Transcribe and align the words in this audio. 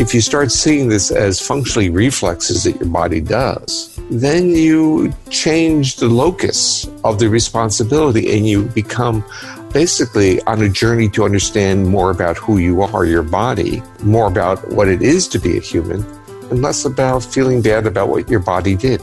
If 0.00 0.14
you 0.14 0.22
start 0.22 0.50
seeing 0.50 0.88
this 0.88 1.10
as 1.10 1.46
functionally 1.46 1.90
reflexes 1.90 2.64
that 2.64 2.76
your 2.76 2.88
body 2.88 3.20
does, 3.20 3.94
then 4.08 4.48
you 4.48 5.12
change 5.28 5.96
the 5.96 6.08
locus 6.08 6.88
of 7.04 7.18
the 7.18 7.28
responsibility 7.28 8.34
and 8.34 8.48
you 8.48 8.62
become 8.62 9.22
basically 9.74 10.40
on 10.44 10.62
a 10.62 10.70
journey 10.70 11.10
to 11.10 11.24
understand 11.24 11.86
more 11.86 12.10
about 12.10 12.38
who 12.38 12.56
you 12.56 12.80
are, 12.80 13.04
your 13.04 13.22
body, 13.22 13.82
more 14.02 14.26
about 14.26 14.66
what 14.70 14.88
it 14.88 15.02
is 15.02 15.28
to 15.28 15.38
be 15.38 15.58
a 15.58 15.60
human, 15.60 16.02
and 16.50 16.62
less 16.62 16.86
about 16.86 17.22
feeling 17.22 17.60
bad 17.60 17.86
about 17.86 18.08
what 18.08 18.26
your 18.30 18.40
body 18.40 18.76
did. 18.76 19.02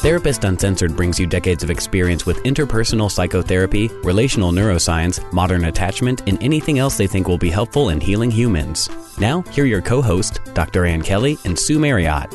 Therapist 0.00 0.44
Uncensored 0.44 0.96
brings 0.96 1.20
you 1.20 1.26
decades 1.26 1.62
of 1.62 1.68
experience 1.68 2.24
with 2.24 2.42
interpersonal 2.44 3.10
psychotherapy, 3.10 3.88
relational 4.02 4.50
neuroscience, 4.50 5.30
modern 5.30 5.66
attachment, 5.66 6.22
and 6.26 6.42
anything 6.42 6.78
else 6.78 6.96
they 6.96 7.06
think 7.06 7.28
will 7.28 7.36
be 7.36 7.50
helpful 7.50 7.90
in 7.90 8.00
healing 8.00 8.30
humans. 8.30 8.88
Now, 9.18 9.42
here 9.52 9.64
are 9.64 9.66
your 9.66 9.82
co 9.82 10.00
hosts, 10.00 10.38
Dr. 10.54 10.86
Ann 10.86 11.02
Kelly 11.02 11.36
and 11.44 11.58
Sue 11.58 11.78
Marriott. 11.78 12.32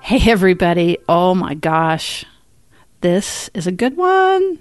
Hey, 0.00 0.30
everybody. 0.30 0.98
Oh 1.08 1.34
my 1.34 1.54
gosh. 1.54 2.24
This 3.00 3.50
is 3.52 3.66
a 3.66 3.72
good 3.72 3.96
one. 3.96 4.60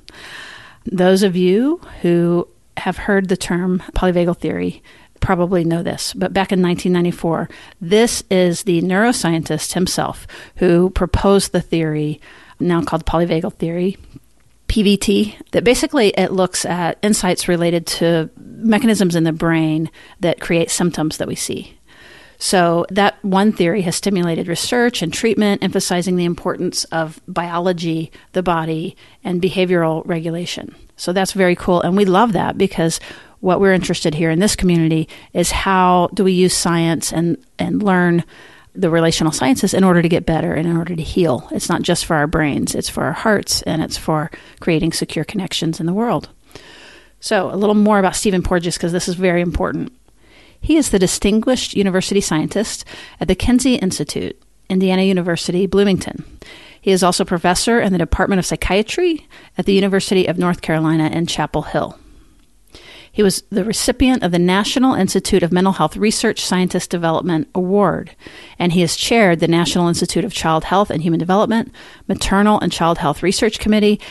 Those 0.86 1.22
of 1.22 1.36
you 1.36 1.78
who 2.02 2.48
have 2.78 2.98
heard 2.98 3.30
the 3.30 3.38
term 3.38 3.84
polyvagal 3.94 4.40
theory 4.40 4.82
probably 5.24 5.64
know 5.64 5.82
this, 5.82 6.14
but 6.14 6.34
back 6.34 6.52
in 6.52 6.62
1994, 6.62 7.50
this 7.80 8.24
is 8.30 8.64
the 8.64 8.82
neuroscientist 8.82 9.74
himself 9.74 10.28
who 10.58 10.90
proposed 10.90 11.54
the 11.54 11.62
theory, 11.62 12.20
now 12.60 12.82
called 12.84 13.06
polyvagal 13.06 13.54
theory, 13.54 13.98
PVT, 14.68 15.36
that 15.52 15.64
basically 15.64 16.10
it 16.10 16.34
looks 16.34 16.66
at 16.66 17.00
insights 17.02 17.48
related 17.48 17.88
to 17.88 18.30
mechanisms 18.38 19.16
in 19.16 19.24
the 19.24 19.32
brain 19.32 19.90
that 20.20 20.42
create 20.42 20.70
symptoms 20.70 21.18
that 21.18 21.28
we 21.28 21.36
see. 21.36 21.78
So, 22.38 22.86
that 22.90 23.24
one 23.24 23.54
theory 23.54 23.84
has 23.84 23.96
stimulated 23.96 24.50
research 24.50 25.02
and 25.02 25.14
treatment, 25.14 25.64
emphasizing 25.64 26.18
the 26.18 26.26
importance 26.26 26.84
of 26.86 27.22
biology, 27.26 28.12
the 28.34 28.44
body, 28.44 28.98
and 29.24 29.42
behavioral 29.42 30.02
regulation. 30.06 30.76
So, 30.98 31.14
that's 31.14 31.32
very 31.32 31.56
cool. 31.56 31.80
And 31.82 31.96
we 31.96 32.04
love 32.04 32.34
that 32.34 32.58
because 32.58 33.00
what 33.44 33.59
we're 33.59 33.73
interested 33.73 34.16
here 34.16 34.30
in 34.30 34.39
this 34.39 34.55
community 34.55 35.09
is 35.33 35.52
how 35.52 36.08
do 36.13 36.23
we 36.23 36.31
use 36.31 36.55
science 36.55 37.11
and, 37.11 37.38
and 37.59 37.83
learn 37.83 38.23
the 38.73 38.89
relational 38.89 39.33
sciences 39.33 39.73
in 39.73 39.83
order 39.83 40.02
to 40.02 40.08
get 40.08 40.25
better 40.25 40.53
and 40.53 40.66
in 40.66 40.77
order 40.77 40.95
to 40.95 41.03
heal. 41.03 41.49
It's 41.52 41.67
not 41.67 41.81
just 41.81 42.05
for 42.05 42.16
our 42.16 42.25
brains, 42.25 42.73
it's 42.73 42.88
for 42.88 43.03
our 43.03 43.11
hearts 43.11 43.61
and 43.64 43.83
it's 43.83 43.97
for 43.97 44.31
creating 44.61 44.94
secure 44.94 45.25
connections 45.25 45.81
in 45.81 45.86
the 45.87 45.93
world. 45.93 46.30
So, 47.20 47.53
a 47.53 47.58
little 47.58 47.76
more 47.76 47.99
about 47.99 48.15
Stephen 48.15 48.43
Porges 48.43 48.77
because 48.77 48.93
this 48.93 49.09
is 49.09 49.15
very 49.15 49.42
important. 49.42 49.92
He 50.61 50.77
is 50.77 50.89
the 50.89 50.98
Distinguished 50.98 51.73
University 51.73 52.21
Scientist 52.21 52.86
at 53.20 53.27
the 53.27 53.36
Kinsey 53.36 53.76
Institute, 53.76 54.42
Indiana 54.70 55.03
University, 55.03 55.67
Bloomington. 55.67 56.23
He 56.80 56.92
is 56.92 57.03
also 57.03 57.26
professor 57.26 57.82
in 57.82 57.92
the 57.92 57.99
Department 57.99 58.39
of 58.39 58.45
Psychiatry 58.45 59.27
at 59.58 59.65
the 59.65 59.73
University 59.73 60.27
of 60.27 60.37
North 60.37 60.61
Carolina 60.61 61.09
in 61.09 61.26
Chapel 61.26 61.64
Hill. 61.64 61.99
He 63.14 63.22
was 63.22 63.44
the 63.52 63.64
recipient 63.64 64.24
of 64.24 64.32
the 64.32 64.40
National 64.40 64.96
Institute 64.96 65.44
of 65.44 65.52
Mental 65.52 65.74
Health 65.74 65.96
Research 65.96 66.44
Scientist 66.44 66.90
Development 66.90 67.48
Award, 67.54 68.16
and 68.58 68.74
he 68.74 68.82
has 68.82 68.96
chaired 68.96 69.40
the 69.40 69.48
National 69.48 69.88
Institute 69.88 70.26
of 70.26 70.34
Child 70.34 70.64
Health 70.64 70.90
and 70.90 71.04
Human 71.04 71.20
Development, 71.20 71.72
Maternal 72.08 72.60
and 72.60 72.72
Child 72.72 72.98
Health 72.98 73.22
Research 73.22 73.60
Committee, 73.60 74.02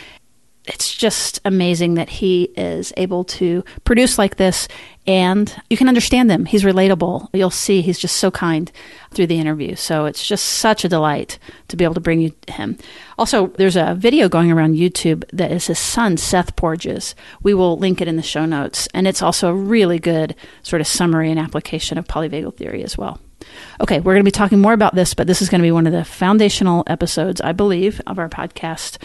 it's 0.64 0.94
just 0.94 1.40
amazing 1.44 1.94
that 1.94 2.08
he 2.08 2.44
is 2.56 2.92
able 2.96 3.24
to 3.24 3.64
produce 3.84 4.16
like 4.16 4.36
this 4.36 4.68
and 5.04 5.60
you 5.68 5.76
can 5.76 5.88
understand 5.88 6.30
him. 6.30 6.44
He's 6.44 6.62
relatable. 6.62 7.28
You'll 7.32 7.50
see 7.50 7.82
he's 7.82 7.98
just 7.98 8.16
so 8.16 8.30
kind 8.30 8.70
through 9.10 9.26
the 9.26 9.40
interview. 9.40 9.74
So 9.74 10.04
it's 10.04 10.24
just 10.24 10.44
such 10.44 10.84
a 10.84 10.88
delight 10.88 11.40
to 11.66 11.76
be 11.76 11.82
able 11.82 11.94
to 11.94 12.00
bring 12.00 12.20
you 12.20 12.32
him. 12.46 12.78
Also, 13.18 13.48
there's 13.48 13.74
a 13.74 13.96
video 13.96 14.28
going 14.28 14.52
around 14.52 14.76
YouTube 14.76 15.24
that 15.32 15.50
is 15.50 15.66
his 15.66 15.80
son, 15.80 16.16
Seth 16.16 16.54
Porges. 16.54 17.16
We 17.42 17.52
will 17.52 17.76
link 17.76 18.00
it 18.00 18.06
in 18.06 18.14
the 18.14 18.22
show 18.22 18.46
notes. 18.46 18.86
And 18.94 19.08
it's 19.08 19.22
also 19.22 19.48
a 19.48 19.54
really 19.54 19.98
good 19.98 20.36
sort 20.62 20.80
of 20.80 20.86
summary 20.86 21.30
and 21.32 21.40
application 21.40 21.98
of 21.98 22.06
polyvagal 22.06 22.56
theory 22.56 22.84
as 22.84 22.96
well. 22.96 23.18
Okay, 23.80 23.98
we're 23.98 24.14
going 24.14 24.24
to 24.24 24.24
be 24.24 24.30
talking 24.30 24.60
more 24.60 24.72
about 24.72 24.94
this, 24.94 25.14
but 25.14 25.26
this 25.26 25.42
is 25.42 25.48
going 25.48 25.60
to 25.60 25.66
be 25.66 25.72
one 25.72 25.88
of 25.88 25.92
the 25.92 26.04
foundational 26.04 26.84
episodes, 26.86 27.40
I 27.40 27.50
believe, 27.50 28.00
of 28.06 28.20
our 28.20 28.28
podcast 28.28 28.98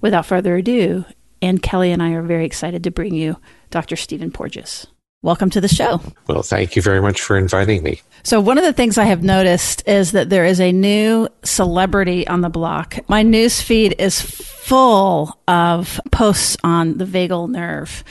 without 0.00 0.26
further 0.26 0.56
ado, 0.56 1.04
Ann 1.42 1.58
Kelly 1.58 1.92
and 1.92 2.02
I 2.02 2.12
are 2.12 2.22
very 2.22 2.44
excited 2.44 2.84
to 2.84 2.90
bring 2.90 3.14
you 3.14 3.36
Dr. 3.70 3.96
Stephen 3.96 4.30
Porges. 4.30 4.86
Welcome 5.22 5.50
to 5.50 5.60
the 5.60 5.68
show. 5.68 6.00
Well, 6.28 6.42
thank 6.42 6.76
you 6.76 6.80
very 6.80 7.02
much 7.02 7.20
for 7.20 7.36
inviting 7.36 7.82
me. 7.82 8.00
So, 8.22 8.40
one 8.40 8.56
of 8.56 8.64
the 8.64 8.72
things 8.72 8.96
I 8.96 9.04
have 9.04 9.22
noticed 9.22 9.86
is 9.86 10.12
that 10.12 10.30
there 10.30 10.46
is 10.46 10.60
a 10.60 10.72
new 10.72 11.28
celebrity 11.42 12.26
on 12.26 12.40
the 12.40 12.48
block. 12.48 12.96
My 13.06 13.22
news 13.22 13.60
feed 13.60 13.96
is 13.98 14.18
full 14.18 15.38
of 15.46 16.00
posts 16.10 16.56
on 16.64 16.96
the 16.96 17.04
vagal 17.04 17.50
nerve, 17.50 18.02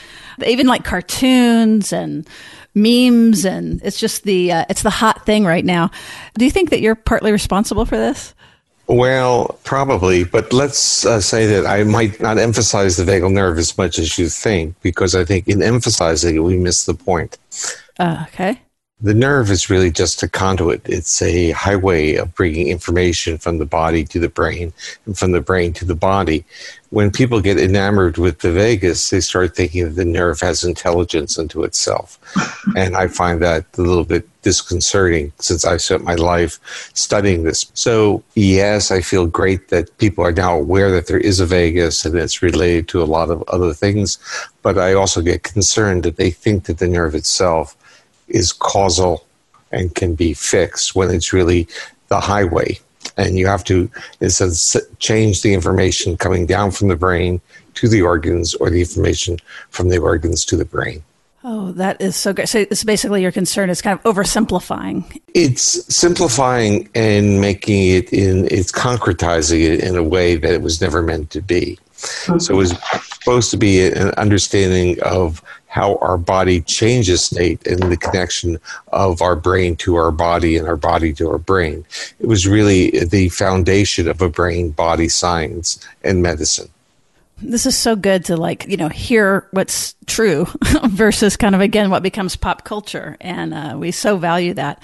even 0.46 0.68
like 0.68 0.84
cartoons 0.84 1.92
and 1.92 2.28
memes, 2.76 3.44
and 3.44 3.82
it's 3.84 4.00
just 4.00 4.24
the 4.24 4.52
uh, 4.52 4.66
it's 4.70 4.84
the 4.84 4.92
hot 4.92 5.26
thing 5.26 5.46
right 5.46 5.66
now. 5.66 5.90
Do 6.38 6.46
you 6.46 6.52
think 6.52 6.70
that 6.70 6.82
you're 6.82 6.94
partly 6.94 7.32
responsible 7.32 7.86
for 7.86 7.98
this? 7.98 8.36
Well, 8.90 9.60
probably, 9.64 10.24
but 10.24 10.52
let's 10.52 11.06
uh, 11.06 11.22
say 11.22 11.46
that 11.46 11.68
I 11.68 11.84
might 11.84 12.20
not 12.20 12.40
emphasize 12.40 12.98
the 12.98 13.04
vagal 13.04 13.32
nerve 13.32 13.60
as 13.60 13.78
much 13.78 14.00
as 14.00 14.18
you 14.18 14.30
think, 14.30 14.76
because 14.82 15.14
I 15.14 15.24
think 15.24 15.48
in 15.48 15.62
emphasizing 15.62 16.36
it, 16.36 16.40
we 16.40 16.58
miss 16.58 16.86
the 16.86 16.96
point. 16.96 17.38
Uh, 18.00 18.26
okay. 18.30 18.60
The 19.02 19.14
nerve 19.14 19.50
is 19.50 19.70
really 19.70 19.92
just 19.92 20.22
a 20.24 20.28
conduit. 20.28 20.82
It's 20.84 21.22
a 21.22 21.52
highway 21.52 22.16
of 22.16 22.36
bringing 22.36 22.68
information 22.68 23.38
from 23.38 23.58
the 23.58 23.66
body 23.66 24.04
to 24.04 24.20
the 24.20 24.28
brain 24.28 24.74
and 25.06 25.18
from 25.18 25.32
the 25.32 25.40
brain 25.40 25.72
to 25.74 25.86
the 25.86 25.96
body. 25.96 26.44
When 26.90 27.10
people 27.10 27.40
get 27.40 27.58
enamored 27.58 28.18
with 28.18 28.40
the 28.40 28.52
vagus, 28.52 29.10
they 29.10 29.22
start 29.22 29.56
thinking 29.56 29.86
that 29.86 29.96
the 29.96 30.04
nerve 30.04 30.42
has 30.42 30.66
intelligence 30.66 31.40
unto 31.40 31.64
itself. 31.64 32.20
and 32.76 32.98
I 32.98 33.08
find 33.08 33.42
that 33.42 33.66
a 33.78 33.82
little 33.82 34.04
bit 34.04 34.28
disconcerting 34.42 35.32
since 35.40 35.64
I 35.64 35.78
spent 35.78 36.04
my 36.04 36.16
life 36.16 36.60
studying 36.94 37.44
this. 37.44 37.72
So, 37.76 38.22
yes, 38.36 38.92
I 38.92 39.00
feel 39.00 39.28
great 39.28 39.70
that 39.70 39.98
people 39.98 40.26
are 40.26 40.34
now 40.34 40.58
aware 40.58 40.92
that 40.92 41.08
there 41.08 41.20
is 41.20 41.40
a 41.40 41.46
vagus 41.46 42.04
and 42.04 42.16
it's 42.16 42.42
related 42.42 42.90
to 42.90 43.02
a 43.02 43.06
lot 43.06 43.30
of 43.30 43.44
other 43.48 43.74
things. 43.74 44.18
But 44.62 44.78
I 44.78 44.94
also 44.94 45.22
get 45.22 45.44
concerned 45.44 46.04
that 46.04 46.18
they 46.18 46.32
think 46.32 46.66
that 46.66 46.80
the 46.80 46.88
nerve 46.88 47.16
itself 47.16 47.78
is 48.30 48.54
causal 48.54 49.26
and 49.72 49.94
can 49.96 50.16
be 50.16 50.34
fixed 50.34 50.96
when 50.96 51.10
it's 51.12 51.34
really 51.34 51.68
the 52.08 52.20
highway. 52.20 52.80
And 53.18 53.38
you 53.38 53.48
have 53.48 53.64
to 53.66 53.90
instead 54.22 54.82
change 55.00 55.42
the 55.42 55.54
information 55.54 56.18
coming 56.18 56.46
down 56.46 56.72
from 56.72 56.88
the 56.88 56.96
brain 56.96 57.42
to 57.76 57.88
the 57.88 58.02
organs 58.02 58.56
or 58.56 58.70
the 58.70 58.80
information 58.80 59.38
from 59.70 59.90
the 59.90 60.00
organs 60.00 60.46
to 60.46 60.58
the 60.58 60.66
brain. 60.66 61.04
Oh, 61.44 61.72
that 61.74 62.02
is 62.02 62.18
so 62.18 62.34
good. 62.34 62.50
So 62.50 62.60
it's 62.60 62.84
basically 62.84 63.22
your 63.22 63.32
concern 63.32 63.70
is 63.70 63.82
kind 63.82 63.98
of 63.98 64.04
oversimplifying. 64.04 65.22
It's 65.34 65.86
simplifying 65.94 66.90
and 66.94 67.40
making 67.40 67.88
it 67.88 68.12
in, 68.12 68.46
it's 68.52 68.72
concretizing 68.72 69.62
it 69.62 69.80
in 69.82 69.96
a 69.96 70.04
way 70.04 70.36
that 70.36 70.52
it 70.52 70.62
was 70.62 70.82
never 70.82 71.02
meant 71.02 71.30
to 71.32 71.42
be. 71.42 71.80
Mm-hmm. 71.94 72.40
So 72.40 72.54
it 72.54 72.58
was 72.58 72.78
supposed 73.14 73.52
to 73.52 73.58
be 73.58 73.88
an 73.88 74.10
understanding 74.12 75.02
of 75.02 75.42
how 75.70 75.98
our 75.98 76.18
body 76.18 76.62
changes 76.62 77.24
state 77.24 77.66
and 77.68 77.80
the 77.92 77.96
connection 77.96 78.60
of 78.88 79.22
our 79.22 79.36
brain 79.36 79.76
to 79.78 79.96
our 79.96 80.12
body 80.12 80.58
and 80.58 80.68
our 80.68 80.76
body 80.76 81.14
to 81.14 81.30
our 81.30 81.38
brain. 81.38 81.86
It 82.20 82.26
was 82.28 82.48
really 82.48 83.06
the 83.06 83.30
foundation 83.30 84.08
of 84.08 84.22
a 84.22 84.30
brain 84.30 84.72
body 84.72 85.08
science 85.08 85.80
and 86.04 86.24
medicine. 86.24 86.70
This 87.42 87.66
is 87.66 87.78
so 87.78 87.96
good 87.96 88.26
to 88.26 88.36
like, 88.36 88.66
you 88.68 88.76
know, 88.76 88.90
hear 88.90 89.48
what's 89.52 89.96
true 90.08 90.48
versus 90.84 91.38
kind 91.38 91.56
of 91.56 91.62
again 91.62 91.90
what 91.90 92.04
becomes 92.04 92.36
pop 92.36 92.66
culture. 92.66 93.16
And 93.22 93.54
uh, 93.54 93.76
we 93.78 93.92
so 93.92 94.18
value 94.18 94.56
that. 94.56 94.82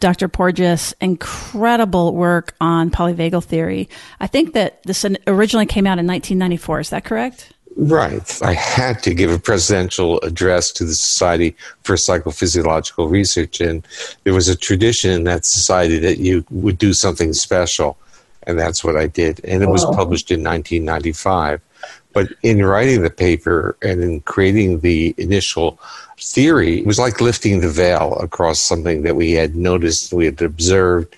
Dr. 0.00 0.28
Porges, 0.28 0.94
incredible 1.00 2.14
work 2.14 2.54
on 2.60 2.90
polyvagal 2.90 3.44
theory. 3.44 3.88
I 4.20 4.26
think 4.26 4.54
that 4.54 4.82
this 4.84 5.04
originally 5.26 5.66
came 5.66 5.86
out 5.86 5.98
in 5.98 6.06
1994. 6.06 6.80
Is 6.80 6.90
that 6.90 7.04
correct? 7.04 7.52
Right. 7.80 8.42
I 8.42 8.54
had 8.54 9.04
to 9.04 9.14
give 9.14 9.30
a 9.30 9.38
presidential 9.38 10.18
address 10.22 10.72
to 10.72 10.84
the 10.84 10.94
Society 10.94 11.54
for 11.84 11.94
Psychophysiological 11.94 13.08
Research, 13.08 13.60
and 13.60 13.86
there 14.24 14.34
was 14.34 14.48
a 14.48 14.56
tradition 14.56 15.12
in 15.12 15.22
that 15.24 15.46
society 15.46 16.00
that 16.00 16.18
you 16.18 16.44
would 16.50 16.76
do 16.76 16.92
something 16.92 17.32
special, 17.32 17.96
and 18.48 18.58
that's 18.58 18.82
what 18.82 18.96
I 18.96 19.06
did. 19.06 19.40
And 19.44 19.62
it 19.62 19.68
was 19.68 19.84
published 19.84 20.32
in 20.32 20.42
1995. 20.42 21.60
But 22.12 22.32
in 22.42 22.64
writing 22.64 23.02
the 23.02 23.10
paper 23.10 23.76
and 23.80 24.02
in 24.02 24.22
creating 24.22 24.80
the 24.80 25.14
initial 25.16 25.78
theory, 26.18 26.80
it 26.80 26.86
was 26.86 26.98
like 26.98 27.20
lifting 27.20 27.60
the 27.60 27.68
veil 27.68 28.18
across 28.20 28.58
something 28.58 29.02
that 29.02 29.14
we 29.14 29.30
had 29.32 29.54
noticed, 29.54 30.12
we 30.12 30.24
had 30.24 30.42
observed, 30.42 31.14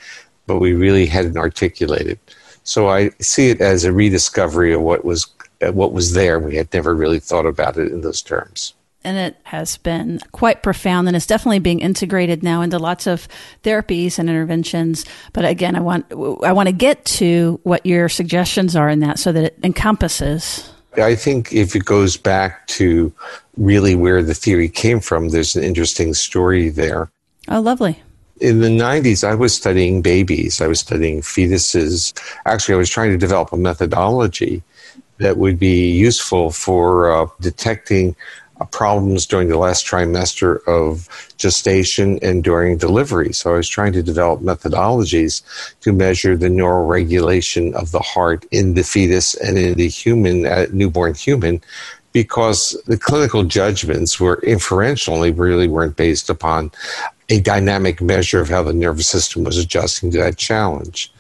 but 0.47 0.59
we 0.59 0.75
really 0.75 1.07
hadn't 1.07 1.39
articulated. 1.39 2.19
So 2.65 2.91
I 2.91 3.13
see 3.19 3.49
it 3.49 3.63
as 3.63 3.85
a 3.85 3.95
rediscovery 3.95 4.75
of 4.75 4.83
what 4.83 5.07
was 5.07 5.27
what 5.61 5.93
was 5.93 6.15
there. 6.15 6.39
We 6.39 6.57
had 6.57 6.73
never 6.73 6.95
really 6.95 7.21
thought 7.21 7.47
about 7.47 7.77
it 7.77 7.93
in 7.93 8.01
those 8.01 8.23
terms 8.23 8.75
and 9.03 9.17
it 9.17 9.37
has 9.45 9.77
been 9.79 10.21
quite 10.33 10.63
profound 10.63 11.09
and 11.09 11.17
it's 11.17 11.27
definitely 11.27 11.59
being 11.59 11.81
integrated 11.81 12.43
now 12.43 12.61
into 12.61 12.79
lots 12.79 13.07
of 13.07 13.27
therapies 13.63 14.19
and 14.19 14.29
interventions 14.29 15.05
but 15.33 15.45
again 15.45 15.75
i 15.75 15.81
want 15.81 16.05
i 16.45 16.53
want 16.53 16.67
to 16.67 16.73
get 16.73 17.05
to 17.05 17.59
what 17.63 17.85
your 17.87 18.09
suggestions 18.09 18.77
are 18.77 18.89
in 18.89 19.01
that 19.01 19.19
so 19.19 19.33
that 19.33 19.45
it 19.45 19.59
encompasses 19.63 20.71
I 20.97 21.15
think 21.15 21.53
if 21.53 21.77
it 21.77 21.85
goes 21.85 22.17
back 22.17 22.67
to 22.69 23.13
really 23.57 23.95
where 23.95 24.23
the 24.23 24.35
theory 24.35 24.69
came 24.69 25.01
from, 25.01 25.29
there's 25.29 25.55
an 25.55 25.63
interesting 25.63 26.15
story 26.15 26.69
there. 26.69 27.11
Oh, 27.49 27.61
lovely. 27.61 28.03
In 28.41 28.61
the 28.61 28.69
90s, 28.69 29.23
I 29.23 29.35
was 29.35 29.55
studying 29.55 30.03
babies. 30.03 30.61
I 30.61 30.67
was 30.67 30.81
studying 30.81 31.21
fetuses. 31.21 32.13
Actually, 32.47 32.75
I 32.75 32.79
was 32.79 32.91
trying 32.91 33.11
to 33.11 33.19
develop 33.19 33.53
a 33.53 33.57
methodology 33.57 34.63
that 35.21 35.37
would 35.37 35.59
be 35.59 35.91
useful 35.91 36.51
for 36.51 37.13
uh, 37.13 37.27
detecting 37.41 38.17
uh, 38.61 38.65
problems 38.67 39.27
during 39.27 39.49
the 39.49 39.59
last 39.59 39.87
trimester 39.87 40.67
of 40.67 41.09
gestation 41.39 42.19
and 42.23 42.43
during 42.43 42.77
delivery. 42.77 43.33
So 43.33 43.55
I 43.55 43.57
was 43.57 43.69
trying 43.69 43.93
to 43.95 44.03
develop 44.03 44.41
methodologies 44.41 45.43
to 45.81 45.93
measure 45.93 46.37
the 46.37 46.51
neural 46.51 46.87
regulation 46.87 47.75
of 47.75 47.93
the 47.93 48.01
heart 48.01 48.45
in 48.51 48.75
the 48.75 48.83
fetus 48.83 49.35
and 49.37 49.57
in 49.57 49.75
the 49.75 49.89
human, 49.89 50.47
uh, 50.47 50.67
newborn 50.73 51.15
human, 51.15 51.63
because 52.13 52.77
the 52.87 52.99
clinical 52.99 53.45
judgments 53.45 54.19
were 54.19 54.41
inferential 54.43 55.21
they 55.21 55.31
really 55.31 55.69
weren't 55.69 55.97
based 55.97 56.29
upon 56.29 56.71
a 57.29 57.41
dynamic 57.41 58.01
measure 58.03 58.41
of 58.41 58.49
how 58.49 58.63
the 58.63 58.73
nervous 58.73 59.07
system 59.07 59.45
was 59.45 59.57
adjusting 59.57 60.11
to 60.11 60.19
that 60.19 60.37
challenge. 60.37 61.13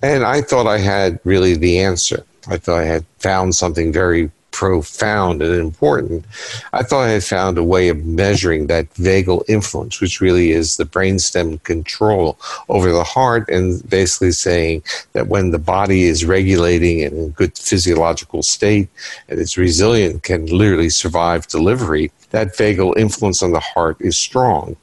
And 0.00 0.24
I 0.24 0.40
thought 0.40 0.68
I 0.68 0.78
had 0.78 1.18
really 1.24 1.56
the 1.56 1.80
answer. 1.80 2.24
I 2.50 2.58
thought 2.58 2.80
I 2.80 2.84
had 2.84 3.06
found 3.18 3.54
something 3.54 3.92
very 3.92 4.30
profound 4.50 5.42
and 5.42 5.54
important, 5.54 6.24
I 6.72 6.82
thought 6.82 7.06
I 7.06 7.10
had 7.10 7.24
found 7.24 7.56
a 7.56 7.64
way 7.64 7.88
of 7.88 8.04
measuring 8.04 8.66
that 8.66 8.92
vagal 8.94 9.44
influence, 9.48 10.00
which 10.00 10.20
really 10.20 10.50
is 10.50 10.76
the 10.76 10.84
brainstem 10.84 11.62
control 11.62 12.38
over 12.68 12.92
the 12.92 13.04
heart, 13.04 13.48
and 13.48 13.88
basically 13.88 14.32
saying 14.32 14.82
that 15.12 15.28
when 15.28 15.50
the 15.50 15.58
body 15.58 16.02
is 16.04 16.24
regulating 16.24 16.98
in 16.98 17.30
good 17.30 17.56
physiological 17.56 18.42
state 18.42 18.88
and 19.28 19.40
it's 19.40 19.56
resilient, 19.56 20.24
can 20.24 20.46
literally 20.46 20.90
survive 20.90 21.46
delivery, 21.46 22.12
that 22.30 22.54
vagal 22.54 22.96
influence 22.98 23.42
on 23.42 23.52
the 23.52 23.60
heart 23.60 23.96
is 24.00 24.18
strong. 24.18 24.76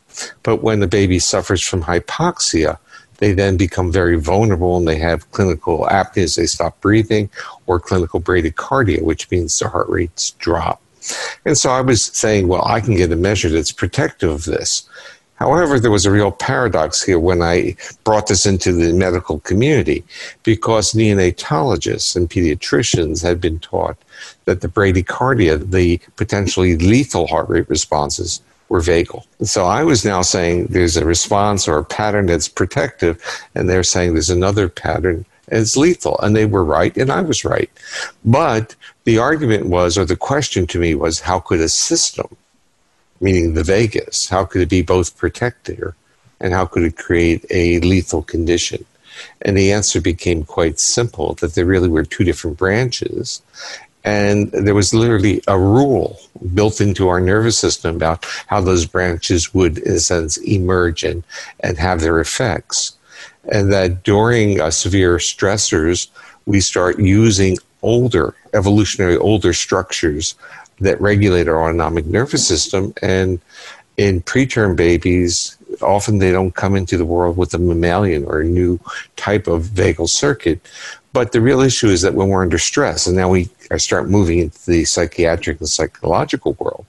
But 0.43 0.63
when 0.63 0.79
the 0.79 0.87
baby 0.87 1.19
suffers 1.19 1.61
from 1.61 1.83
hypoxia, 1.83 2.79
they 3.17 3.33
then 3.33 3.57
become 3.57 3.91
very 3.91 4.19
vulnerable 4.19 4.77
and 4.77 4.87
they 4.87 4.97
have 4.97 5.29
clinical 5.31 5.85
apneas, 5.89 6.35
they 6.35 6.45
stop 6.45 6.79
breathing, 6.81 7.29
or 7.65 7.79
clinical 7.79 8.21
bradycardia, 8.21 9.01
which 9.01 9.29
means 9.31 9.57
their 9.57 9.69
heart 9.69 9.89
rates 9.89 10.31
drop. 10.31 10.81
And 11.45 11.57
so 11.57 11.71
I 11.71 11.81
was 11.81 12.03
saying, 12.03 12.47
well, 12.47 12.65
I 12.65 12.81
can 12.81 12.95
get 12.95 13.11
a 13.11 13.15
measure 13.15 13.49
that's 13.49 13.71
protective 13.71 14.29
of 14.29 14.45
this. 14.45 14.87
However, 15.35 15.79
there 15.79 15.91
was 15.91 16.05
a 16.05 16.11
real 16.11 16.31
paradox 16.31 17.03
here 17.03 17.19
when 17.19 17.43
I 17.43 17.75
brought 18.03 18.25
this 18.27 18.47
into 18.47 18.73
the 18.73 18.91
medical 18.91 19.39
community 19.41 20.03
because 20.41 20.93
neonatologists 20.93 22.15
and 22.15 22.27
pediatricians 22.27 23.21
had 23.21 23.39
been 23.39 23.59
taught 23.59 23.97
that 24.45 24.61
the 24.61 24.67
bradycardia, 24.67 25.71
the 25.71 26.01
potentially 26.15 26.75
lethal 26.75 27.27
heart 27.27 27.49
rate 27.49 27.69
responses, 27.69 28.41
were 28.69 28.81
vagal. 28.81 29.25
So 29.43 29.65
I 29.65 29.83
was 29.83 30.03
now 30.03 30.21
saying 30.21 30.67
there's 30.67 30.97
a 30.97 31.05
response 31.05 31.67
or 31.67 31.77
a 31.77 31.85
pattern 31.85 32.25
that's 32.25 32.47
protective, 32.49 33.23
and 33.55 33.69
they're 33.69 33.83
saying 33.83 34.13
there's 34.13 34.29
another 34.29 34.69
pattern 34.69 35.25
it's 35.49 35.77
lethal. 35.77 36.19
And 36.19 36.35
they 36.35 36.45
were 36.45 36.63
right, 36.63 36.95
and 36.97 37.11
I 37.11 37.21
was 37.21 37.45
right. 37.45 37.69
But 38.25 38.75
the 39.05 39.17
argument 39.17 39.67
was, 39.67 39.97
or 39.97 40.05
the 40.05 40.15
question 40.15 40.67
to 40.67 40.79
me 40.79 40.95
was, 40.95 41.21
how 41.21 41.39
could 41.39 41.61
a 41.61 41.69
system, 41.69 42.35
meaning 43.21 43.53
the 43.53 43.63
vagus, 43.63 44.27
how 44.29 44.45
could 44.45 44.61
it 44.61 44.69
be 44.69 44.81
both 44.81 45.17
protective 45.17 45.95
and 46.39 46.53
how 46.53 46.65
could 46.65 46.83
it 46.83 46.97
create 46.97 47.45
a 47.49 47.79
lethal 47.79 48.21
condition? 48.21 48.85
And 49.41 49.57
the 49.57 49.71
answer 49.71 49.99
became 49.99 50.43
quite 50.43 50.79
simple 50.79 51.33
that 51.35 51.55
there 51.55 51.65
really 51.65 51.89
were 51.89 52.03
two 52.03 52.23
different 52.23 52.57
branches. 52.57 53.41
And 54.07 54.49
there 54.53 54.73
was 54.73 54.93
literally 54.93 55.41
a 55.49 55.59
rule 55.59 56.17
built 56.53 56.79
into 56.79 57.09
our 57.09 57.19
nervous 57.19 57.59
system 57.59 57.97
about 57.97 58.25
how 58.47 58.61
those 58.61 58.85
branches 58.85 59.53
would, 59.53 59.79
in 59.79 59.95
a 59.95 59.99
sense, 59.99 60.37
emerge 60.37 61.03
and, 61.03 61.25
and 61.59 61.77
have 61.77 61.99
their 61.99 62.21
effects. 62.21 62.97
And 63.51 63.73
that 63.73 64.03
during 64.03 64.61
uh, 64.61 64.71
severe 64.71 65.17
stressors, 65.17 66.07
we 66.45 66.61
start 66.61 66.99
using 66.99 67.57
older, 67.81 68.33
evolutionary 68.53 69.17
older 69.17 69.51
structures 69.51 70.35
that 70.79 71.01
regulate 71.01 71.49
our 71.49 71.61
autonomic 71.61 72.05
nervous 72.05 72.47
system. 72.47 72.93
And 73.01 73.41
in 73.97 74.21
preterm 74.21 74.77
babies, 74.77 75.57
often 75.81 76.19
they 76.19 76.31
don't 76.31 76.55
come 76.55 76.77
into 76.77 76.97
the 76.97 77.05
world 77.05 77.35
with 77.35 77.53
a 77.53 77.57
mammalian 77.57 78.23
or 78.23 78.39
a 78.39 78.45
new 78.45 78.79
type 79.17 79.47
of 79.47 79.63
vagal 79.63 80.07
circuit. 80.07 80.61
But 81.17 81.31
the 81.31 81.41
real 81.41 81.61
issue 81.61 81.87
is 81.87 82.03
that 82.03 82.13
when 82.13 82.27
we're 82.27 82.43
under 82.43 82.59
stress, 82.59 83.07
and 83.07 83.17
now 83.17 83.27
we 83.27 83.49
start 83.77 84.07
moving 84.07 84.37
into 84.37 84.63
the 84.67 84.85
psychiatric 84.85 85.59
and 85.59 85.67
psychological 85.67 86.53
world, 86.59 86.85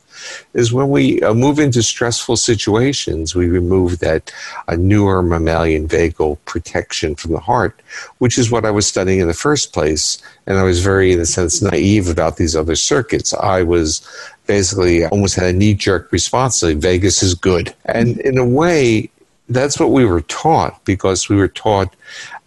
is 0.53 0.71
when 0.71 0.91
we 0.91 1.23
uh, 1.23 1.33
move 1.33 1.59
into 1.59 1.83
stressful 1.83 2.37
situations, 2.37 3.35
we 3.35 3.49
remove 3.49 4.01
that 4.01 4.31
uh, 4.69 4.77
newer 4.77 5.23
mammalian 5.23 5.89
vagal 5.89 6.37
protection 6.45 7.15
from 7.15 7.33
the 7.33 7.41
heart, 7.41 7.81
which 8.19 8.37
is 8.37 8.51
what 8.51 8.67
I 8.67 8.71
was 8.71 8.87
studying 8.87 9.21
in 9.21 9.29
the 9.29 9.33
first 9.33 9.73
place. 9.73 10.21
And 10.47 10.59
I 10.59 10.63
was 10.63 10.85
very, 10.85 11.11
in 11.11 11.21
a 11.21 11.25
sense, 11.25 11.63
naive 11.63 12.11
about 12.11 12.37
these 12.37 12.55
other 12.55 12.77
circuits. 12.77 13.33
I 13.33 13.63
was 13.63 14.07
basically 14.47 15.07
almost 15.07 15.37
had 15.37 15.55
a 15.55 15.55
knee 15.55 15.73
jerk 15.73 16.13
response 16.13 16.63
like 16.63 16.77
Vagus 16.77 17.23
is 17.23 17.33
good. 17.33 17.75
And 17.87 18.21
in 18.21 18.37
a 18.37 18.45
way, 18.45 19.09
that's 19.49 19.81
what 19.81 19.91
we 19.91 20.05
were 20.05 20.21
taught 20.21 20.85
because 20.85 21.31
we 21.31 21.37
were 21.37 21.49
taught 21.49 21.95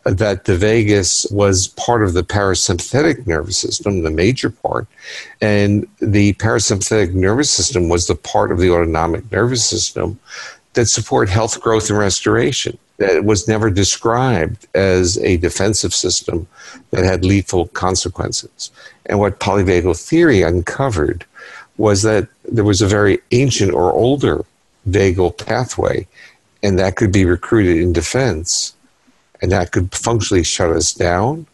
that 0.04 0.46
the 0.46 0.58
vagus 0.58 1.28
was 1.32 1.68
part 1.68 2.04
of 2.04 2.14
the 2.14 2.24
parasympathetic 2.24 3.28
nervous 3.28 3.58
system, 3.58 4.02
the 4.02 4.10
major 4.10 4.50
part, 4.50 4.88
and 5.42 5.88
the 6.00 6.34
parasympathetic 6.34 7.14
nervous 7.14 7.52
system 7.52 7.88
was 7.88 8.08
the 8.08 8.16
part 8.16 8.52
of 8.52 8.60
the 8.60 8.72
autonomic 8.72 9.32
nervous 9.32 9.64
system 9.64 10.20
that 10.74 10.88
support 10.88 11.30
health, 11.30 11.60
growth, 11.62 11.90
and 11.90 12.00
restoration. 12.00 12.78
That 12.98 13.26
was 13.26 13.48
never 13.48 13.70
described 13.70 14.68
as 14.76 15.18
a 15.20 15.38
defensive 15.38 15.94
system 15.94 16.48
that 16.92 17.04
had 17.04 17.26
lethal 17.26 17.68
consequences. 17.68 18.72
And 19.08 19.20
what 19.20 19.40
polyvagal 19.40 20.00
theory 20.00 20.44
uncovered 20.44 21.26
was 21.78 22.04
that 22.04 22.28
there 22.52 22.64
was 22.64 22.82
a 22.82 22.88
very 22.88 23.20
ancient 23.32 23.74
or 23.74 23.92
older 23.92 24.46
vagal 24.88 25.44
pathway, 25.46 26.08
and 26.64 26.78
that 26.78 26.96
could 26.96 27.12
be 27.12 27.26
recruited 27.26 27.78
in 27.78 27.94
defense 27.94 28.74
and 29.42 29.52
that 29.52 29.72
could 29.72 29.94
functionally 29.94 30.44
shut 30.44 30.70
us 30.70 30.94
down 30.94 31.48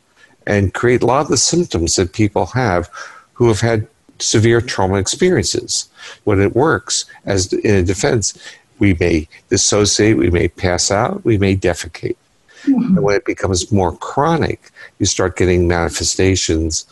and 0.45 0.73
create 0.73 1.01
a 1.01 1.05
lot 1.05 1.21
of 1.21 1.27
the 1.27 1.37
symptoms 1.37 1.95
that 1.95 2.13
people 2.13 2.47
have 2.47 2.89
who 3.33 3.47
have 3.47 3.61
had 3.61 3.87
severe 4.19 4.61
trauma 4.61 4.95
experiences. 4.95 5.89
When 6.23 6.41
it 6.41 6.55
works, 6.55 7.05
as 7.25 7.51
in 7.53 7.75
a 7.75 7.83
defense, 7.83 8.37
we 8.79 8.95
may 8.99 9.27
dissociate, 9.49 10.17
we 10.17 10.29
may 10.29 10.47
pass 10.47 10.91
out, 10.91 11.23
we 11.25 11.37
may 11.37 11.55
defecate. 11.55 12.15
Mm-hmm. 12.63 12.97
And 12.97 13.03
when 13.03 13.15
it 13.15 13.25
becomes 13.25 13.71
more 13.71 13.95
chronic, 13.97 14.71
you 14.99 15.05
start 15.05 15.37
getting 15.37 15.67
manifestations 15.67 16.85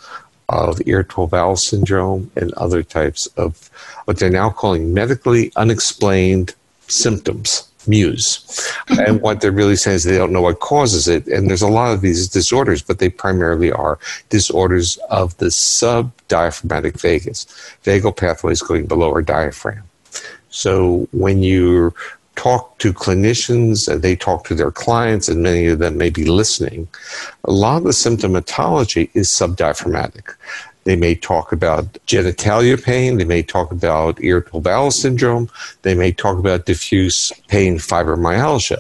of 0.50 0.80
irritable 0.86 1.28
bowel 1.28 1.56
syndrome 1.56 2.30
and 2.36 2.54
other 2.54 2.84
types 2.84 3.26
of 3.38 3.70
what 4.06 4.20
they're 4.20 4.30
now 4.30 4.50
calling 4.50 4.94
medically 4.94 5.52
unexplained 5.56 6.54
symptoms 6.88 7.68
muse. 7.88 8.44
and 8.90 8.98
mm-hmm. 8.98 9.18
what 9.18 9.42
they're 9.42 9.52
really 9.52 9.76
saying 9.76 9.96
is 9.96 10.04
they 10.04 10.18
don't 10.18 10.34
know 10.34 10.42
what 10.42 10.60
causes 10.60 11.08
it. 11.08 11.28
And 11.28 11.50
there's 11.50 11.62
a 11.62 11.68
lot 11.68 11.94
of 11.94 12.02
these 12.02 12.28
disorders, 12.28 12.82
but 12.82 13.00
they 13.00 13.10
primarily 13.10 13.72
are 13.72 14.00
disorders 14.30 14.98
of 15.10 15.38
the 15.38 15.48
subdiaphragmatic 15.48 17.00
vagus, 17.00 17.46
vagal 17.84 18.18
pathways 18.18 18.62
going 18.62 18.86
below 18.86 19.12
our 19.12 19.22
diaphragm. 19.22 19.84
So 20.50 21.08
when 21.12 21.44
you 21.44 21.94
talk 22.36 22.78
to 22.80 22.94
clinicians 22.94 23.92
and 23.92 24.02
they 24.02 24.16
talk 24.16 24.46
to 24.46 24.56
their 24.56 24.72
clients, 24.72 25.28
and 25.28 25.42
many 25.42 25.68
of 25.68 25.80
them 25.80 25.98
may 25.98 26.10
be 26.10 26.26
listening, 26.26 26.88
a 27.44 27.52
lot 27.52 27.78
of 27.78 27.84
the 27.84 27.90
symptomatology 27.90 29.10
is 29.14 29.30
subdiaphragmatic. 29.30 30.36
They 30.86 30.96
may 30.96 31.16
talk 31.16 31.52
about 31.52 31.86
genitalia 32.06 32.82
pain. 32.82 33.18
They 33.18 33.26
may 33.26 33.42
talk 33.44 33.72
about 33.72 34.24
irritable 34.24 34.62
bowel 34.62 34.92
syndrome. 34.92 35.50
They 35.82 35.96
may 35.96 36.12
talk 36.12 36.38
about 36.38 36.68
diffuse 36.68 37.32
pain 37.48 37.78
fibromyalgia. 37.78 38.78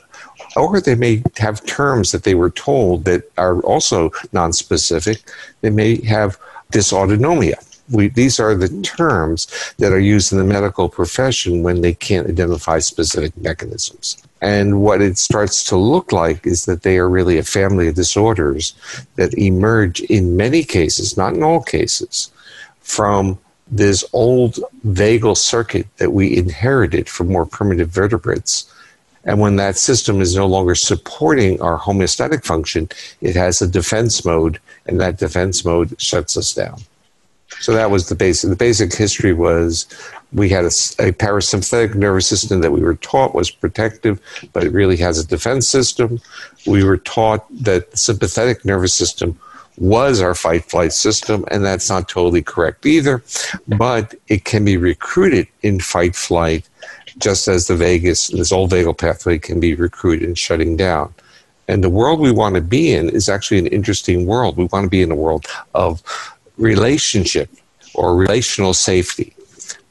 Or 0.55 0.79
they 0.79 0.95
may 0.95 1.23
have 1.37 1.65
terms 1.65 2.11
that 2.11 2.23
they 2.23 2.35
were 2.35 2.51
told 2.51 3.05
that 3.05 3.29
are 3.37 3.59
also 3.61 4.09
nonspecific. 4.33 5.21
They 5.61 5.71
may 5.71 6.01
have 6.05 6.37
dysautonomia. 6.71 7.55
We, 7.89 8.09
these 8.09 8.39
are 8.39 8.55
the 8.55 8.69
terms 8.81 9.47
that 9.77 9.91
are 9.91 9.99
used 9.99 10.31
in 10.31 10.37
the 10.37 10.43
medical 10.43 10.89
profession 10.89 11.63
when 11.63 11.81
they 11.81 11.93
can't 11.93 12.27
identify 12.27 12.79
specific 12.79 13.35
mechanisms. 13.37 14.17
And 14.45 14.79
what 14.79 15.01
it 15.01 15.17
starts 15.17 15.63
to 15.63 15.75
look 15.75 16.11
like 16.11 16.45
is 16.45 16.65
that 16.65 16.83
they 16.83 16.99
are 16.99 17.09
really 17.09 17.39
a 17.39 17.43
family 17.43 17.87
of 17.87 17.95
disorders 17.95 18.75
that 19.15 19.33
emerge 19.33 20.01
in 20.01 20.37
many 20.37 20.63
cases, 20.63 21.17
not 21.17 21.33
in 21.33 21.41
all 21.41 21.63
cases, 21.63 22.31
from 22.79 23.39
this 23.71 24.05
old 24.13 24.59
vagal 24.85 25.37
circuit 25.37 25.87
that 25.97 26.11
we 26.11 26.37
inherited 26.37 27.09
from 27.09 27.29
more 27.29 27.47
primitive 27.47 27.89
vertebrates. 27.89 28.71
And 29.23 29.39
when 29.39 29.55
that 29.55 29.77
system 29.77 30.21
is 30.21 30.35
no 30.35 30.45
longer 30.45 30.75
supporting 30.75 31.59
our 31.59 31.79
homeostatic 31.79 32.45
function, 32.45 32.87
it 33.21 33.35
has 33.35 33.63
a 33.63 33.67
defense 33.67 34.23
mode, 34.23 34.59
and 34.85 35.01
that 35.01 35.17
defense 35.17 35.65
mode 35.65 35.99
shuts 35.99 36.37
us 36.37 36.53
down. 36.53 36.81
So 37.61 37.73
that 37.73 37.89
was 37.89 38.09
the 38.09 38.15
basic. 38.15 38.51
The 38.51 38.55
basic 38.55 38.93
history 38.93 39.33
was 39.33 39.87
we 40.33 40.49
had 40.49 40.65
a, 40.65 40.67
a, 40.67 41.11
parasympathetic 41.11 41.95
nervous 41.95 42.27
system 42.27 42.61
that 42.61 42.71
we 42.71 42.81
were 42.81 42.95
taught 42.95 43.35
was 43.35 43.49
protective, 43.51 44.19
but 44.53 44.63
it 44.63 44.71
really 44.71 44.97
has 44.97 45.17
a 45.17 45.27
defense 45.27 45.67
system. 45.67 46.19
We 46.65 46.83
were 46.83 46.97
taught 46.97 47.45
that 47.63 47.91
the 47.91 47.97
sympathetic 47.97 48.65
nervous 48.65 48.93
system 48.93 49.39
was 49.77 50.21
our 50.21 50.35
fight 50.35 50.65
flight 50.65 50.93
system, 50.93 51.45
and 51.51 51.63
that's 51.63 51.89
not 51.89 52.09
totally 52.09 52.41
correct 52.41 52.85
either. 52.85 53.23
But 53.67 54.15
it 54.27 54.45
can 54.45 54.65
be 54.65 54.77
recruited 54.77 55.47
in 55.61 55.79
fight 55.79 56.15
flight, 56.15 56.67
just 57.17 57.47
as 57.47 57.67
the 57.67 57.75
vagus, 57.75 58.27
this 58.27 58.51
old 58.51 58.71
vagal 58.71 58.97
pathway, 58.97 59.37
can 59.37 59.59
be 59.59 59.75
recruited 59.75 60.27
in 60.27 60.35
shutting 60.35 60.77
down. 60.77 61.13
And 61.67 61.83
the 61.83 61.89
world 61.89 62.19
we 62.19 62.31
want 62.31 62.55
to 62.55 62.61
be 62.61 62.93
in 62.93 63.09
is 63.09 63.27
actually 63.27 63.59
an 63.59 63.67
interesting 63.67 64.25
world. 64.25 64.55
We 64.57 64.65
want 64.65 64.85
to 64.85 64.89
be 64.89 65.01
in 65.01 65.11
a 65.11 65.15
world 65.15 65.45
of 65.73 66.03
relationship 66.57 67.49
or 67.95 68.15
relational 68.15 68.73
safety 68.73 69.35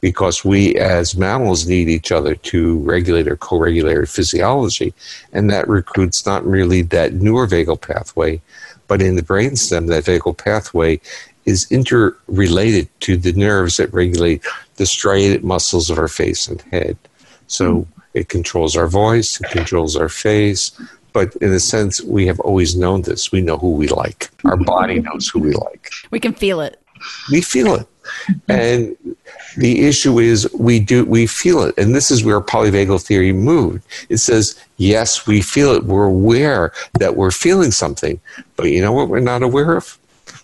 because 0.01 0.45
we 0.45 0.75
as 0.75 1.15
mammals 1.15 1.67
need 1.67 1.89
each 1.89 2.11
other 2.11 2.35
to 2.35 2.79
regulate 2.79 3.27
or 3.27 3.35
co-regulate 3.37 3.97
our 3.97 4.05
physiology 4.05 4.93
and 5.33 5.49
that 5.49 5.67
recruits 5.67 6.25
not 6.25 6.45
merely 6.45 6.81
that 6.81 7.13
newer 7.13 7.47
vagal 7.47 7.79
pathway 7.81 8.39
but 8.87 9.01
in 9.01 9.15
the 9.15 9.21
brainstem 9.21 9.87
that 9.87 10.03
vagal 10.03 10.37
pathway 10.37 10.99
is 11.45 11.71
interrelated 11.71 12.87
to 12.99 13.17
the 13.17 13.33
nerves 13.33 13.77
that 13.77 13.93
regulate 13.93 14.43
the 14.75 14.85
striated 14.85 15.43
muscles 15.43 15.89
of 15.89 15.97
our 15.97 16.07
face 16.07 16.47
and 16.47 16.61
head 16.63 16.97
so 17.47 17.81
mm. 17.81 17.87
it 18.13 18.29
controls 18.29 18.75
our 18.75 18.87
voice 18.87 19.39
it 19.41 19.49
controls 19.49 19.95
our 19.95 20.09
face 20.09 20.71
but 21.15 21.33
in 21.37 21.53
a 21.53 21.61
sense, 21.61 22.01
we 22.01 22.27
have 22.27 22.41
always 22.41 22.75
known 22.75 23.03
this. 23.03 23.31
We 23.31 23.39
know 23.39 23.57
who 23.57 23.71
we 23.71 23.87
like. 23.87 24.29
Our 24.43 24.57
body 24.57 24.99
knows 24.99 25.29
who 25.29 25.39
we 25.39 25.53
like. 25.53 25.89
We 26.11 26.19
can 26.19 26.33
feel 26.33 26.59
it. 26.59 26.77
We 27.31 27.41
feel 27.41 27.75
it. 27.75 27.87
And 28.47 28.95
the 29.57 29.85
issue 29.85 30.19
is 30.19 30.51
we 30.53 30.79
do 30.79 31.05
we 31.05 31.27
feel 31.27 31.63
it. 31.63 31.77
And 31.77 31.95
this 31.95 32.11
is 32.11 32.23
where 32.23 32.41
polyvagal 32.41 33.03
theory 33.03 33.33
moved. 33.33 33.83
It 34.09 34.17
says, 34.17 34.59
yes, 34.77 35.25
we 35.25 35.41
feel 35.41 35.71
it. 35.71 35.85
We're 35.85 36.05
aware 36.05 36.71
that 36.99 37.15
we're 37.15 37.31
feeling 37.31 37.71
something. 37.71 38.19
But 38.55 38.71
you 38.71 38.81
know 38.81 38.91
what 38.91 39.09
we're 39.09 39.19
not 39.19 39.43
aware 39.43 39.75
of? 39.75 39.97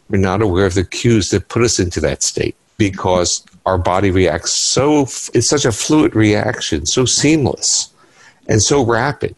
We're 0.09 0.17
not 0.17 0.41
aware 0.41 0.65
of 0.65 0.73
the 0.73 0.83
cues 0.83 1.29
that 1.29 1.49
put 1.49 1.61
us 1.61 1.79
into 1.79 1.99
that 2.01 2.23
state 2.23 2.55
because 2.77 3.45
our 3.65 3.77
body 3.77 4.11
reacts 4.11 4.51
so 4.51 5.03
it's 5.03 5.47
such 5.47 5.65
a 5.65 5.71
fluid 5.71 6.15
reaction, 6.15 6.85
so 6.85 7.05
seamless 7.05 7.91
and 8.47 8.61
so 8.61 8.83
rapid 8.83 9.35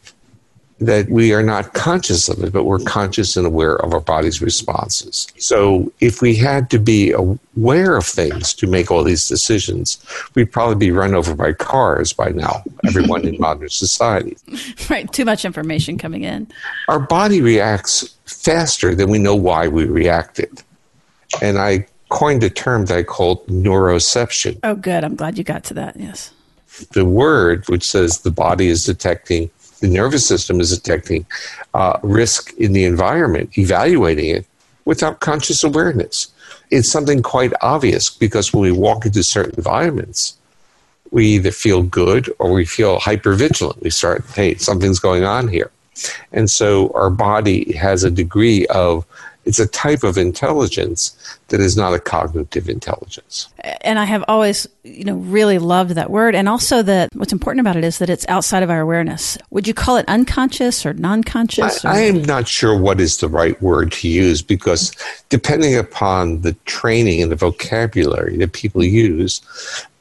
that 0.85 1.09
we 1.09 1.33
are 1.33 1.43
not 1.43 1.73
conscious 1.73 2.29
of 2.29 2.43
it, 2.43 2.53
but 2.53 2.63
we're 2.63 2.79
conscious 2.79 3.35
and 3.37 3.45
aware 3.45 3.75
of 3.77 3.93
our 3.93 3.99
body's 3.99 4.41
responses. 4.41 5.27
So 5.37 5.91
if 5.99 6.21
we 6.21 6.35
had 6.35 6.69
to 6.71 6.79
be 6.79 7.11
aware 7.11 7.95
of 7.97 8.05
things 8.05 8.53
to 8.55 8.67
make 8.67 8.91
all 8.91 9.03
these 9.03 9.27
decisions, 9.27 10.03
we'd 10.35 10.51
probably 10.51 10.75
be 10.75 10.91
run 10.91 11.13
over 11.13 11.35
by 11.35 11.53
cars 11.53 12.13
by 12.13 12.29
now, 12.29 12.63
everyone 12.85 13.25
in 13.25 13.37
modern 13.39 13.69
society. 13.69 14.37
Right, 14.89 15.11
too 15.11 15.25
much 15.25 15.45
information 15.45 15.97
coming 15.97 16.23
in. 16.23 16.47
Our 16.87 16.99
body 16.99 17.41
reacts 17.41 18.15
faster 18.25 18.95
than 18.95 19.09
we 19.09 19.19
know 19.19 19.35
why 19.35 19.67
we 19.67 19.85
reacted. 19.85 20.63
And 21.41 21.57
I 21.57 21.87
coined 22.09 22.43
a 22.43 22.49
term 22.49 22.85
that 22.85 22.97
I 22.97 23.03
called 23.03 23.45
neuroception. 23.47 24.59
Oh, 24.63 24.75
good. 24.75 25.03
I'm 25.03 25.15
glad 25.15 25.37
you 25.37 25.43
got 25.43 25.63
to 25.65 25.73
that. 25.75 25.99
Yes. 25.99 26.31
The 26.91 27.05
word 27.05 27.67
which 27.69 27.83
says 27.83 28.19
the 28.19 28.31
body 28.31 28.67
is 28.67 28.85
detecting 28.85 29.49
the 29.83 29.89
nervous 29.89 30.25
system 30.25 30.61
is 30.61 30.69
detecting 30.79 31.25
uh, 31.73 31.99
risk 32.03 32.53
in 32.53 32.71
the 32.71 32.85
environment, 32.85 33.57
evaluating 33.57 34.29
it 34.29 34.45
without 34.85 35.19
conscious 35.19 35.61
awareness. 35.61 36.27
It's 36.71 36.89
something 36.89 37.21
quite 37.21 37.51
obvious 37.61 38.09
because 38.09 38.53
when 38.53 38.63
we 38.63 38.71
walk 38.71 39.05
into 39.05 39.21
certain 39.23 39.55
environments, 39.57 40.37
we 41.11 41.25
either 41.35 41.51
feel 41.51 41.83
good 41.83 42.31
or 42.39 42.53
we 42.53 42.63
feel 42.63 42.97
hyper 42.99 43.33
vigilant. 43.33 43.81
We 43.81 43.89
start, 43.89 44.23
hey, 44.33 44.55
something's 44.55 44.99
going 44.99 45.25
on 45.25 45.49
here. 45.49 45.69
And 46.31 46.49
so 46.49 46.89
our 46.95 47.09
body 47.09 47.73
has 47.73 48.05
a 48.05 48.09
degree 48.09 48.65
of 48.67 49.05
it's 49.45 49.59
a 49.59 49.67
type 49.67 50.03
of 50.03 50.17
intelligence 50.17 51.38
that 51.50 51.59
is 51.59 51.75
not 51.75 51.93
a 51.93 52.00
cognitive 52.00 52.69
intelligence. 52.69 53.50
And 53.81 54.00
I 54.00 54.05
have 54.05 54.23
always, 54.27 54.67
you 54.83 55.03
know, 55.03 55.15
really 55.15 55.59
loved 55.59 55.91
that 55.91 56.09
word. 56.09 56.35
And 56.35 56.47
also 56.47 56.81
that 56.83 57.09
what's 57.13 57.33
important 57.33 57.62
about 57.62 57.75
it 57.75 57.83
is 57.83 57.97
that 58.00 58.09
it's 58.09 58.25
outside 58.27 58.63
of 58.63 58.69
our 58.69 58.79
awareness. 58.79 59.38
Would 59.50 59.67
you 59.67 59.73
call 59.73 59.97
it 59.97 60.05
unconscious 60.07 60.85
or 60.85 60.93
non-conscious? 60.93 61.83
I, 61.85 61.95
I 61.95 62.00
am 62.00 62.23
not 62.23 62.47
sure 62.47 62.77
what 62.77 63.00
is 63.00 63.17
the 63.17 63.29
right 63.29 63.62
word 63.62 63.91
to 63.93 64.07
use 64.07 64.41
because 64.41 64.91
depending 65.29 65.75
upon 65.77 66.41
the 66.41 66.53
training 66.65 67.21
and 67.21 67.31
the 67.31 67.35
vocabulary 67.35 68.38
that 68.38 68.53
people 68.53 68.83
use, 68.83 69.41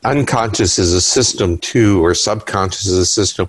unconscious 0.05 0.79
is 0.79 0.93
a 0.93 1.01
system 1.01 1.59
too, 1.59 2.05
or 2.05 2.15
subconscious 2.15 2.87
is 2.87 2.99
a 2.99 3.07
system 3.07 3.49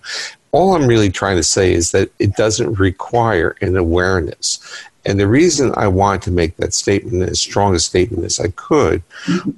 all 0.54 0.76
I'm 0.76 0.86
really 0.86 1.10
trying 1.10 1.36
to 1.38 1.44
say 1.44 1.74
is 1.74 1.92
that 1.92 2.12
it 2.20 2.36
doesn't 2.36 2.76
require 2.76 3.58
an 3.60 3.76
awareness. 3.76 4.60
And 5.06 5.20
the 5.20 5.28
reason 5.28 5.74
I 5.76 5.88
wanted 5.88 6.22
to 6.24 6.32
make 6.32 6.56
that 6.58 6.74
statement 6.74 7.30
as 7.30 7.42
strong 7.42 7.76
a 7.76 7.80
statement 7.80 8.24
as 8.24 8.40
I 8.40 8.50
could 8.50 9.04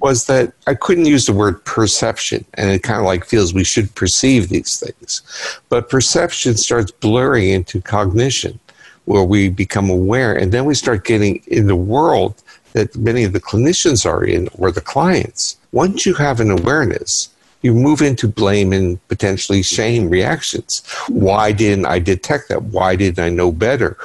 was 0.00 0.26
that 0.26 0.52
I 0.66 0.74
couldn't 0.74 1.06
use 1.06 1.26
the 1.26 1.32
word 1.32 1.64
perception, 1.64 2.44
and 2.54 2.70
it 2.70 2.82
kind 2.82 2.98
of 2.98 3.06
like 3.06 3.24
feels 3.24 3.54
we 3.54 3.64
should 3.64 3.94
perceive 3.94 4.48
these 4.48 4.80
things. 4.80 5.22
But 5.68 5.88
perception 5.88 6.56
starts 6.56 6.90
blurring 6.90 7.48
into 7.48 7.80
cognition, 7.80 8.58
where 9.04 9.22
we 9.22 9.48
become 9.48 9.88
aware, 9.88 10.34
and 10.34 10.50
then 10.50 10.64
we 10.64 10.74
start 10.74 11.04
getting 11.04 11.42
in 11.46 11.68
the 11.68 11.76
world 11.76 12.42
that 12.72 12.96
many 12.96 13.22
of 13.22 13.32
the 13.32 13.40
clinicians 13.40 14.04
are 14.04 14.24
in, 14.24 14.48
or 14.58 14.72
the 14.72 14.80
clients. 14.80 15.56
Once 15.72 16.04
you 16.04 16.14
have 16.14 16.40
an 16.40 16.50
awareness, 16.50 17.28
you 17.62 17.74
move 17.74 18.02
into 18.02 18.28
blame 18.28 18.72
and 18.72 19.06
potentially 19.08 19.62
shame 19.62 20.08
reactions. 20.08 20.82
Why 21.08 21.52
didn't 21.52 21.86
I 21.86 21.98
detect 21.98 22.48
that? 22.48 22.64
Why 22.64 22.96
didn't 22.96 23.24
I 23.24 23.28
know 23.28 23.52
better? 23.52 23.96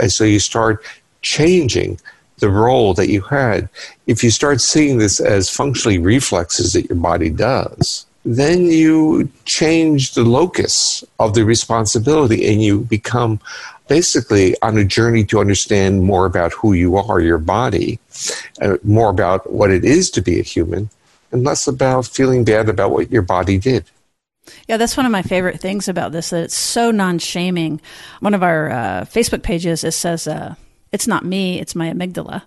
And 0.00 0.12
so 0.12 0.24
you 0.24 0.38
start 0.38 0.84
changing 1.22 2.00
the 2.38 2.50
role 2.50 2.94
that 2.94 3.08
you 3.08 3.20
had. 3.20 3.68
If 4.06 4.24
you 4.24 4.30
start 4.30 4.60
seeing 4.60 4.98
this 4.98 5.20
as 5.20 5.48
functionally 5.48 5.98
reflexes 5.98 6.72
that 6.72 6.88
your 6.88 6.98
body 6.98 7.30
does, 7.30 8.06
then 8.24 8.66
you 8.66 9.28
change 9.44 10.14
the 10.14 10.24
locus 10.24 11.04
of 11.18 11.34
the 11.34 11.44
responsibility 11.44 12.48
and 12.50 12.62
you 12.62 12.80
become 12.80 13.40
basically 13.88 14.56
on 14.62 14.78
a 14.78 14.84
journey 14.84 15.24
to 15.24 15.40
understand 15.40 16.02
more 16.02 16.24
about 16.24 16.52
who 16.52 16.72
you 16.72 16.96
are, 16.96 17.20
your 17.20 17.38
body, 17.38 17.98
uh, 18.60 18.76
more 18.84 19.10
about 19.10 19.50
what 19.52 19.70
it 19.70 19.84
is 19.84 20.10
to 20.10 20.22
be 20.22 20.38
a 20.38 20.42
human, 20.42 20.88
and 21.32 21.44
less 21.44 21.66
about 21.66 22.06
feeling 22.06 22.44
bad 22.44 22.68
about 22.68 22.90
what 22.90 23.10
your 23.10 23.22
body 23.22 23.58
did. 23.58 23.84
Yeah, 24.68 24.76
that's 24.76 24.96
one 24.96 25.06
of 25.06 25.12
my 25.12 25.22
favorite 25.22 25.60
things 25.60 25.88
about 25.88 26.12
this. 26.12 26.30
That 26.30 26.44
it's 26.44 26.54
so 26.54 26.90
non-shaming. 26.90 27.80
One 28.20 28.34
of 28.34 28.42
our 28.42 28.70
uh, 28.70 29.04
Facebook 29.04 29.42
pages 29.42 29.84
it 29.84 29.92
says, 29.92 30.26
uh, 30.26 30.54
"It's 30.90 31.06
not 31.06 31.24
me, 31.24 31.60
it's 31.60 31.74
my 31.74 31.90
amygdala," 31.90 32.42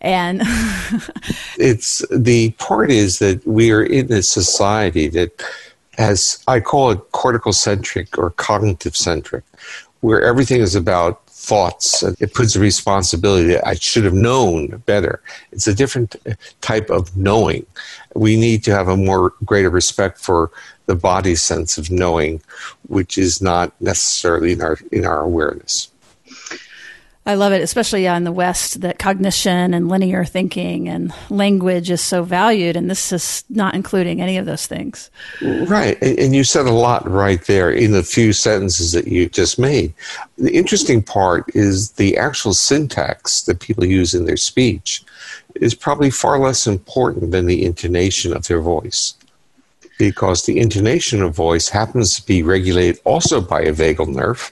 and 0.00 0.42
it's 1.58 2.04
the 2.10 2.50
part 2.52 2.90
is 2.90 3.18
that 3.18 3.46
we 3.46 3.72
are 3.72 3.82
in 3.82 4.12
a 4.12 4.22
society 4.22 5.08
that 5.08 5.42
has, 5.96 6.42
I 6.46 6.60
call 6.60 6.90
it 6.90 7.12
cortical 7.12 7.52
centric 7.52 8.18
or 8.18 8.30
cognitive 8.30 8.96
centric, 8.96 9.44
where 10.00 10.22
everything 10.22 10.60
is 10.60 10.74
about 10.74 11.29
thoughts. 11.40 12.02
It 12.02 12.34
puts 12.34 12.54
a 12.54 12.60
responsibility. 12.60 13.58
I 13.58 13.74
should 13.74 14.04
have 14.04 14.14
known 14.14 14.82
better. 14.84 15.22
It's 15.52 15.66
a 15.66 15.74
different 15.74 16.14
type 16.60 16.90
of 16.90 17.16
knowing. 17.16 17.64
We 18.14 18.36
need 18.36 18.62
to 18.64 18.72
have 18.72 18.88
a 18.88 18.96
more 18.96 19.32
greater 19.44 19.70
respect 19.70 20.20
for 20.20 20.50
the 20.86 20.94
body 20.94 21.34
sense 21.34 21.78
of 21.78 21.90
knowing, 21.90 22.42
which 22.88 23.16
is 23.16 23.40
not 23.40 23.72
necessarily 23.80 24.52
in 24.52 24.60
our 24.60 24.78
in 24.92 25.06
our 25.06 25.22
awareness. 25.22 25.90
I 27.26 27.34
love 27.34 27.52
it, 27.52 27.60
especially 27.60 28.06
in 28.06 28.24
the 28.24 28.32
West, 28.32 28.80
that 28.80 28.98
cognition 28.98 29.74
and 29.74 29.88
linear 29.88 30.24
thinking 30.24 30.88
and 30.88 31.12
language 31.28 31.90
is 31.90 32.00
so 32.00 32.22
valued, 32.22 32.76
and 32.76 32.90
this 32.90 33.12
is 33.12 33.44
not 33.50 33.74
including 33.74 34.22
any 34.22 34.38
of 34.38 34.46
those 34.46 34.66
things. 34.66 35.10
Right. 35.42 36.00
And 36.02 36.34
you 36.34 36.44
said 36.44 36.66
a 36.66 36.72
lot 36.72 37.08
right 37.08 37.44
there 37.44 37.70
in 37.70 37.92
the 37.92 38.02
few 38.02 38.32
sentences 38.32 38.92
that 38.92 39.06
you 39.06 39.28
just 39.28 39.58
made. 39.58 39.92
The 40.38 40.56
interesting 40.56 41.02
part 41.02 41.44
is 41.54 41.92
the 41.92 42.16
actual 42.16 42.54
syntax 42.54 43.42
that 43.42 43.60
people 43.60 43.84
use 43.84 44.14
in 44.14 44.24
their 44.24 44.38
speech 44.38 45.04
is 45.56 45.74
probably 45.74 46.10
far 46.10 46.38
less 46.38 46.66
important 46.66 47.32
than 47.32 47.46
the 47.46 47.64
intonation 47.64 48.34
of 48.34 48.46
their 48.46 48.62
voice. 48.62 49.14
Because 49.98 50.46
the 50.46 50.58
intonation 50.58 51.22
of 51.22 51.34
voice 51.34 51.68
happens 51.68 52.16
to 52.16 52.26
be 52.26 52.42
regulated 52.42 52.98
also 53.04 53.42
by 53.42 53.60
a 53.60 53.74
vagal 53.74 54.08
nerve 54.08 54.50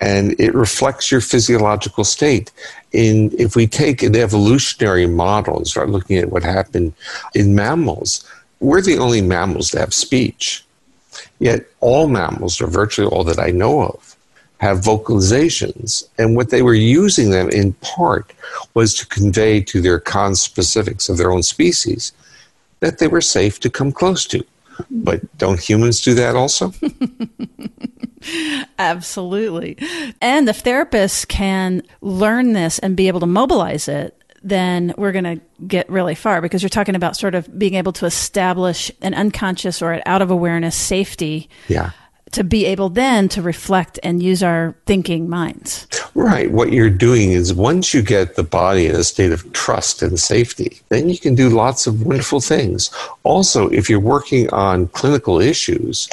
and 0.00 0.38
it 0.40 0.54
reflects 0.54 1.10
your 1.10 1.20
physiological 1.20 2.04
state. 2.04 2.52
In 2.92 3.32
if 3.38 3.56
we 3.56 3.66
take 3.66 4.02
an 4.02 4.16
evolutionary 4.16 5.06
model 5.06 5.56
and 5.58 5.66
start 5.66 5.90
looking 5.90 6.16
at 6.16 6.30
what 6.30 6.42
happened 6.42 6.94
in 7.34 7.54
mammals, 7.54 8.24
we're 8.60 8.80
the 8.80 8.98
only 8.98 9.20
mammals 9.20 9.70
that 9.70 9.80
have 9.80 9.94
speech. 9.94 10.64
Yet 11.40 11.66
all 11.80 12.08
mammals, 12.08 12.60
or 12.60 12.66
virtually 12.66 13.08
all 13.08 13.24
that 13.24 13.38
I 13.38 13.50
know 13.50 13.82
of, 13.82 14.16
have 14.58 14.78
vocalizations, 14.78 16.04
and 16.18 16.34
what 16.34 16.50
they 16.50 16.62
were 16.62 16.74
using 16.74 17.30
them 17.30 17.48
in 17.50 17.72
part 17.74 18.32
was 18.74 18.94
to 18.94 19.06
convey 19.06 19.60
to 19.62 19.80
their 19.80 20.00
conspecifics 20.00 21.08
of 21.08 21.16
their 21.16 21.30
own 21.30 21.42
species 21.42 22.12
that 22.80 22.98
they 22.98 23.08
were 23.08 23.20
safe 23.20 23.60
to 23.60 23.70
come 23.70 23.92
close 23.92 24.26
to. 24.26 24.44
But 24.90 25.20
don't 25.38 25.60
humans 25.60 26.00
do 26.00 26.14
that 26.14 26.36
also? 26.36 26.72
Absolutely. 28.78 29.76
And 30.20 30.48
if 30.48 30.62
therapists 30.62 31.26
can 31.26 31.82
learn 32.00 32.52
this 32.52 32.78
and 32.78 32.96
be 32.96 33.08
able 33.08 33.20
to 33.20 33.26
mobilize 33.26 33.88
it, 33.88 34.14
then 34.42 34.94
we're 34.96 35.12
going 35.12 35.24
to 35.24 35.40
get 35.66 35.88
really 35.90 36.14
far 36.14 36.40
because 36.40 36.62
you're 36.62 36.68
talking 36.68 36.94
about 36.94 37.16
sort 37.16 37.34
of 37.34 37.58
being 37.58 37.74
able 37.74 37.92
to 37.92 38.06
establish 38.06 38.90
an 39.02 39.14
unconscious 39.14 39.82
or 39.82 39.92
an 39.92 40.02
out 40.06 40.22
of 40.22 40.30
awareness 40.30 40.76
safety. 40.76 41.48
Yeah. 41.68 41.90
To 42.32 42.44
be 42.44 42.66
able 42.66 42.90
then 42.90 43.28
to 43.30 43.42
reflect 43.42 43.98
and 44.02 44.22
use 44.22 44.42
our 44.42 44.76
thinking 44.84 45.30
minds. 45.30 45.86
Right. 46.14 46.50
What 46.50 46.72
you're 46.72 46.90
doing 46.90 47.32
is 47.32 47.54
once 47.54 47.94
you 47.94 48.02
get 48.02 48.36
the 48.36 48.42
body 48.42 48.86
in 48.86 48.94
a 48.94 49.02
state 49.02 49.32
of 49.32 49.50
trust 49.54 50.02
and 50.02 50.20
safety, 50.20 50.80
then 50.90 51.08
you 51.08 51.16
can 51.16 51.34
do 51.34 51.48
lots 51.48 51.86
of 51.86 52.04
wonderful 52.04 52.40
things. 52.40 52.90
Also, 53.22 53.68
if 53.70 53.88
you're 53.88 53.98
working 53.98 54.50
on 54.50 54.88
clinical 54.88 55.40
issues, 55.40 56.06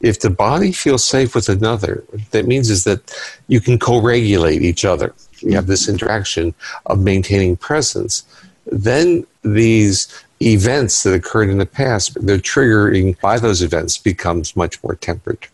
if 0.00 0.20
the 0.20 0.30
body 0.30 0.72
feels 0.72 1.04
safe 1.04 1.34
with 1.34 1.48
another, 1.48 2.04
that 2.30 2.46
means 2.46 2.70
is 2.70 2.84
that 2.84 3.00
you 3.48 3.60
can 3.60 3.78
co-regulate 3.78 4.62
each 4.62 4.84
other. 4.84 5.14
You 5.40 5.52
have 5.52 5.66
this 5.66 5.88
interaction 5.88 6.54
of 6.86 7.00
maintaining 7.00 7.56
presence. 7.56 8.24
Then 8.66 9.26
these 9.42 10.08
events 10.40 11.02
that 11.02 11.12
occurred 11.12 11.50
in 11.50 11.58
the 11.58 11.66
past, 11.66 12.14
the 12.14 12.38
triggering 12.38 13.20
by 13.20 13.38
those 13.38 13.62
events 13.62 13.98
becomes 13.98 14.56
much 14.56 14.82
more 14.82 14.94
tempered. 14.94 15.46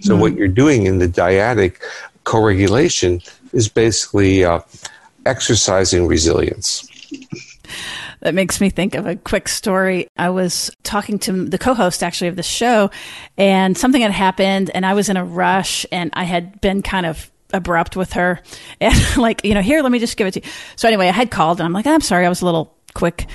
So 0.00 0.12
mm-hmm. 0.12 0.20
what 0.20 0.34
you're 0.34 0.48
doing 0.48 0.86
in 0.86 0.98
the 0.98 1.08
dyadic 1.08 1.76
co-regulation 2.24 3.20
is 3.52 3.68
basically 3.68 4.44
uh, 4.44 4.60
exercising 5.26 6.06
resilience. 6.06 6.88
That 8.22 8.34
makes 8.34 8.60
me 8.60 8.70
think 8.70 8.94
of 8.94 9.04
a 9.04 9.16
quick 9.16 9.48
story. 9.48 10.06
I 10.16 10.30
was 10.30 10.70
talking 10.84 11.18
to 11.20 11.44
the 11.44 11.58
co 11.58 11.74
host 11.74 12.04
actually 12.04 12.28
of 12.28 12.36
the 12.36 12.42
show, 12.44 12.90
and 13.36 13.76
something 13.76 14.00
had 14.00 14.12
happened, 14.12 14.70
and 14.72 14.86
I 14.86 14.94
was 14.94 15.08
in 15.08 15.16
a 15.16 15.24
rush, 15.24 15.84
and 15.90 16.10
I 16.14 16.22
had 16.22 16.60
been 16.60 16.82
kind 16.82 17.04
of 17.04 17.30
abrupt 17.52 17.96
with 17.96 18.12
her. 18.14 18.40
And 18.80 19.16
like, 19.16 19.44
you 19.44 19.54
know, 19.54 19.60
here, 19.60 19.82
let 19.82 19.92
me 19.92 19.98
just 19.98 20.16
give 20.16 20.26
it 20.26 20.34
to 20.34 20.40
you. 20.44 20.50
So 20.76 20.88
anyway, 20.88 21.08
I 21.08 21.12
had 21.12 21.30
called, 21.30 21.60
and 21.60 21.66
I'm 21.66 21.72
like, 21.72 21.86
I'm 21.86 22.00
sorry, 22.00 22.24
I 22.24 22.28
was 22.28 22.42
a 22.42 22.44
little 22.44 22.76
quick. 22.94 23.26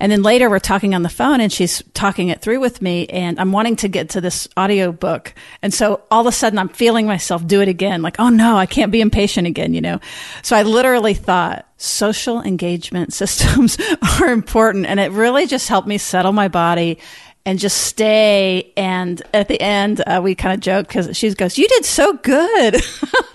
And 0.00 0.10
then 0.10 0.22
later 0.22 0.48
we're 0.48 0.58
talking 0.58 0.94
on 0.94 1.02
the 1.02 1.08
phone 1.08 1.40
and 1.40 1.52
she's 1.52 1.82
talking 1.94 2.28
it 2.28 2.40
through 2.40 2.58
with 2.58 2.80
me 2.80 3.06
and 3.06 3.38
I'm 3.38 3.52
wanting 3.52 3.76
to 3.76 3.88
get 3.88 4.10
to 4.10 4.20
this 4.20 4.48
audio 4.56 4.90
book. 4.90 5.34
And 5.62 5.72
so 5.72 6.02
all 6.10 6.22
of 6.22 6.26
a 6.26 6.32
sudden 6.32 6.58
I'm 6.58 6.70
feeling 6.70 7.06
myself 7.06 7.46
do 7.46 7.60
it 7.60 7.68
again. 7.68 8.02
Like, 8.02 8.18
oh 8.18 8.30
no, 8.30 8.56
I 8.56 8.66
can't 8.66 8.90
be 8.90 9.00
impatient 9.02 9.46
again, 9.46 9.74
you 9.74 9.82
know? 9.82 10.00
So 10.42 10.56
I 10.56 10.62
literally 10.62 11.14
thought 11.14 11.66
social 11.76 12.40
engagement 12.40 13.12
systems 13.20 13.76
are 14.20 14.28
important. 14.28 14.86
And 14.86 14.98
it 14.98 15.12
really 15.12 15.46
just 15.46 15.68
helped 15.68 15.86
me 15.86 15.98
settle 15.98 16.32
my 16.32 16.48
body 16.48 16.98
and 17.46 17.58
just 17.58 17.78
stay. 17.78 18.72
And 18.76 19.22
at 19.32 19.48
the 19.48 19.60
end, 19.60 20.02
uh, 20.06 20.20
we 20.22 20.34
kind 20.34 20.54
of 20.54 20.60
joke 20.60 20.88
because 20.88 21.16
she 21.16 21.32
goes, 21.34 21.58
You 21.58 21.68
did 21.68 21.84
so 21.84 22.14
good. 22.14 22.82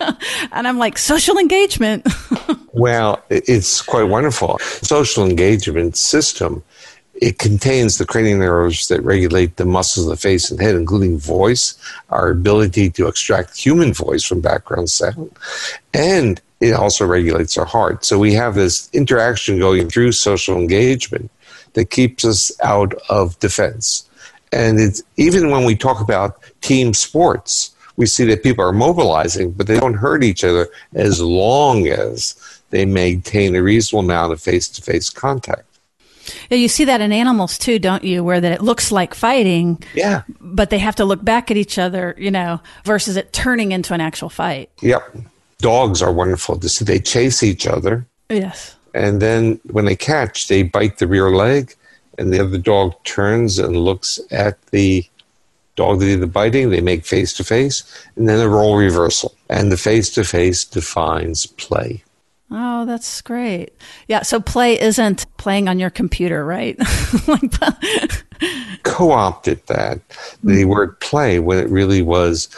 and 0.52 0.66
I'm 0.68 0.78
like, 0.78 0.98
Social 0.98 1.38
engagement. 1.38 2.06
well, 2.72 3.22
it's 3.30 3.82
quite 3.82 4.04
wonderful. 4.04 4.58
Social 4.58 5.24
engagement 5.24 5.96
system. 5.96 6.62
It 7.14 7.38
contains 7.38 7.96
the 7.96 8.04
cranial 8.04 8.38
nerves 8.38 8.88
that 8.88 9.00
regulate 9.00 9.56
the 9.56 9.64
muscles 9.64 10.06
of 10.06 10.10
the 10.10 10.20
face 10.20 10.50
and 10.50 10.60
head, 10.60 10.74
including 10.74 11.18
voice, 11.18 11.74
our 12.10 12.28
ability 12.28 12.90
to 12.90 13.08
extract 13.08 13.56
human 13.56 13.94
voice 13.94 14.22
from 14.22 14.42
background 14.42 14.90
sound, 14.90 15.30
and 15.94 16.42
it 16.60 16.74
also 16.74 17.06
regulates 17.06 17.56
our 17.56 17.64
heart. 17.64 18.04
So 18.04 18.18
we 18.18 18.34
have 18.34 18.54
this 18.54 18.90
interaction 18.92 19.58
going 19.58 19.88
through 19.88 20.12
social 20.12 20.56
engagement 20.56 21.30
that 21.76 21.90
keeps 21.90 22.24
us 22.24 22.50
out 22.62 22.94
of 23.10 23.38
defense. 23.38 24.08
And 24.50 24.80
it's 24.80 25.02
even 25.16 25.50
when 25.50 25.64
we 25.64 25.76
talk 25.76 26.00
about 26.00 26.42
team 26.62 26.94
sports, 26.94 27.74
we 27.96 28.06
see 28.06 28.24
that 28.24 28.42
people 28.42 28.64
are 28.64 28.72
mobilizing, 28.72 29.52
but 29.52 29.66
they 29.66 29.78
don't 29.78 29.94
hurt 29.94 30.24
each 30.24 30.42
other 30.42 30.68
as 30.94 31.20
long 31.20 31.86
as 31.86 32.34
they 32.70 32.86
maintain 32.86 33.54
a 33.54 33.62
reasonable 33.62 34.04
amount 34.04 34.32
of 34.32 34.40
face 34.40 34.68
to 34.70 34.82
face 34.82 35.10
contact. 35.10 35.64
Yeah, 36.50 36.56
you 36.56 36.68
see 36.68 36.84
that 36.86 37.00
in 37.00 37.12
animals 37.12 37.58
too, 37.58 37.78
don't 37.78 38.02
you? 38.02 38.24
Where 38.24 38.40
that 38.40 38.52
it 38.52 38.62
looks 38.62 38.90
like 38.90 39.14
fighting, 39.14 39.82
yeah, 39.94 40.22
but 40.40 40.70
they 40.70 40.78
have 40.78 40.96
to 40.96 41.04
look 41.04 41.24
back 41.24 41.50
at 41.50 41.56
each 41.56 41.78
other, 41.78 42.14
you 42.18 42.30
know, 42.30 42.60
versus 42.84 43.16
it 43.16 43.32
turning 43.32 43.70
into 43.72 43.94
an 43.94 44.00
actual 44.00 44.28
fight. 44.28 44.70
Yep, 44.80 45.18
dogs 45.58 46.02
are 46.02 46.12
wonderful 46.12 46.58
to 46.58 46.68
see. 46.68 46.84
They 46.84 46.98
chase 46.98 47.42
each 47.42 47.66
other. 47.66 48.06
Yes, 48.28 48.75
and 48.96 49.20
then 49.20 49.60
when 49.70 49.84
they 49.84 49.94
catch, 49.94 50.48
they 50.48 50.62
bite 50.62 50.98
the 50.98 51.06
rear 51.06 51.30
leg, 51.30 51.74
and 52.18 52.32
the 52.32 52.40
other 52.40 52.58
dog 52.58 52.94
turns 53.04 53.58
and 53.58 53.76
looks 53.76 54.18
at 54.30 54.60
the 54.68 55.04
dog 55.76 56.00
that 56.00 56.06
did 56.06 56.20
the 56.20 56.26
biting. 56.26 56.70
They 56.70 56.80
make 56.80 57.04
face 57.04 57.34
to 57.34 57.44
face, 57.44 57.84
and 58.16 58.26
then 58.26 58.40
a 58.40 58.48
role 58.48 58.76
reversal. 58.76 59.34
And 59.50 59.70
the 59.70 59.76
face 59.76 60.08
to 60.14 60.24
face 60.24 60.64
defines 60.64 61.46
play. 61.46 62.02
Oh, 62.50 62.86
that's 62.86 63.20
great. 63.20 63.74
Yeah, 64.08 64.22
so 64.22 64.40
play 64.40 64.80
isn't 64.80 65.26
playing 65.36 65.68
on 65.68 65.78
your 65.78 65.90
computer, 65.90 66.44
right? 66.44 66.78
Co 68.84 69.10
opted 69.10 69.66
that, 69.66 70.00
the 70.42 70.62
mm-hmm. 70.62 70.70
word 70.70 70.98
play, 71.00 71.38
when 71.38 71.58
it 71.58 71.68
really 71.68 72.00
was 72.00 72.48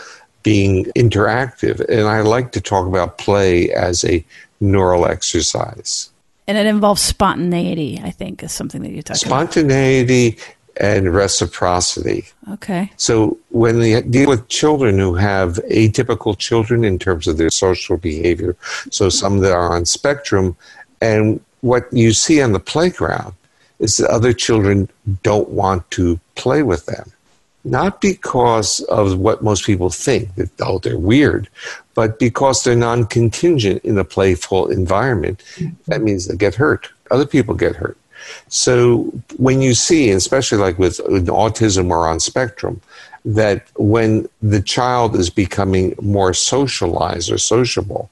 being 0.44 0.84
interactive. 0.94 1.80
And 1.88 2.06
I 2.06 2.20
like 2.20 2.52
to 2.52 2.60
talk 2.60 2.86
about 2.86 3.18
play 3.18 3.72
as 3.72 4.04
a 4.04 4.24
neural 4.60 5.06
exercise. 5.06 6.10
And 6.48 6.56
it 6.56 6.66
involves 6.66 7.02
spontaneity, 7.02 8.00
I 8.02 8.10
think, 8.10 8.42
is 8.42 8.52
something 8.52 8.82
that 8.82 8.90
you 8.90 9.02
talk 9.02 9.18
about. 9.18 9.28
Spontaneity 9.28 10.38
and 10.80 11.12
reciprocity. 11.12 12.24
Okay. 12.52 12.90
So 12.96 13.38
when 13.50 13.78
we 13.78 14.00
deal 14.00 14.30
with 14.30 14.48
children 14.48 14.98
who 14.98 15.14
have 15.14 15.56
atypical 15.70 16.36
children 16.38 16.84
in 16.84 16.98
terms 16.98 17.28
of 17.28 17.36
their 17.36 17.50
social 17.50 17.98
behavior, 17.98 18.56
so 18.90 19.10
some 19.10 19.38
that 19.40 19.52
are 19.52 19.76
on 19.76 19.84
spectrum, 19.84 20.56
and 21.02 21.38
what 21.60 21.92
you 21.92 22.12
see 22.12 22.40
on 22.40 22.52
the 22.52 22.60
playground 22.60 23.34
is 23.78 23.98
that 23.98 24.08
other 24.08 24.32
children 24.32 24.88
don't 25.22 25.50
want 25.50 25.88
to 25.90 26.18
play 26.34 26.62
with 26.62 26.86
them 26.86 27.12
not 27.64 28.00
because 28.00 28.80
of 28.82 29.18
what 29.18 29.42
most 29.42 29.64
people 29.64 29.90
think 29.90 30.34
that 30.36 30.50
oh 30.60 30.78
they're 30.78 30.98
weird, 30.98 31.48
but 31.94 32.18
because 32.18 32.62
they're 32.62 32.76
non-contingent 32.76 33.84
in 33.84 33.98
a 33.98 34.04
playful 34.04 34.70
environment. 34.70 35.42
Mm-hmm. 35.56 35.74
That 35.86 36.02
means 36.02 36.26
they 36.26 36.36
get 36.36 36.54
hurt. 36.54 36.88
Other 37.10 37.26
people 37.26 37.54
get 37.54 37.76
hurt. 37.76 37.98
So 38.48 39.12
when 39.36 39.62
you 39.62 39.74
see, 39.74 40.10
especially 40.10 40.58
like 40.58 40.78
with, 40.78 41.00
with 41.08 41.26
autism 41.28 41.90
or 41.90 42.08
on 42.08 42.20
spectrum, 42.20 42.80
that 43.24 43.66
when 43.76 44.28
the 44.42 44.62
child 44.62 45.16
is 45.16 45.30
becoming 45.30 45.94
more 46.00 46.32
socialized 46.34 47.30
or 47.30 47.38
sociable, 47.38 48.10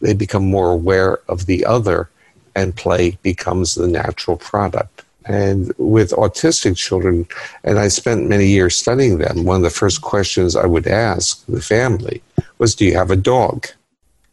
they 0.00 0.14
become 0.14 0.44
more 0.44 0.72
aware 0.72 1.20
of 1.28 1.46
the 1.46 1.64
other, 1.64 2.08
and 2.56 2.74
play 2.74 3.18
becomes 3.22 3.74
the 3.74 3.86
natural 3.86 4.36
product. 4.36 5.04
And 5.26 5.72
with 5.76 6.12
autistic 6.12 6.76
children, 6.76 7.26
and 7.62 7.78
I 7.78 7.88
spent 7.88 8.28
many 8.28 8.46
years 8.46 8.76
studying 8.76 9.18
them, 9.18 9.44
one 9.44 9.56
of 9.56 9.62
the 9.62 9.70
first 9.70 10.02
questions 10.02 10.56
I 10.56 10.66
would 10.66 10.86
ask 10.86 11.44
the 11.46 11.60
family 11.60 12.22
was, 12.58 12.74
Do 12.74 12.84
you 12.84 12.96
have 12.96 13.10
a 13.10 13.16
dog? 13.16 13.66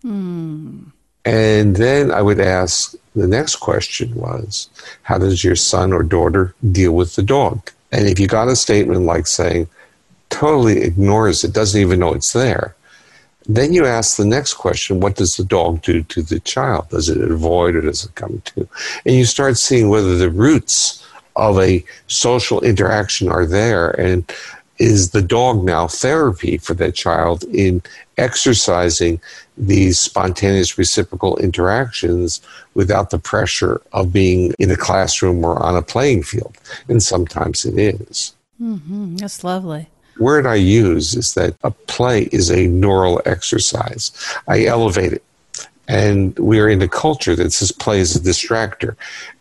Mm. 0.04 0.92
And 1.26 1.76
then 1.76 2.12
I 2.12 2.22
would 2.22 2.40
ask 2.40 2.96
the 3.16 3.28
next 3.28 3.58
question 3.58 4.16
was, 4.16 4.70
How 5.04 5.18
does 5.18 5.44
your 5.44 5.56
son 5.56 5.92
or 5.92 6.04
daughter 6.04 6.56
deal 6.72 6.94
with 6.94 7.16
the 7.16 7.24
dog? 7.24 7.70
And 7.92 8.08
if 8.08 8.20
you 8.20 8.28
got 8.28 8.48
a 8.48 8.56
statement 8.56 9.02
like 9.02 9.28
saying, 9.28 9.68
totally 10.30 10.82
ignores 10.82 11.44
it, 11.44 11.54
doesn't 11.54 11.80
even 11.80 12.00
know 12.00 12.14
it's 12.14 12.34
there, 12.34 12.76
then 13.48 13.74
you 13.74 13.86
ask 13.86 14.18
the 14.18 14.26
next 14.26 14.56
question 14.56 15.00
what 15.00 15.16
does 15.16 15.38
the 15.38 15.46
dog 15.46 15.82
do 15.82 16.04
to 16.04 16.22
the 16.22 16.40
child? 16.42 16.90
Does 16.90 17.10
it 17.10 17.20
avoid 17.20 17.76
or 17.76 17.82
does 17.82 18.06
it 18.06 18.16
come 18.16 18.42
to? 18.46 18.68
And 19.06 19.16
you 19.16 19.26
start 19.26 19.58
seeing 19.58 19.90
whether 19.90 20.16
the 20.18 20.30
roots 20.30 21.06
of 21.36 21.60
a 21.60 21.84
social 22.08 22.62
interaction 22.62 23.30
are 23.30 23.46
there. 23.46 23.92
And 23.92 24.30
is 24.80 25.12
the 25.12 25.22
dog 25.22 25.64
now 25.64 25.88
therapy 25.88 26.58
for 26.58 26.74
that 26.76 26.94
child 26.94 27.44
in 27.46 27.82
exercising 28.18 29.20
these 29.58 29.98
spontaneous 29.98 30.78
reciprocal 30.78 31.38
interactions 31.38 32.42
without 32.74 33.10
the 33.10 33.18
pressure 33.18 33.82
of 33.94 34.14
being 34.14 34.54
in 34.60 34.70
a 34.70 34.78
classroom 34.78 35.44
or 35.44 35.62
on 35.64 35.76
a 35.76 35.82
playing 35.82 36.24
field? 36.24 36.58
And 36.90 37.02
sometimes 37.02 37.66
it 37.66 37.78
is. 37.80 38.36
Mm-hmm. 38.62 39.18
That's 39.18 39.44
lovely 39.44 39.90
word 40.20 40.46
I 40.46 40.56
use 40.56 41.16
is 41.16 41.34
that 41.36 41.56
a 41.64 41.72
play 41.72 42.24
is 42.32 42.50
a 42.50 42.68
neural 42.68 43.22
exercise. 43.26 44.12
I 44.48 44.66
elevate 44.66 45.14
it. 45.14 45.24
And 45.88 46.38
we 46.38 46.60
are 46.60 46.68
in 46.68 46.82
a 46.82 46.90
culture 46.90 47.36
that 47.36 47.54
says 47.54 47.72
play 47.72 48.00
is 48.00 48.16
a 48.16 48.20
distractor. 48.20 48.96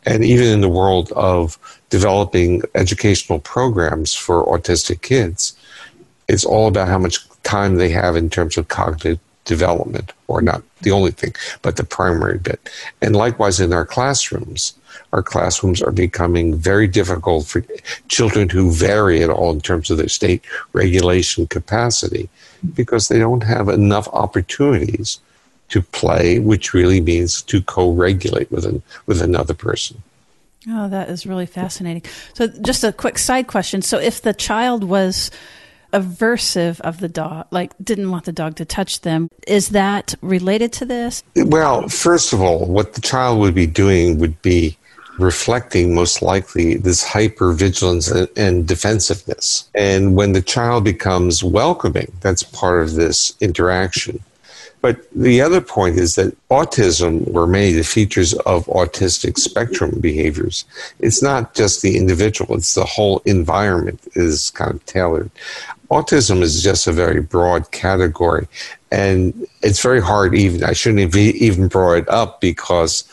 And 0.04 0.24
even 0.24 0.46
in 0.46 0.60
the 0.60 0.68
world 0.68 1.10
of 1.12 1.58
developing 1.90 2.62
educational 2.74 3.40
programs 3.40 4.14
for 4.14 4.46
autistic 4.46 5.02
kids, 5.02 5.56
it's 6.28 6.44
all 6.44 6.68
about 6.68 6.88
how 6.88 6.98
much 6.98 7.26
time 7.42 7.76
they 7.76 7.88
have 7.88 8.16
in 8.16 8.30
terms 8.30 8.56
of 8.56 8.68
cognitive 8.68 9.18
development, 9.44 10.12
or 10.26 10.42
not 10.42 10.62
the 10.82 10.90
only 10.90 11.12
thing, 11.12 11.34
but 11.62 11.76
the 11.76 11.84
primary 11.84 12.38
bit. 12.38 12.68
And 13.00 13.14
likewise 13.14 13.60
in 13.60 13.72
our 13.72 13.86
classrooms, 13.86 14.74
our 15.12 15.22
classrooms 15.22 15.82
are 15.82 15.92
becoming 15.92 16.54
very 16.54 16.86
difficult 16.86 17.46
for 17.46 17.64
children 18.08 18.48
who 18.48 18.70
vary 18.70 19.22
at 19.22 19.30
all 19.30 19.52
in 19.52 19.60
terms 19.60 19.90
of 19.90 19.98
their 19.98 20.08
state 20.08 20.44
regulation 20.72 21.46
capacity 21.46 22.28
because 22.74 23.08
they 23.08 23.18
don't 23.18 23.44
have 23.44 23.68
enough 23.68 24.08
opportunities 24.08 25.20
to 25.68 25.82
play, 25.82 26.38
which 26.38 26.74
really 26.74 27.00
means 27.00 27.42
to 27.42 27.60
co-regulate 27.62 28.50
with 28.52 28.64
an, 28.64 28.82
with 29.06 29.20
another 29.20 29.54
person. 29.54 30.02
Oh, 30.68 30.88
that 30.88 31.08
is 31.08 31.26
really 31.26 31.46
fascinating. 31.46 32.02
So, 32.34 32.48
just 32.48 32.82
a 32.82 32.92
quick 32.92 33.18
side 33.18 33.46
question. 33.46 33.82
So, 33.82 33.98
if 33.98 34.22
the 34.22 34.34
child 34.34 34.82
was 34.82 35.30
aversive 35.92 36.80
of 36.80 37.00
the 37.00 37.08
dog, 37.08 37.46
like 37.50 37.72
didn't 37.82 38.10
want 38.10 38.24
the 38.24 38.32
dog 38.32 38.56
to 38.56 38.64
touch 38.64 39.00
them. 39.00 39.28
Is 39.46 39.70
that 39.70 40.14
related 40.20 40.72
to 40.74 40.84
this? 40.84 41.22
Well, 41.36 41.88
first 41.88 42.32
of 42.32 42.40
all, 42.40 42.66
what 42.66 42.94
the 42.94 43.00
child 43.00 43.38
would 43.40 43.54
be 43.54 43.66
doing 43.66 44.18
would 44.18 44.40
be 44.42 44.76
reflecting 45.18 45.94
most 45.94 46.22
likely 46.22 46.76
this 46.76 47.04
hypervigilance 47.04 48.28
and 48.36 48.66
defensiveness. 48.66 49.68
And 49.74 50.16
when 50.16 50.32
the 50.32 50.42
child 50.42 50.84
becomes 50.84 51.42
welcoming, 51.42 52.12
that's 52.20 52.42
part 52.42 52.82
of 52.82 52.94
this 52.94 53.34
interaction. 53.40 54.22
But 54.82 55.00
the 55.10 55.40
other 55.40 55.60
point 55.60 55.98
is 55.98 56.14
that 56.14 56.36
autism, 56.48 57.34
or 57.34 57.46
many 57.46 57.70
of 57.70 57.76
the 57.76 57.82
features 57.82 58.34
of 58.34 58.66
autistic 58.66 59.36
spectrum 59.36 59.98
behaviors, 60.00 60.64
it's 61.00 61.22
not 61.22 61.54
just 61.54 61.82
the 61.82 61.96
individual, 61.96 62.56
it's 62.56 62.74
the 62.74 62.84
whole 62.84 63.20
environment 63.24 64.00
is 64.14 64.50
kind 64.50 64.72
of 64.72 64.86
tailored. 64.86 65.30
Autism 65.90 66.42
is 66.42 66.62
just 66.62 66.86
a 66.86 66.92
very 66.92 67.20
broad 67.20 67.70
category. 67.70 68.48
And 68.90 69.46
it's 69.62 69.82
very 69.82 70.00
hard, 70.00 70.34
even, 70.34 70.64
I 70.64 70.72
shouldn't 70.72 71.02
have 71.02 71.16
even 71.16 71.68
brought 71.68 71.98
it 71.98 72.08
up 72.08 72.40
because 72.40 73.04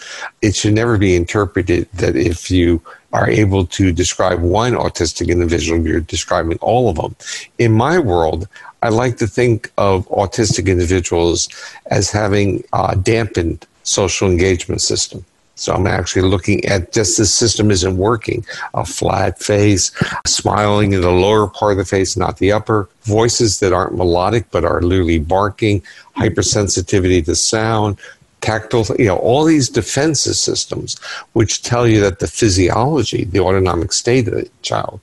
it 0.41 0.55
should 0.55 0.73
never 0.73 0.97
be 0.97 1.15
interpreted 1.15 1.87
that 1.93 2.15
if 2.15 2.49
you 2.49 2.81
are 3.11 3.29
able 3.29 3.65
to 3.67 3.91
describe 3.91 4.41
one 4.41 4.73
autistic 4.73 5.29
individual, 5.29 5.85
you're 5.85 5.99
describing 5.99 6.57
all 6.61 6.89
of 6.89 6.95
them. 6.95 7.15
In 7.59 7.73
my 7.73 7.99
world, 7.99 8.47
I 8.81 8.89
like 8.89 9.17
to 9.17 9.27
think 9.27 9.71
of 9.77 10.07
autistic 10.09 10.67
individuals 10.67 11.49
as 11.87 12.11
having 12.11 12.63
a 12.73 12.95
dampened 12.95 13.65
social 13.83 14.29
engagement 14.29 14.81
system. 14.81 15.25
So 15.55 15.73
I'm 15.73 15.85
actually 15.85 16.23
looking 16.23 16.65
at 16.65 16.91
just 16.91 17.17
the 17.17 17.25
system 17.25 17.69
isn't 17.69 17.97
working. 17.97 18.45
A 18.73 18.85
flat 18.85 19.39
face, 19.39 19.91
smiling 20.25 20.93
in 20.93 21.01
the 21.01 21.11
lower 21.11 21.47
part 21.47 21.73
of 21.73 21.77
the 21.77 21.85
face, 21.85 22.17
not 22.17 22.37
the 22.37 22.51
upper. 22.51 22.89
Voices 23.03 23.59
that 23.59 23.73
aren't 23.73 23.95
melodic 23.95 24.49
but 24.51 24.65
are 24.65 24.81
literally 24.81 25.19
barking. 25.19 25.83
Hypersensitivity 26.17 27.23
to 27.25 27.35
sound. 27.35 27.97
Tactile, 28.41 28.85
you 28.99 29.05
know, 29.05 29.17
all 29.17 29.45
these 29.45 29.69
defensive 29.69 30.35
systems 30.35 30.99
which 31.33 31.61
tell 31.61 31.87
you 31.87 32.01
that 32.01 32.19
the 32.19 32.27
physiology, 32.27 33.23
the 33.23 33.39
autonomic 33.39 33.93
state 33.93 34.27
of 34.27 34.33
the 34.33 34.49
child 34.63 34.99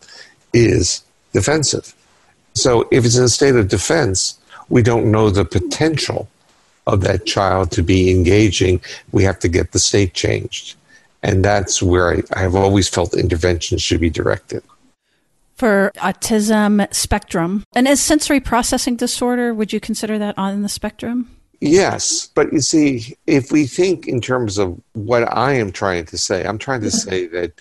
is 0.53 1.03
defensive. 1.33 1.95
So 2.55 2.89
if 2.91 3.05
it's 3.05 3.17
in 3.17 3.25
a 3.25 3.29
state 3.29 3.55
of 3.55 3.69
defense, 3.69 4.39
we 4.69 4.83
don't 4.83 5.11
know 5.11 5.31
the 5.31 5.45
potential 5.45 6.29
of 6.87 7.03
that 7.03 7.27
child 7.27 7.71
to 7.73 7.83
be 7.83 8.11
engaging. 8.11 8.81
We 9.13 9.23
have 9.25 9.39
to 9.41 9.49
get 9.49 9.73
the 9.73 9.79
state 9.79 10.15
changed. 10.15 10.77
And 11.23 11.45
that's 11.45 11.83
where 11.83 12.15
I, 12.15 12.23
I 12.33 12.41
have 12.41 12.55
always 12.55 12.89
felt 12.89 13.15
intervention 13.15 13.79
should 13.79 14.01
be 14.01 14.11
directed. 14.11 14.63
For 15.57 15.93
autism 15.97 16.93
spectrum, 16.95 17.65
and 17.75 17.87
is 17.87 18.03
sensory 18.03 18.41
processing 18.41 18.97
disorder, 18.97 19.53
would 19.53 19.75
you 19.75 19.81
consider 19.81 20.19
that 20.19 20.39
on 20.39 20.63
the 20.63 20.71
spectrum? 20.71 21.31
Yes, 21.61 22.31
but 22.35 22.51
you 22.55 22.61
see, 22.61 23.19
if 23.27 23.53
we 23.53 23.67
think 23.67 24.09
in 24.09 24.23
terms 24.23 24.57
of 24.57 24.81
what 24.95 25.31
I 25.37 25.53
am 25.53 25.73
trying 25.73 26.07
to 26.07 26.17
say, 26.17 26.47
I'm 26.47 26.57
trying 26.57 26.81
to 26.81 26.91
say 26.91 27.27
that 27.27 27.53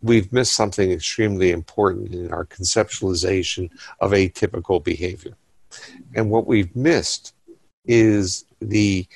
we've 0.00 0.32
missed 0.32 0.54
something 0.54 0.92
extremely 0.92 1.50
important 1.50 2.14
in 2.14 2.32
our 2.32 2.44
conceptualization 2.44 3.70
of 3.98 4.12
atypical 4.12 4.82
behavior. 4.82 5.34
And 6.14 6.30
what 6.30 6.46
we've 6.46 6.74
missed 6.76 7.34
is 7.88 8.44
the 8.60 9.06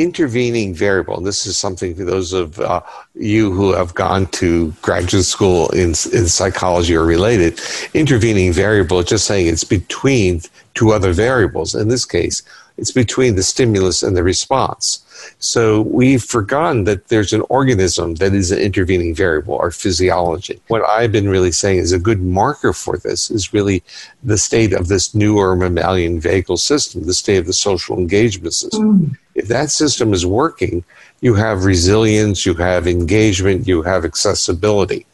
intervening 0.00 0.74
variable. 0.74 1.18
And 1.18 1.26
this 1.26 1.46
is 1.46 1.58
something 1.58 1.94
for 1.94 2.04
those 2.04 2.32
of 2.32 2.58
uh, 2.58 2.80
you 3.14 3.52
who 3.52 3.72
have 3.72 3.94
gone 3.94 4.26
to 4.28 4.72
graduate 4.80 5.24
school 5.24 5.68
in, 5.70 5.90
in 5.90 6.26
psychology 6.26 6.96
or 6.96 7.04
related. 7.04 7.60
Intervening 7.92 8.52
variable, 8.52 9.02
just 9.02 9.26
saying 9.26 9.46
it's 9.46 9.64
between 9.64 10.40
two 10.72 10.92
other 10.92 11.12
variables. 11.12 11.74
In 11.74 11.88
this 11.88 12.06
case, 12.06 12.42
it's 12.80 12.90
between 12.90 13.36
the 13.36 13.42
stimulus 13.42 14.02
and 14.02 14.16
the 14.16 14.22
response. 14.22 15.04
So 15.38 15.82
we've 15.82 16.24
forgotten 16.24 16.84
that 16.84 17.08
there's 17.08 17.34
an 17.34 17.42
organism 17.50 18.14
that 18.16 18.32
is 18.32 18.50
an 18.50 18.58
intervening 18.58 19.14
variable, 19.14 19.58
our 19.58 19.70
physiology. 19.70 20.60
What 20.68 20.88
I've 20.88 21.12
been 21.12 21.28
really 21.28 21.52
saying 21.52 21.78
is 21.78 21.92
a 21.92 21.98
good 21.98 22.22
marker 22.22 22.72
for 22.72 22.96
this 22.96 23.30
is 23.30 23.52
really 23.52 23.82
the 24.22 24.38
state 24.38 24.72
of 24.72 24.88
this 24.88 25.14
newer 25.14 25.54
mammalian 25.54 26.22
vagal 26.22 26.58
system, 26.58 27.04
the 27.04 27.14
state 27.14 27.36
of 27.36 27.46
the 27.46 27.52
social 27.52 27.98
engagement 27.98 28.54
system. 28.54 28.98
Mm. 28.98 29.18
If 29.34 29.48
that 29.48 29.70
system 29.70 30.14
is 30.14 30.24
working, 30.24 30.82
you 31.20 31.34
have 31.34 31.64
resilience, 31.64 32.46
you 32.46 32.54
have 32.54 32.86
engagement, 32.86 33.68
you 33.68 33.82
have 33.82 34.06
accessibility. 34.06 35.06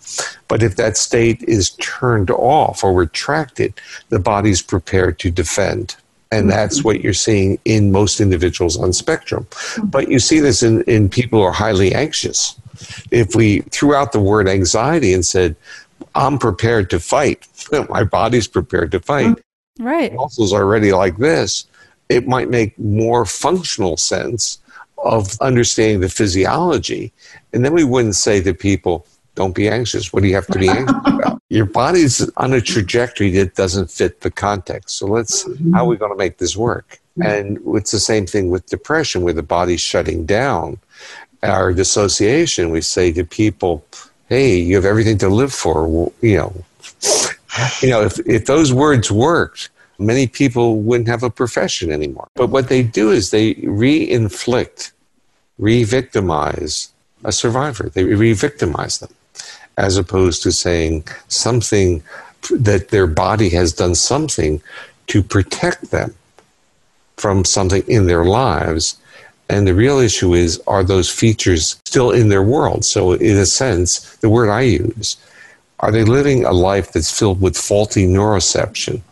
But 0.46 0.62
if 0.62 0.76
that 0.76 0.96
state 0.96 1.42
is 1.42 1.70
turned 1.80 2.30
off 2.30 2.84
or 2.84 2.92
retracted, 2.92 3.74
the 4.08 4.20
body's 4.20 4.62
prepared 4.62 5.18
to 5.18 5.30
defend. 5.30 5.96
And 6.32 6.42
mm-hmm. 6.42 6.50
that's 6.50 6.82
what 6.82 7.00
you're 7.00 7.12
seeing 7.12 7.58
in 7.64 7.92
most 7.92 8.20
individuals 8.20 8.76
on 8.76 8.92
spectrum. 8.92 9.44
Mm-hmm. 9.44 9.86
But 9.86 10.10
you 10.10 10.18
see 10.18 10.40
this 10.40 10.62
in, 10.62 10.82
in 10.82 11.08
people 11.08 11.40
who 11.40 11.44
are 11.44 11.52
highly 11.52 11.94
anxious. 11.94 12.58
If 13.10 13.34
we 13.34 13.60
threw 13.70 13.94
out 13.94 14.12
the 14.12 14.20
word 14.20 14.48
anxiety 14.48 15.12
and 15.12 15.24
said, 15.24 15.56
I'm 16.14 16.38
prepared 16.38 16.90
to 16.90 17.00
fight, 17.00 17.46
my 17.88 18.04
body's 18.04 18.48
prepared 18.48 18.90
to 18.92 19.00
fight. 19.00 19.26
Mm-hmm. 19.26 19.86
Right. 19.86 20.14
Muscles 20.14 20.52
are 20.52 20.66
ready 20.66 20.92
like 20.92 21.18
this. 21.18 21.66
It 22.08 22.26
might 22.26 22.48
make 22.48 22.78
more 22.78 23.26
functional 23.26 23.96
sense 23.96 24.58
of 24.98 25.38
understanding 25.40 26.00
the 26.00 26.08
physiology. 26.08 27.12
And 27.52 27.64
then 27.64 27.74
we 27.74 27.84
wouldn't 27.84 28.16
say 28.16 28.40
to 28.42 28.54
people, 28.54 29.06
don't 29.36 29.54
be 29.54 29.68
anxious. 29.68 30.12
What 30.12 30.22
do 30.22 30.28
you 30.28 30.34
have 30.34 30.48
to 30.48 30.58
be 30.58 30.68
anxious 30.68 30.96
about? 31.06 31.40
Your 31.48 31.66
body's 31.66 32.28
on 32.36 32.52
a 32.52 32.60
trajectory 32.60 33.30
that 33.32 33.54
doesn't 33.54 33.90
fit 33.90 34.22
the 34.22 34.30
context. 34.30 34.96
So 34.96 35.06
let's, 35.06 35.44
mm-hmm. 35.44 35.74
how 35.74 35.84
are 35.84 35.88
we 35.88 35.96
going 35.96 36.10
to 36.10 36.18
make 36.18 36.38
this 36.38 36.56
work? 36.56 36.98
Mm-hmm. 37.18 37.30
And 37.30 37.76
it's 37.76 37.92
the 37.92 38.00
same 38.00 38.26
thing 38.26 38.50
with 38.50 38.66
depression, 38.66 39.22
where 39.22 39.32
the 39.32 39.44
body's 39.44 39.80
shutting 39.80 40.26
down. 40.26 40.78
Our 41.42 41.72
dissociation, 41.72 42.70
we 42.70 42.80
say 42.80 43.12
to 43.12 43.24
people, 43.24 43.84
hey, 44.28 44.56
you 44.56 44.74
have 44.74 44.84
everything 44.84 45.18
to 45.18 45.28
live 45.28 45.52
for. 45.52 46.10
You 46.20 46.36
know, 46.36 46.64
you 47.80 47.90
know, 47.90 48.02
if, 48.02 48.18
if 48.26 48.46
those 48.46 48.72
words 48.72 49.12
worked, 49.12 49.68
many 49.98 50.26
people 50.26 50.80
wouldn't 50.80 51.08
have 51.08 51.22
a 51.22 51.30
profession 51.30 51.92
anymore. 51.92 52.28
But 52.34 52.48
what 52.48 52.68
they 52.68 52.82
do 52.82 53.10
is 53.10 53.30
they 53.30 53.54
re-inflict, 53.62 54.92
re-victimize 55.58 56.92
a 57.24 57.32
survivor. 57.32 57.88
They 57.88 58.04
re-victimize 58.04 58.98
them. 58.98 59.10
As 59.76 59.96
opposed 59.96 60.42
to 60.42 60.52
saying 60.52 61.06
something 61.28 62.02
that 62.50 62.88
their 62.88 63.06
body 63.06 63.50
has 63.50 63.72
done 63.72 63.94
something 63.94 64.60
to 65.08 65.22
protect 65.22 65.90
them 65.90 66.14
from 67.16 67.44
something 67.44 67.82
in 67.88 68.06
their 68.06 68.24
lives. 68.24 68.96
And 69.48 69.66
the 69.66 69.74
real 69.74 69.98
issue 69.98 70.34
is 70.34 70.60
are 70.66 70.82
those 70.82 71.10
features 71.10 71.80
still 71.84 72.10
in 72.10 72.28
their 72.28 72.42
world? 72.42 72.84
So, 72.84 73.12
in 73.12 73.36
a 73.36 73.46
sense, 73.46 74.16
the 74.16 74.28
word 74.28 74.48
I 74.48 74.62
use, 74.62 75.16
are 75.80 75.92
they 75.92 76.04
living 76.04 76.44
a 76.44 76.52
life 76.52 76.92
that's 76.92 77.16
filled 77.16 77.40
with 77.40 77.56
faulty 77.56 78.06
neuroception 78.06 79.02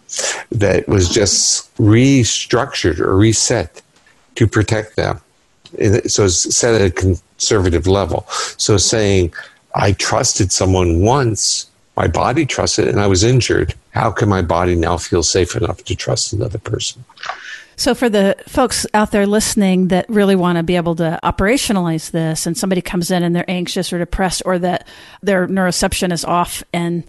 that 0.50 0.88
was 0.88 1.08
just 1.08 1.74
restructured 1.76 2.98
or 2.98 3.16
reset 3.16 3.80
to 4.34 4.46
protect 4.46 4.96
them? 4.96 5.20
So, 6.06 6.24
it's 6.24 6.56
set 6.56 6.74
at 6.74 6.86
a 6.86 6.90
conservative 6.90 7.86
level. 7.86 8.26
So, 8.56 8.76
saying, 8.76 9.32
I 9.74 9.92
trusted 9.92 10.52
someone 10.52 11.00
once, 11.00 11.70
my 11.96 12.06
body 12.06 12.46
trusted, 12.46 12.88
and 12.88 13.00
I 13.00 13.06
was 13.06 13.24
injured. 13.24 13.74
How 13.90 14.10
can 14.10 14.28
my 14.28 14.42
body 14.42 14.74
now 14.74 14.96
feel 14.96 15.22
safe 15.22 15.56
enough 15.56 15.84
to 15.84 15.96
trust 15.96 16.32
another 16.32 16.58
person? 16.58 17.04
So, 17.76 17.94
for 17.94 18.08
the 18.08 18.36
folks 18.46 18.86
out 18.94 19.10
there 19.10 19.26
listening 19.26 19.88
that 19.88 20.08
really 20.08 20.36
want 20.36 20.58
to 20.58 20.62
be 20.62 20.76
able 20.76 20.94
to 20.96 21.18
operationalize 21.24 22.12
this, 22.12 22.46
and 22.46 22.56
somebody 22.56 22.80
comes 22.80 23.10
in 23.10 23.22
and 23.24 23.34
they're 23.34 23.50
anxious 23.50 23.92
or 23.92 23.98
depressed, 23.98 24.42
or 24.44 24.58
that 24.60 24.86
their 25.22 25.48
neuroception 25.48 26.12
is 26.12 26.24
off, 26.24 26.62
and 26.72 27.02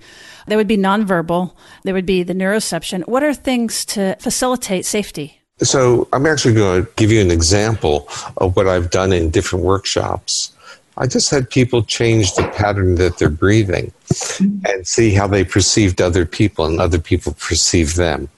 they 0.48 0.56
would 0.56 0.68
be 0.68 0.78
nonverbal, 0.78 1.54
there 1.84 1.94
would 1.94 2.06
be 2.06 2.24
the 2.24 2.34
neuroception. 2.34 3.08
What 3.08 3.24
are 3.24 3.34
things 3.34 3.86
to 3.86 4.16
facilitate 4.20 4.86
safety? 4.86 5.40
So, 5.60 6.08
I'm 6.12 6.26
actually 6.26 6.56
going 6.56 6.84
to 6.84 6.92
give 6.96 7.12
you 7.12 7.22
an 7.22 7.32
example 7.32 8.10
of 8.38 8.56
what 8.56 8.68
I've 8.68 8.90
done 8.90 9.14
in 9.14 9.30
different 9.30 9.64
workshops. 9.64 10.52
I 10.98 11.08
just 11.08 11.30
had 11.30 11.50
people 11.50 11.84
change 11.84 12.34
the 12.36 12.48
pattern 12.56 12.96
that 12.96 13.18
they're 13.18 13.30
breathing 13.30 13.92
and 14.40 14.88
see 14.88 15.14
how 15.14 15.28
they 15.28 15.44
perceived 15.44 16.02
other 16.02 16.26
people 16.26 16.66
and 16.66 16.80
other 16.80 17.00
people 17.00 17.34
perceive 17.34 17.96
them. 17.96 18.30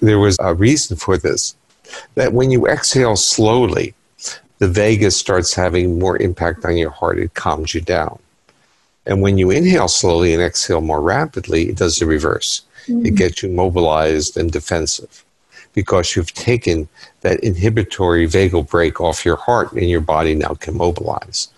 There 0.00 0.18
was 0.18 0.36
a 0.40 0.54
reason 0.54 0.96
for 0.96 1.18
this 1.18 1.54
that 2.14 2.32
when 2.32 2.50
you 2.50 2.66
exhale 2.66 3.16
slowly, 3.16 3.94
the 4.58 4.68
vagus 4.68 5.16
starts 5.16 5.54
having 5.54 5.98
more 5.98 6.16
impact 6.16 6.64
on 6.64 6.76
your 6.76 6.90
heart. 6.90 7.18
It 7.18 7.34
calms 7.34 7.74
you 7.74 7.80
down. 7.80 8.18
And 9.06 9.22
when 9.22 9.38
you 9.38 9.50
inhale 9.50 9.88
slowly 9.88 10.32
and 10.32 10.42
exhale 10.42 10.80
more 10.80 11.00
rapidly, 11.00 11.68
it 11.68 11.76
does 11.76 11.96
the 11.96 12.06
reverse. 12.06 12.62
Mm-hmm. 12.86 13.06
It 13.06 13.14
gets 13.16 13.42
you 13.42 13.48
mobilized 13.50 14.36
and 14.36 14.52
defensive 14.52 15.24
because 15.72 16.16
you've 16.16 16.34
taken 16.34 16.88
that 17.20 17.40
inhibitory 17.40 18.26
vagal 18.26 18.68
brake 18.68 19.00
off 19.00 19.24
your 19.24 19.36
heart 19.36 19.72
and 19.72 19.88
your 19.88 20.00
body 20.00 20.34
now 20.34 20.54
can 20.54 20.76
mobilize. 20.76 21.48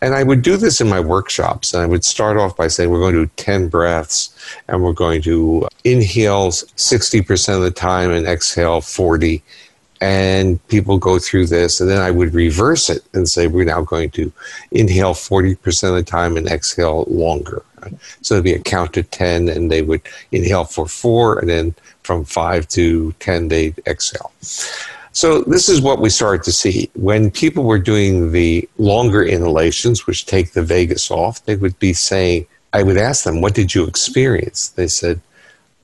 And 0.00 0.14
I 0.14 0.24
would 0.24 0.42
do 0.42 0.56
this 0.56 0.80
in 0.80 0.88
my 0.88 0.98
workshops. 0.98 1.72
And 1.72 1.82
I 1.82 1.86
would 1.86 2.04
start 2.04 2.36
off 2.36 2.56
by 2.56 2.66
saying, 2.66 2.90
we're 2.90 2.98
going 2.98 3.14
to 3.14 3.26
do 3.26 3.32
10 3.36 3.68
breaths 3.68 4.34
and 4.66 4.82
we're 4.82 4.92
going 4.92 5.22
to 5.22 5.68
inhale 5.84 6.48
60% 6.48 7.56
of 7.56 7.62
the 7.62 7.70
time 7.70 8.10
and 8.10 8.26
exhale 8.26 8.80
40 8.80 9.42
and 10.02 10.66
people 10.66 10.98
go 10.98 11.20
through 11.20 11.46
this 11.46 11.80
and 11.80 11.88
then 11.88 12.02
i 12.02 12.10
would 12.10 12.34
reverse 12.34 12.90
it 12.90 13.04
and 13.14 13.28
say 13.28 13.46
we're 13.46 13.64
now 13.64 13.80
going 13.80 14.10
to 14.10 14.32
inhale 14.72 15.14
40% 15.14 15.88
of 15.88 15.94
the 15.94 16.02
time 16.02 16.36
and 16.36 16.48
exhale 16.48 17.04
longer 17.04 17.62
so 18.20 18.34
it'd 18.34 18.44
be 18.44 18.52
a 18.52 18.58
count 18.58 18.92
to 18.94 19.04
10 19.04 19.48
and 19.48 19.70
they 19.70 19.80
would 19.80 20.02
inhale 20.32 20.64
for 20.64 20.88
four 20.88 21.38
and 21.38 21.48
then 21.48 21.74
from 22.02 22.24
5 22.24 22.68
to 22.68 23.12
10 23.20 23.48
they'd 23.48 23.80
exhale 23.86 24.32
so 25.12 25.42
this 25.42 25.68
is 25.68 25.80
what 25.80 26.00
we 26.00 26.08
started 26.08 26.42
to 26.44 26.52
see 26.52 26.90
when 26.94 27.30
people 27.30 27.64
were 27.64 27.78
doing 27.78 28.32
the 28.32 28.68
longer 28.78 29.22
inhalations 29.22 30.06
which 30.06 30.26
take 30.26 30.52
the 30.52 30.62
vagus 30.62 31.10
off 31.10 31.44
they 31.44 31.56
would 31.56 31.78
be 31.78 31.92
saying 31.92 32.46
i 32.72 32.82
would 32.82 32.96
ask 32.96 33.24
them 33.24 33.40
what 33.40 33.54
did 33.54 33.74
you 33.74 33.84
experience 33.84 34.70
they 34.70 34.88
said 34.88 35.20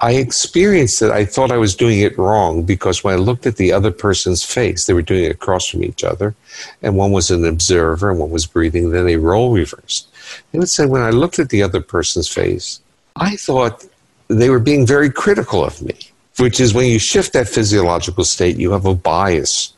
I 0.01 0.13
experienced 0.13 1.03
it. 1.03 1.11
I 1.11 1.25
thought 1.25 1.51
I 1.51 1.57
was 1.57 1.75
doing 1.75 2.01
it 2.01 2.17
wrong 2.17 2.63
because 2.63 3.03
when 3.03 3.15
I 3.15 3.17
looked 3.17 3.47
at 3.47 3.57
the 3.57 3.73
other 3.73 3.91
person's 3.91 4.45
face, 4.45 4.87
they 4.87 4.93
were 4.93 5.03
doing 5.03 5.25
it 5.25 5.33
across 5.33 5.67
from 5.67 5.83
each 5.83 6.05
other, 6.05 6.37
and 6.83 6.97
one 6.97 7.11
was 7.11 7.31
an 7.31 7.45
observer 7.45 8.11
and 8.11 8.21
one 8.21 8.31
was 8.31 8.47
breathing. 8.47 8.91
Then 8.91 9.07
they 9.07 9.17
role 9.17 9.53
reversed. 9.53 10.09
They 10.53 10.59
would 10.59 10.69
say, 10.69 10.87
when 10.87 11.03
I 11.03 11.11
looked 11.11 11.41
at 11.41 11.49
the 11.49 11.63
other 11.63 11.81
person's 11.81 12.29
face, 12.29 12.81
I 13.17 13.35
thought 13.35 13.87
they 14.29 14.51
were 14.51 14.61
being 14.61 14.87
very 14.87 15.11
critical 15.11 15.65
of 15.65 15.83
me, 15.83 15.99
which 16.39 16.61
is 16.61 16.75
when 16.75 16.87
you 16.87 16.99
shift 16.99 17.33
that 17.33 17.49
physiological 17.49 18.25
state, 18.25 18.57
you 18.57 18.73
have 18.73 18.87
a 18.87 18.95
bias 18.95 19.73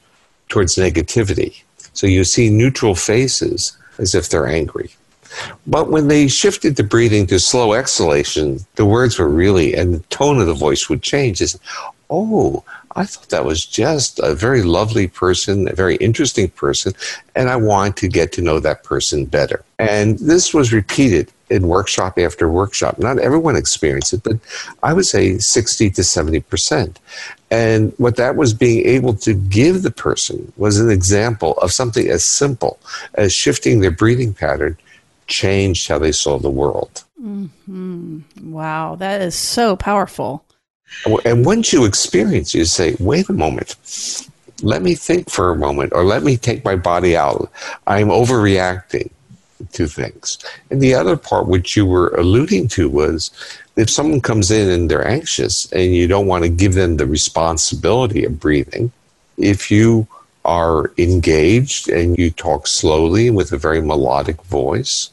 towards 0.49 0.77
negativity. 0.77 1.63
So 1.93 2.07
you 2.07 2.25
see 2.25 2.51
neutral 2.51 2.95
faces 2.95 3.77
as 3.99 4.15
if 4.15 4.29
they're 4.29 4.47
angry. 4.47 4.91
But 5.67 5.91
when 5.91 6.09
they 6.09 6.29
shifted 6.29 6.77
the 6.77 6.83
breathing 6.83 7.27
to 7.29 7.39
slow 7.39 7.73
exhalation, 7.73 8.61
the 8.75 8.85
words 8.85 9.19
were 9.19 9.29
really, 9.29 9.75
and 9.75 9.95
the 9.95 9.99
tone 10.09 10.41
of 10.41 10.47
the 10.47 10.55
voice 10.55 10.89
would 10.89 11.03
change. 11.03 11.41
Is, 11.41 11.59
oh, 12.09 12.65
I 12.97 13.05
thought 13.05 13.29
that 13.29 13.45
was 13.45 13.65
just 13.65 14.19
a 14.19 14.35
very 14.35 14.63
lovely 14.63 15.07
person, 15.07 15.69
a 15.69 15.75
very 15.75 15.97
interesting 15.97 16.49
person, 16.51 16.93
and 17.37 17.49
I 17.49 17.57
want 17.57 17.97
to 17.99 18.09
get 18.09 18.33
to 18.33 18.43
know 18.43 18.59
that 18.59 18.83
person 18.83 19.25
better. 19.25 19.63
And 19.79 20.19
this 20.19 20.53
was 20.53 20.73
repeated 20.73 21.31
in 21.51 21.67
workshop 21.67 22.19
after 22.19 22.49
workshop. 22.49 22.99
Not 22.99 23.19
everyone 23.19 23.57
experienced 23.57 24.13
it, 24.13 24.23
but 24.23 24.39
I 24.83 24.93
would 24.93 25.07
say 25.07 25.39
60 25.39 25.91
to 25.91 26.03
70%. 26.03 26.97
And 27.51 27.93
what 27.99 28.17
that 28.17 28.37
was 28.37 28.55
being 28.55 28.87
able 28.87 29.15
to 29.15 29.35
give 29.35 29.83
the 29.83 29.91
person 29.91 30.53
was 30.57 30.79
an 30.79 30.91
example 30.91 31.55
of 31.59 31.73
something 31.73 32.09
as 32.09 32.25
simple 32.25 32.79
as 33.15 33.33
shifting 33.33 33.81
their 33.81 33.91
breathing 33.91 34.33
pattern 34.33 34.79
changed 35.27 35.89
how 35.89 35.99
they 35.99 36.13
saw 36.13 36.39
the 36.39 36.51
world. 36.51 37.05
Mm-hmm. 37.21 38.21
Wow, 38.53 38.95
that 38.97 39.21
is 39.21 39.35
so 39.35 39.77
powerful. 39.77 40.45
And 41.25 41.45
once 41.45 41.73
you 41.73 41.85
experience, 41.85 42.55
you 42.55 42.65
say, 42.65 42.97
wait 42.99 43.29
a 43.29 43.33
moment, 43.33 43.77
let 44.63 44.83
me 44.83 44.95
think 44.95 45.31
for 45.31 45.51
a 45.51 45.57
moment, 45.57 45.93
or 45.95 46.05
let 46.05 46.23
me 46.23 46.37
take 46.37 46.65
my 46.65 46.77
body 46.77 47.17
out. 47.17 47.51
I'm 47.87 48.09
overreacting 48.09 49.11
to 49.73 49.87
things. 49.87 50.39
And 50.71 50.81
the 50.81 50.95
other 50.95 51.17
part, 51.17 51.47
which 51.47 51.77
you 51.77 51.87
were 51.87 52.09
alluding 52.11 52.69
to, 52.69 52.89
was 52.89 53.31
if 53.77 53.91
someone 53.91 54.21
comes 54.21 54.51
in 54.51 54.69
and 54.69 54.91
they're 54.91 55.07
anxious 55.07 55.71
and 55.73 55.95
you 55.95 56.07
don't 56.07 56.27
want 56.27 56.45
to 56.45 56.51
give 56.51 56.75
them 56.75 56.97
the 56.97 57.07
responsibility 57.07 58.25
of 58.25 58.41
breathing, 58.41 58.93
if 59.37 59.71
you 59.71 60.07
are 60.45 60.93
engaged 60.99 61.89
and 61.89 62.19
you 62.19 62.31
talk 62.31 62.67
slowly 62.67 63.31
with 63.31 63.53
a 63.53 63.59
very 63.59 63.81
melodic 63.81 64.43
voice, 64.45 65.11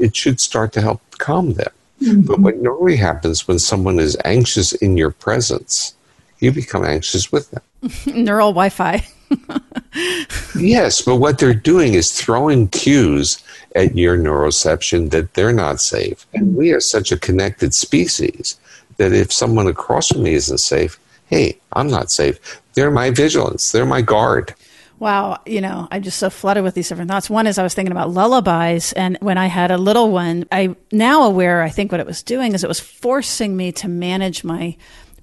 it 0.00 0.16
should 0.16 0.40
start 0.40 0.72
to 0.72 0.80
help 0.80 1.00
calm 1.18 1.54
them. 1.54 1.72
Mm-hmm. 2.02 2.22
But 2.22 2.40
what 2.40 2.56
normally 2.58 2.96
happens 2.96 3.48
when 3.48 3.58
someone 3.58 3.98
is 3.98 4.16
anxious 4.24 4.72
in 4.72 4.96
your 4.96 5.10
presence, 5.10 5.94
you 6.40 6.52
become 6.52 6.84
anxious 6.84 7.32
with 7.32 7.50
them. 7.50 7.62
Neural 8.24 8.50
Wi 8.50 8.68
Fi. 8.68 9.06
yes, 10.56 11.02
but 11.02 11.16
what 11.16 11.38
they're 11.38 11.54
doing 11.54 11.94
is 11.94 12.12
throwing 12.12 12.68
cues 12.68 13.42
at 13.74 13.96
your 13.96 14.16
neuroception 14.16 15.10
that 15.10 15.34
they're 15.34 15.52
not 15.52 15.80
safe. 15.80 16.26
And 16.34 16.56
we 16.56 16.72
are 16.72 16.80
such 16.80 17.12
a 17.12 17.18
connected 17.18 17.74
species 17.74 18.58
that 18.96 19.12
if 19.12 19.32
someone 19.32 19.66
across 19.66 20.08
from 20.08 20.22
me 20.22 20.34
isn't 20.34 20.58
safe, 20.58 20.98
hey, 21.26 21.58
I'm 21.72 21.88
not 21.88 22.10
safe. 22.10 22.60
They're 22.74 22.90
my 22.90 23.10
vigilance, 23.10 23.72
they're 23.72 23.86
my 23.86 24.02
guard. 24.02 24.54
Wow, 24.98 25.40
you 25.44 25.60
know, 25.60 25.88
I'm 25.90 26.02
just 26.02 26.18
so 26.18 26.30
flooded 26.30 26.64
with 26.64 26.74
these 26.74 26.88
different 26.88 27.10
thoughts. 27.10 27.28
One 27.28 27.46
is 27.46 27.58
I 27.58 27.62
was 27.62 27.74
thinking 27.74 27.92
about 27.92 28.10
lullabies, 28.10 28.94
and 28.94 29.18
when 29.20 29.36
I 29.36 29.46
had 29.46 29.70
a 29.70 29.76
little 29.76 30.10
one, 30.10 30.46
I 30.50 30.74
now 30.90 31.24
aware. 31.24 31.62
I 31.62 31.68
think 31.68 31.92
what 31.92 32.00
it 32.00 32.06
was 32.06 32.22
doing 32.22 32.54
is 32.54 32.64
it 32.64 32.68
was 32.68 32.80
forcing 32.80 33.58
me 33.58 33.72
to 33.72 33.88
manage 33.88 34.42
my 34.42 34.74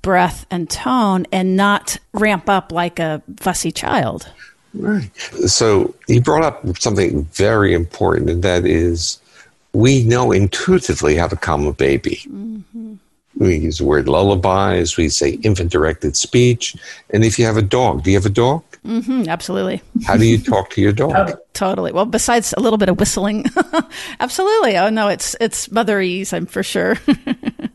breath 0.04 0.46
and 0.52 0.70
tone 0.70 1.26
and 1.32 1.58
not 1.58 1.98
ramp 2.14 2.48
up 2.48 2.72
like 2.72 3.00
a 3.00 3.24
fussy 3.38 3.72
child. 3.72 4.30
Right. 4.76 5.10
So 5.48 5.96
he 6.08 6.20
brought 6.20 6.44
up 6.44 6.78
something 6.78 7.24
very 7.26 7.74
important, 7.74 8.30
and 8.30 8.44
that 8.44 8.66
is 8.66 9.20
we 9.74 10.04
know 10.04 10.32
intuitively 10.32 11.16
how 11.16 11.28
to 11.28 11.36
calm 11.36 11.66
a 11.66 11.74
baby. 11.74 12.22
Mm-hmm. 12.28 12.96
We 13.36 13.58
use 13.58 13.80
the 13.80 13.86
word 13.86 14.08
lullabies, 14.08 14.96
we 14.96 15.10
say 15.10 15.32
infant 15.42 15.72
directed 15.72 16.16
speech. 16.16 16.76
And 17.10 17.26
if 17.26 17.40
you 17.40 17.46
have 17.46 17.58
a 17.58 17.64
dog, 17.64 18.04
do 18.04 18.12
you 18.12 18.18
have 18.18 18.28
a 18.28 18.30
dog? 18.30 18.64
Mm-hmm, 18.86 19.28
absolutely. 19.28 19.82
How 20.06 20.18
do 20.18 20.26
you 20.26 20.38
talk 20.38 20.70
to 20.72 20.82
your 20.82 20.92
dog? 20.92 21.40
totally. 21.54 21.92
Well, 21.92 22.06
besides 22.06 22.54
a 22.56 22.60
little 22.60 22.78
bit 22.78 22.90
of 22.90 23.00
whistling, 23.00 23.46
absolutely. 24.20 24.78
Oh 24.78 24.90
no, 24.90 25.08
it's 25.08 25.36
it's 25.40 25.70
motherese. 25.70 26.34
I'm 26.34 26.46
for 26.46 26.64
sure. 26.64 26.98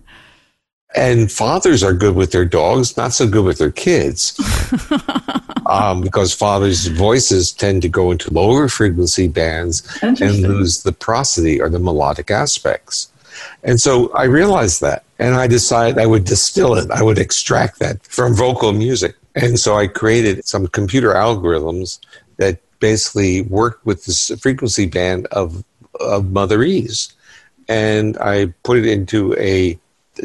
and 0.96 1.30
fathers 1.30 1.82
are 1.82 1.92
good 1.92 2.14
with 2.14 2.32
their 2.32 2.44
dogs, 2.44 2.96
not 2.96 3.12
so 3.12 3.28
good 3.28 3.44
with 3.44 3.58
their 3.58 3.70
kids, 3.70 4.38
um, 5.66 6.00
because 6.00 6.32
fathers' 6.32 6.86
voices 6.86 7.52
tend 7.52 7.82
to 7.82 7.88
go 7.88 8.10
into 8.10 8.32
lower 8.32 8.68
frequency 8.68 9.28
bands 9.28 9.86
and 10.02 10.18
lose 10.20 10.82
the 10.82 10.92
prosody 10.92 11.60
or 11.60 11.68
the 11.68 11.78
melodic 11.78 12.30
aspects. 12.30 13.10
And 13.62 13.80
so 13.80 14.12
I 14.14 14.24
realized 14.24 14.80
that, 14.80 15.04
and 15.18 15.34
I 15.34 15.46
decided 15.46 15.98
I 15.98 16.06
would 16.06 16.24
distill 16.24 16.74
it. 16.74 16.90
I 16.90 17.02
would 17.02 17.18
extract 17.18 17.78
that 17.80 18.02
from 18.06 18.34
vocal 18.34 18.72
music. 18.72 19.14
And 19.34 19.60
so 19.60 19.76
I 19.76 19.86
created 19.86 20.46
some 20.46 20.66
computer 20.68 21.12
algorithms 21.12 22.00
that 22.38 22.60
basically 22.80 23.42
worked 23.42 23.84
with 23.84 24.06
this 24.06 24.30
frequency 24.40 24.86
band 24.86 25.26
of, 25.26 25.64
of 26.00 26.24
motherese. 26.24 27.12
and 27.68 28.16
I 28.18 28.46
put 28.62 28.78
it 28.78 28.86
into 28.86 29.34
a 29.38 29.78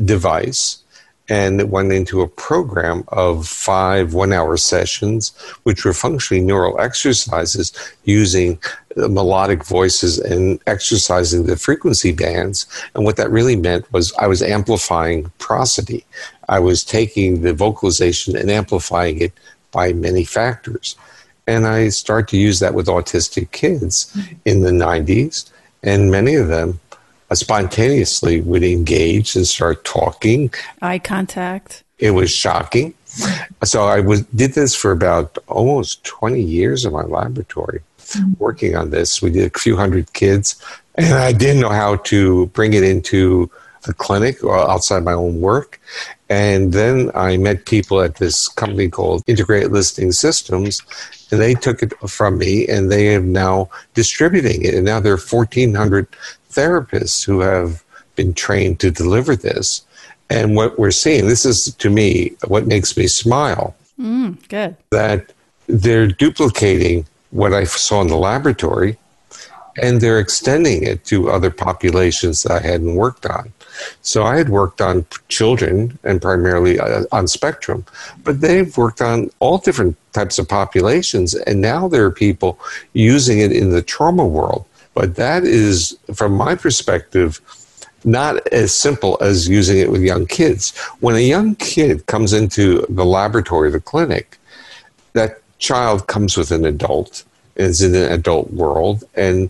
device 0.06 0.84
and 1.30 1.62
it 1.62 1.70
went 1.70 1.94
into 1.94 2.22
a 2.22 2.28
program 2.28 3.04
of 3.10 3.48
five 3.48 4.14
one 4.14 4.34
hour 4.34 4.58
sessions, 4.58 5.30
which 5.64 5.86
were 5.86 5.94
functionally 5.94 6.44
neural 6.44 6.80
exercises 6.80 7.72
using 8.04 8.60
melodic 8.96 9.64
voices 9.64 10.20
and 10.20 10.60
exercising 10.68 11.46
the 11.46 11.56
frequency 11.56 12.12
bands. 12.12 12.68
And 12.94 13.06
what 13.06 13.16
that 13.16 13.32
really 13.32 13.56
meant 13.56 13.92
was 13.94 14.14
I 14.20 14.28
was 14.28 14.42
amplifying 14.42 15.32
prosody. 15.40 16.06
I 16.50 16.60
was 16.60 16.84
taking 16.84 17.42
the 17.42 17.54
vocalization 17.54 18.36
and 18.36 18.52
amplifying 18.52 19.22
it 19.22 19.34
by 19.72 19.94
many 19.94 20.26
factors. 20.26 20.96
And 21.48 21.66
I 21.66 21.90
started 21.90 22.28
to 22.30 22.38
use 22.38 22.60
that 22.60 22.74
with 22.74 22.88
autistic 22.88 23.52
kids 23.52 24.16
in 24.46 24.62
the 24.62 24.72
90s. 24.72 25.50
And 25.84 26.12
many 26.12 26.36
of 26.36 26.48
them 26.48 26.80
spontaneously 27.34 28.42
would 28.42 28.64
engage 28.64 29.36
and 29.36 29.48
start 29.48 29.84
talking. 29.86 30.54
Eye 30.82 31.00
contact. 31.00 31.84
It 32.00 32.12
was 32.12 32.32
shocking. 32.32 32.94
So 33.64 33.84
I 33.86 34.00
was 34.00 34.24
did 34.28 34.54
this 34.54 34.76
for 34.76 34.92
about 34.92 35.38
almost 35.48 36.04
20 36.04 36.42
years 36.42 36.84
in 36.86 36.94
my 36.94 37.04
laboratory, 37.04 37.82
mm-hmm. 38.00 38.34
working 38.40 38.76
on 38.76 38.90
this. 38.90 39.22
We 39.22 39.30
did 39.30 39.56
a 39.56 39.60
few 39.60 39.78
hundred 39.78 40.12
kids, 40.14 40.62
and 40.96 41.14
I 41.14 41.32
didn't 41.32 41.62
know 41.62 41.70
how 41.70 41.98
to 41.98 42.48
bring 42.48 42.74
it 42.74 42.84
into 42.84 43.50
the 43.84 43.94
clinic 43.94 44.44
or 44.44 44.58
outside 44.58 45.04
my 45.04 45.14
own 45.14 45.42
work. 45.42 45.80
And 46.30 46.74
then 46.74 47.12
I 47.14 47.38
met 47.38 47.66
people 47.66 48.02
at 48.02 48.16
this 48.16 48.48
company 48.48 48.90
called 48.90 49.24
Integrated 49.28 49.72
Listening 49.72 50.12
Systems, 50.12 50.82
and 51.32 51.40
they 51.40 51.54
took 51.54 51.84
it 51.84 51.94
from 52.10 52.38
me, 52.38 52.68
and 52.68 52.92
they 52.92 53.16
are 53.16 53.22
now 53.22 53.70
distributing 53.94 54.64
it. 54.64 54.74
And 54.74 54.86
now 54.86 55.00
there 55.00 55.14
are 55.14 55.18
1,400 55.18 56.08
therapists 56.54 57.24
who 57.24 57.40
have 57.40 57.84
been 58.16 58.34
trained 58.34 58.80
to 58.80 58.92
deliver 58.92 59.36
this. 59.36 59.82
And 60.30 60.56
what 60.56 60.80
we're 60.80 60.92
seeing, 60.92 61.28
this 61.28 61.46
is 61.46 61.74
to 61.76 61.90
me 61.90 62.34
what 62.48 62.66
makes 62.66 62.96
me 62.98 63.08
smile. 63.08 63.76
Mm, 64.00 64.48
good. 64.48 64.76
That 64.92 65.32
they're 65.68 66.08
duplicating 66.08 67.06
what 67.32 67.54
I 67.54 67.64
saw 67.64 68.02
in 68.02 68.08
the 68.08 68.18
laboratory 68.18 68.98
and 69.82 70.02
they're 70.02 70.20
extending 70.20 70.84
it 70.84 71.04
to 71.06 71.32
other 71.32 71.50
populations 71.50 72.44
that 72.44 72.52
I 72.52 72.60
hadn't 72.60 72.96
worked 72.96 73.26
on. 73.26 73.52
So 74.02 74.24
I 74.24 74.38
had 74.38 74.50
worked 74.50 74.82
on 74.82 75.06
children 75.30 75.98
and 76.04 76.22
primarily 76.22 76.80
uh, 76.80 77.04
on 77.12 77.28
spectrum, 77.28 77.86
but 78.24 78.42
they've 78.42 78.76
worked 78.78 79.02
on 79.02 79.32
all 79.40 79.58
different 79.58 79.98
types 80.14 80.38
of 80.38 80.48
populations. 80.48 81.34
And 81.34 81.60
now 81.60 81.88
there 81.88 82.06
are 82.06 82.12
people 82.12 82.60
using 82.94 83.40
it 83.40 83.52
in 83.52 83.72
the 83.72 83.82
trauma 83.82 84.26
world. 84.26 84.66
But 84.94 85.16
that 85.16 85.44
is, 85.44 85.98
from 86.14 86.34
my 86.34 86.56
perspective, 86.56 87.42
not 88.06 88.46
as 88.48 88.74
simple 88.74 89.18
as 89.22 89.48
using 89.48 89.78
it 89.78 89.92
with 89.92 90.02
young 90.02 90.26
kids. 90.26 90.78
When 91.00 91.16
a 91.16 91.20
young 91.20 91.56
kid 91.56 92.06
comes 92.06 92.34
into 92.34 92.86
the 92.90 93.06
laboratory, 93.06 93.72
the 93.72 93.80
clinic, 93.80 94.38
that 95.14 95.42
child 95.60 96.08
comes 96.08 96.38
with 96.38 96.52
an 96.52 96.66
adult, 96.66 97.24
is 97.56 97.82
in 97.82 97.96
an 97.96 98.12
adult 98.12 98.52
world, 98.52 99.04
and 99.16 99.50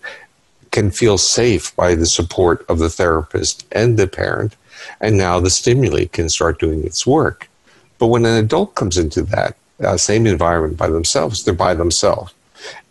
can 0.71 0.91
feel 0.91 1.17
safe 1.17 1.75
by 1.75 1.95
the 1.95 2.05
support 2.05 2.65
of 2.69 2.79
the 2.79 2.89
therapist 2.89 3.65
and 3.71 3.97
the 3.97 4.07
parent. 4.07 4.55
And 5.01 5.17
now 5.17 5.39
the 5.39 5.49
stimuli 5.49 6.05
can 6.05 6.29
start 6.29 6.59
doing 6.59 6.83
its 6.83 7.05
work. 7.07 7.49
But 7.99 8.07
when 8.07 8.25
an 8.25 8.43
adult 8.43 8.75
comes 8.75 8.97
into 8.97 9.21
that 9.23 9.55
uh, 9.83 9.97
same 9.97 10.25
environment 10.25 10.77
by 10.77 10.89
themselves, 10.89 11.43
they're 11.43 11.53
by 11.53 11.73
themselves. 11.73 12.33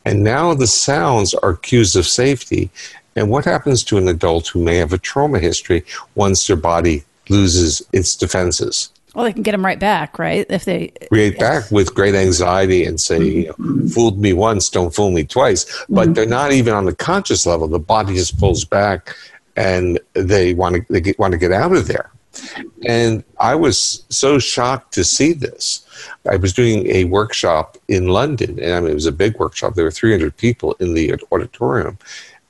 And 0.05 0.25
now 0.25 0.55
the 0.55 0.67
sounds 0.67 1.35
are 1.35 1.55
cues 1.55 1.97
of 1.97 2.07
safety. 2.07 2.71
And 3.15 3.31
what 3.31 3.45
happens 3.45 3.85
to 3.85 3.99
an 3.99 4.09
adult 4.09 4.49
who 4.49 4.63
may 4.63 4.77
have 4.77 4.93
a 4.93 4.99
trauma 4.99 5.39
history 5.39 5.85
once 6.15 6.47
their 6.47 6.57
body 6.57 7.05
loses 7.29 7.83
its 7.93 8.17
defenses? 8.17 8.91
Well, 9.15 9.27
they 9.27 9.33
can 9.33 9.43
get 9.43 9.53
them 9.53 9.65
right 9.65 9.79
back, 9.79 10.19
right? 10.19 10.47
If 10.49 10.65
they 10.65 10.93
create 11.09 11.39
back 11.39 11.71
with 11.71 11.95
great 11.95 12.15
anxiety 12.15 12.85
and 12.85 12.99
say, 12.99 13.23
you 13.23 13.55
know, 13.59 13.89
"Fooled 13.89 14.19
me 14.19 14.33
once, 14.33 14.71
don't 14.71 14.95
fool 14.95 15.11
me 15.11 15.25
twice." 15.25 15.67
But 15.91 16.05
mm-hmm. 16.05 16.13
they're 16.15 16.27
not 16.27 16.53
even 16.53 16.73
on 16.73 16.87
the 16.87 16.95
conscious 16.95 17.45
level. 17.45 17.69
The 17.69 17.79
body 17.79 18.15
just 18.15 18.39
pulls 18.39 18.65
back, 18.65 19.15
and 19.55 20.01
they 20.15 20.55
want 20.55 20.77
to 20.77 21.01
they 21.01 21.15
want 21.19 21.33
to 21.33 21.39
get 21.39 21.53
out 21.53 21.77
of 21.77 21.89
there. 21.89 22.11
And 22.87 23.25
I 23.39 23.55
was 23.55 24.05
so 24.09 24.39
shocked 24.39 24.95
to 24.95 25.05
see 25.05 25.33
this. 25.33 25.87
I 26.31 26.37
was 26.37 26.53
doing 26.53 26.87
a 26.89 27.05
workshop 27.05 27.77
in 27.89 28.09
London, 28.09 28.59
and 28.59 28.73
I 28.73 28.81
mean, 28.81 28.91
it 28.91 28.95
was 28.95 29.07
a 29.07 29.13
big 29.13 29.39
workshop. 29.39 29.75
There 29.75 29.85
were 29.85 29.91
300 29.91 30.37
people 30.37 30.75
in 30.81 30.95
the 30.95 31.15
auditorium. 31.31 31.99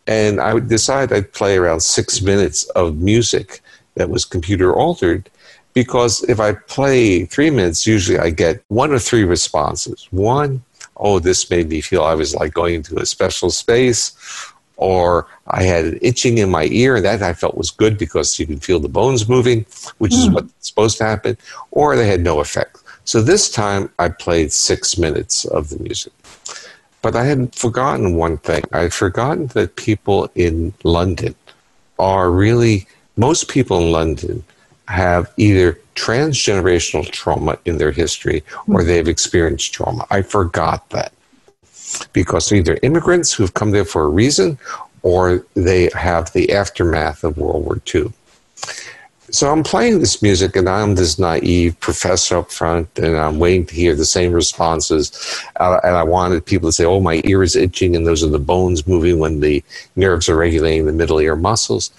And 0.06 0.40
I 0.40 0.58
decided 0.58 1.16
I'd 1.16 1.32
play 1.32 1.56
around 1.56 1.80
six 1.80 2.20
minutes 2.20 2.64
of 2.70 2.96
music 2.96 3.60
that 3.94 4.10
was 4.10 4.24
computer 4.24 4.74
altered 4.74 5.30
because 5.74 6.22
if 6.24 6.40
I 6.40 6.52
play 6.52 7.24
three 7.24 7.50
minutes, 7.50 7.86
usually 7.86 8.18
I 8.18 8.30
get 8.30 8.62
one 8.68 8.92
or 8.92 8.98
three 8.98 9.24
responses. 9.24 10.08
One, 10.10 10.62
oh, 10.96 11.18
this 11.18 11.48
made 11.50 11.68
me 11.68 11.80
feel 11.80 12.02
I 12.02 12.14
was 12.14 12.34
like 12.34 12.52
going 12.52 12.82
to 12.84 12.98
a 12.98 13.06
special 13.06 13.50
space 13.50 14.12
or 14.76 15.26
I 15.46 15.62
had 15.62 15.84
an 15.84 15.98
itching 16.02 16.38
in 16.38 16.50
my 16.50 16.64
ear, 16.64 16.96
and 16.96 17.04
that 17.04 17.22
I 17.22 17.32
felt 17.34 17.56
was 17.56 17.70
good 17.70 17.98
because 17.98 18.38
you 18.38 18.46
can 18.46 18.58
feel 18.58 18.80
the 18.80 18.88
bones 18.88 19.28
moving, 19.28 19.66
which 19.98 20.12
mm. 20.12 20.18
is 20.18 20.26
hmm. 20.26 20.34
what's 20.34 20.68
supposed 20.68 20.98
to 20.98 21.04
happen, 21.04 21.36
or 21.70 21.96
they 21.96 22.08
had 22.08 22.20
no 22.20 22.40
effect. 22.40 22.78
So 23.04 23.20
this 23.20 23.50
time 23.50 23.90
I 23.98 24.08
played 24.08 24.52
six 24.52 24.96
minutes 24.96 25.44
of 25.44 25.68
the 25.68 25.78
music. 25.78 26.12
But 27.02 27.16
I 27.16 27.24
had 27.24 27.54
forgotten 27.54 28.14
one 28.16 28.38
thing. 28.38 28.62
I 28.72 28.82
had 28.82 28.94
forgotten 28.94 29.48
that 29.48 29.74
people 29.74 30.30
in 30.36 30.72
London 30.84 31.34
are 31.98 32.30
really, 32.30 32.86
most 33.16 33.48
people 33.48 33.78
in 33.78 33.90
London 33.90 34.44
have 34.86 35.32
either 35.36 35.78
transgenerational 35.96 37.10
trauma 37.10 37.58
in 37.64 37.78
their 37.78 37.92
history 37.92 38.44
or 38.68 38.82
hmm. 38.82 38.86
they've 38.86 39.08
experienced 39.08 39.72
trauma. 39.72 40.06
I 40.10 40.22
forgot 40.22 40.88
that 40.90 41.12
because 42.12 42.48
they're 42.48 42.58
either 42.58 42.78
immigrants 42.82 43.32
who've 43.32 43.54
come 43.54 43.70
there 43.70 43.84
for 43.84 44.04
a 44.04 44.08
reason 44.08 44.58
or 45.02 45.44
they 45.54 45.90
have 45.94 46.32
the 46.32 46.52
aftermath 46.52 47.24
of 47.24 47.36
World 47.36 47.64
War 47.64 47.80
II. 47.92 48.12
So 49.30 49.50
I'm 49.50 49.62
playing 49.62 50.00
this 50.00 50.20
music 50.20 50.56
and 50.56 50.68
I'm 50.68 50.94
this 50.94 51.18
naive 51.18 51.80
professor 51.80 52.36
up 52.36 52.52
front 52.52 52.98
and 52.98 53.16
I'm 53.16 53.38
waiting 53.38 53.64
to 53.66 53.74
hear 53.74 53.94
the 53.94 54.04
same 54.04 54.30
responses. 54.30 55.10
Uh, 55.58 55.80
and 55.82 55.96
I 55.96 56.02
wanted 56.02 56.44
people 56.44 56.68
to 56.68 56.72
say, 56.72 56.84
oh, 56.84 57.00
my 57.00 57.22
ear 57.24 57.42
is 57.42 57.56
itching 57.56 57.96
and 57.96 58.06
those 58.06 58.22
are 58.22 58.28
the 58.28 58.38
bones 58.38 58.86
moving 58.86 59.18
when 59.18 59.40
the 59.40 59.64
nerves 59.96 60.28
are 60.28 60.36
regulating 60.36 60.84
the 60.84 60.92
middle 60.92 61.18
ear 61.18 61.34
muscles. 61.34 61.90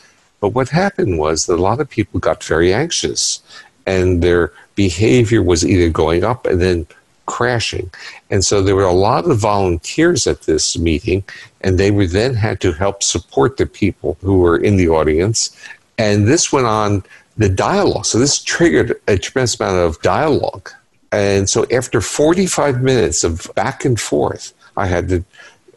But 0.42 0.50
what 0.50 0.70
happened 0.70 1.18
was 1.18 1.48
that 1.48 1.56
a 1.56 1.62
lot 1.62 1.80
of 1.80 1.90
people 1.90 2.20
got 2.20 2.44
very 2.44 2.72
anxious 2.72 3.42
and 3.88 4.22
their 4.22 4.54
behavior 4.76 5.42
was 5.42 5.66
either 5.66 5.90
going 5.90 6.24
up 6.24 6.46
and 6.46 6.62
then 6.62 6.86
crashing. 7.26 7.90
And 8.30 8.44
so 8.44 8.62
there 8.62 8.76
were 8.76 8.84
a 8.84 8.94
lot 8.94 9.26
of 9.30 9.38
volunteers 9.38 10.28
at 10.28 10.44
this 10.44 10.78
meeting, 10.78 11.24
and 11.62 11.78
they 11.78 11.92
were 11.92 12.08
then 12.08 12.34
had 12.34 12.60
to 12.62 12.72
help 12.72 13.04
support 13.04 13.58
the 13.58 13.66
people 13.66 14.18
who 14.22 14.40
were 14.40 14.58
in 14.58 14.78
the 14.78 14.90
audience. 14.90 15.56
And 15.98 16.28
this 16.28 16.52
went 16.52 16.68
on 16.68 17.04
the 17.38 17.50
dialogue. 17.50 18.06
So 18.06 18.20
this 18.20 18.44
triggered 18.44 19.00
a 19.08 19.18
tremendous 19.18 19.60
amount 19.60 19.78
of 19.78 20.02
dialogue. 20.02 20.70
And 21.12 21.50
so 21.50 21.66
after 21.72 22.02
45 22.02 22.82
minutes 22.82 23.24
of 23.24 23.50
back 23.56 23.86
and 23.86 24.00
forth, 24.00 24.54
I 24.78 24.88
had 24.88 25.10
to 25.10 25.24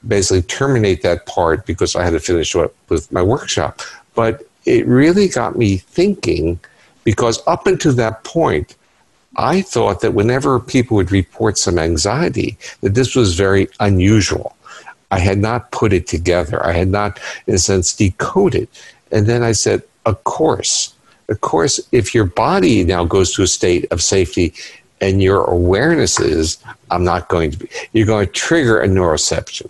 basically 0.07 0.43
terminate 0.43 1.03
that 1.03 1.27
part 1.27 1.67
because 1.67 1.95
I 1.97 2.05
had 2.05 2.11
to 2.11 2.21
finish 2.21 2.55
up 2.57 2.75
with 2.89 3.11
my 3.13 3.23
workshop. 3.23 3.83
But 4.15 4.47
it 4.65 4.87
really 4.87 5.29
got 5.29 5.57
me 5.57 5.79
thinking 5.79 6.59
because 7.05 7.43
up 7.47 7.67
until 7.67 7.93
that 7.95 8.25
point, 8.25 8.75
I 9.37 9.63
thought 9.63 10.01
that 10.01 10.15
whenever 10.15 10.59
people 10.59 10.97
would 10.97 11.13
report 11.13 11.59
some 11.59 11.79
anxiety, 11.79 12.57
that 12.81 12.95
this 12.95 13.15
was 13.15 13.35
very 13.35 13.69
unusual. 13.81 14.57
I 15.11 15.19
had 15.21 15.39
not 15.39 15.71
put 15.71 15.93
it 15.93 16.07
together. 16.07 16.65
I 16.65 16.73
had 16.73 16.89
not, 16.89 17.21
in 17.47 17.55
a 17.55 17.59
sense, 17.59 17.95
decoded. 17.95 18.69
And 19.13 19.27
then 19.27 19.43
I 19.43 19.53
said, 19.53 19.83
of 20.05 20.23
course, 20.25 20.95
of 21.29 21.41
course, 21.41 21.81
if 21.93 22.15
your 22.15 22.25
body 22.25 22.85
now 22.85 23.05
goes 23.05 23.33
to 23.35 23.43
a 23.43 23.47
state 23.47 23.91
of 23.91 24.03
safety 24.03 24.55
and 25.01 25.23
your 25.23 25.45
awareness 25.45 26.21
is, 26.21 26.59
I'm 26.91 27.05
not 27.05 27.29
going 27.29 27.51
to 27.51 27.59
be, 27.59 27.69
you're 27.93 28.07
going 28.07 28.27
to 28.27 28.33
trigger 28.33 28.81
a 28.81 28.89
neuroception. 28.89 29.69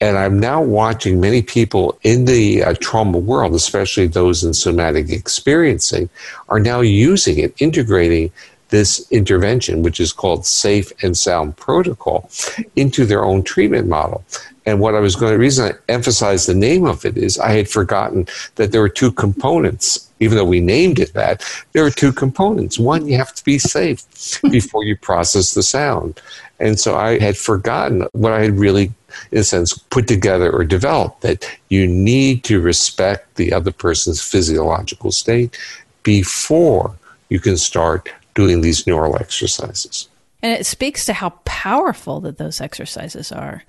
And 0.00 0.18
I'm 0.18 0.38
now 0.38 0.62
watching 0.62 1.20
many 1.20 1.42
people 1.42 1.98
in 2.02 2.26
the 2.26 2.62
uh, 2.62 2.74
trauma 2.80 3.18
world, 3.18 3.54
especially 3.54 4.06
those 4.06 4.44
in 4.44 4.52
somatic 4.52 5.10
experiencing, 5.10 6.10
are 6.48 6.60
now 6.60 6.80
using 6.80 7.38
it, 7.38 7.54
integrating 7.60 8.30
this 8.68 9.10
intervention, 9.10 9.82
which 9.82 10.00
is 10.00 10.12
called 10.12 10.46
Safe 10.46 10.92
and 11.02 11.16
Sound 11.16 11.56
Protocol, 11.56 12.30
into 12.74 13.04
their 13.04 13.24
own 13.24 13.42
treatment 13.42 13.88
model. 13.88 14.24
And 14.66 14.80
what 14.80 14.96
I 14.96 15.00
was 15.00 15.14
going 15.14 15.32
to, 15.32 15.38
reason 15.38 15.72
I 15.72 15.92
emphasize 15.92 16.46
the 16.46 16.54
name 16.54 16.84
of 16.84 17.04
it 17.04 17.16
is 17.16 17.38
I 17.38 17.52
had 17.52 17.68
forgotten 17.68 18.26
that 18.56 18.72
there 18.72 18.80
were 18.80 18.88
two 18.88 19.12
components. 19.12 20.10
Even 20.18 20.36
though 20.36 20.44
we 20.44 20.60
named 20.60 20.98
it 20.98 21.12
that, 21.12 21.44
there 21.72 21.84
are 21.84 21.90
two 21.90 22.12
components. 22.12 22.78
One, 22.78 23.06
you 23.06 23.16
have 23.16 23.34
to 23.34 23.44
be 23.44 23.58
safe 23.58 24.02
before 24.42 24.82
you 24.82 24.96
process 24.96 25.54
the 25.54 25.62
sound. 25.62 26.20
And 26.58 26.80
so 26.80 26.96
I 26.96 27.18
had 27.18 27.36
forgotten 27.36 28.08
what 28.12 28.32
I 28.32 28.40
had 28.40 28.58
really, 28.58 28.92
in 29.30 29.38
a 29.38 29.44
sense, 29.44 29.76
put 29.76 30.08
together 30.08 30.50
or 30.50 30.64
developed 30.64 31.20
that 31.20 31.48
you 31.68 31.86
need 31.86 32.44
to 32.44 32.60
respect 32.60 33.36
the 33.36 33.52
other 33.52 33.70
person's 33.70 34.22
physiological 34.22 35.12
state 35.12 35.56
before 36.02 36.96
you 37.28 37.38
can 37.38 37.56
start 37.56 38.08
doing 38.36 38.60
these 38.60 38.86
neural 38.86 39.16
exercises. 39.16 40.08
And 40.42 40.52
it 40.52 40.64
speaks 40.66 41.04
to 41.06 41.12
how 41.12 41.30
powerful 41.44 42.20
that 42.20 42.38
those 42.38 42.60
exercises 42.60 43.32
are. 43.32 43.64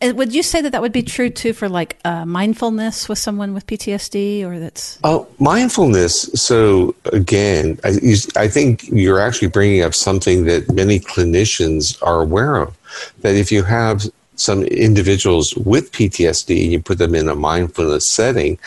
Would 0.00 0.32
you 0.32 0.42
say 0.42 0.60
that 0.60 0.70
that 0.70 0.80
would 0.80 0.92
be 0.92 1.02
true 1.02 1.30
too 1.30 1.52
for 1.52 1.68
like 1.68 1.98
uh, 2.04 2.24
mindfulness 2.24 3.08
with 3.08 3.18
someone 3.18 3.54
with 3.54 3.66
PTSD, 3.66 4.44
or 4.44 4.60
that's? 4.60 4.98
Oh, 5.02 5.26
mindfulness. 5.38 6.22
So 6.34 6.94
again, 7.06 7.78
I, 7.82 7.98
I 8.36 8.46
think 8.46 8.88
you're 8.88 9.20
actually 9.20 9.48
bringing 9.48 9.82
up 9.82 9.94
something 9.94 10.44
that 10.44 10.70
many 10.72 11.00
clinicians 11.00 12.00
are 12.06 12.20
aware 12.22 12.56
of. 12.56 12.76
That 13.22 13.34
if 13.34 13.50
you 13.50 13.64
have 13.64 14.04
some 14.36 14.62
individuals 14.64 15.56
with 15.56 15.92
PTSD, 15.92 16.70
you 16.70 16.80
put 16.80 16.98
them 16.98 17.14
in 17.14 17.28
a 17.28 17.34
mindfulness 17.34 18.06
setting, 18.06 18.58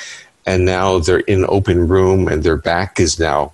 and 0.45 0.65
now 0.65 0.99
they're 0.99 1.19
in 1.19 1.39
an 1.39 1.49
open 1.49 1.87
room 1.87 2.27
and 2.27 2.43
their 2.43 2.57
back 2.57 2.99
is 2.99 3.19
now 3.19 3.53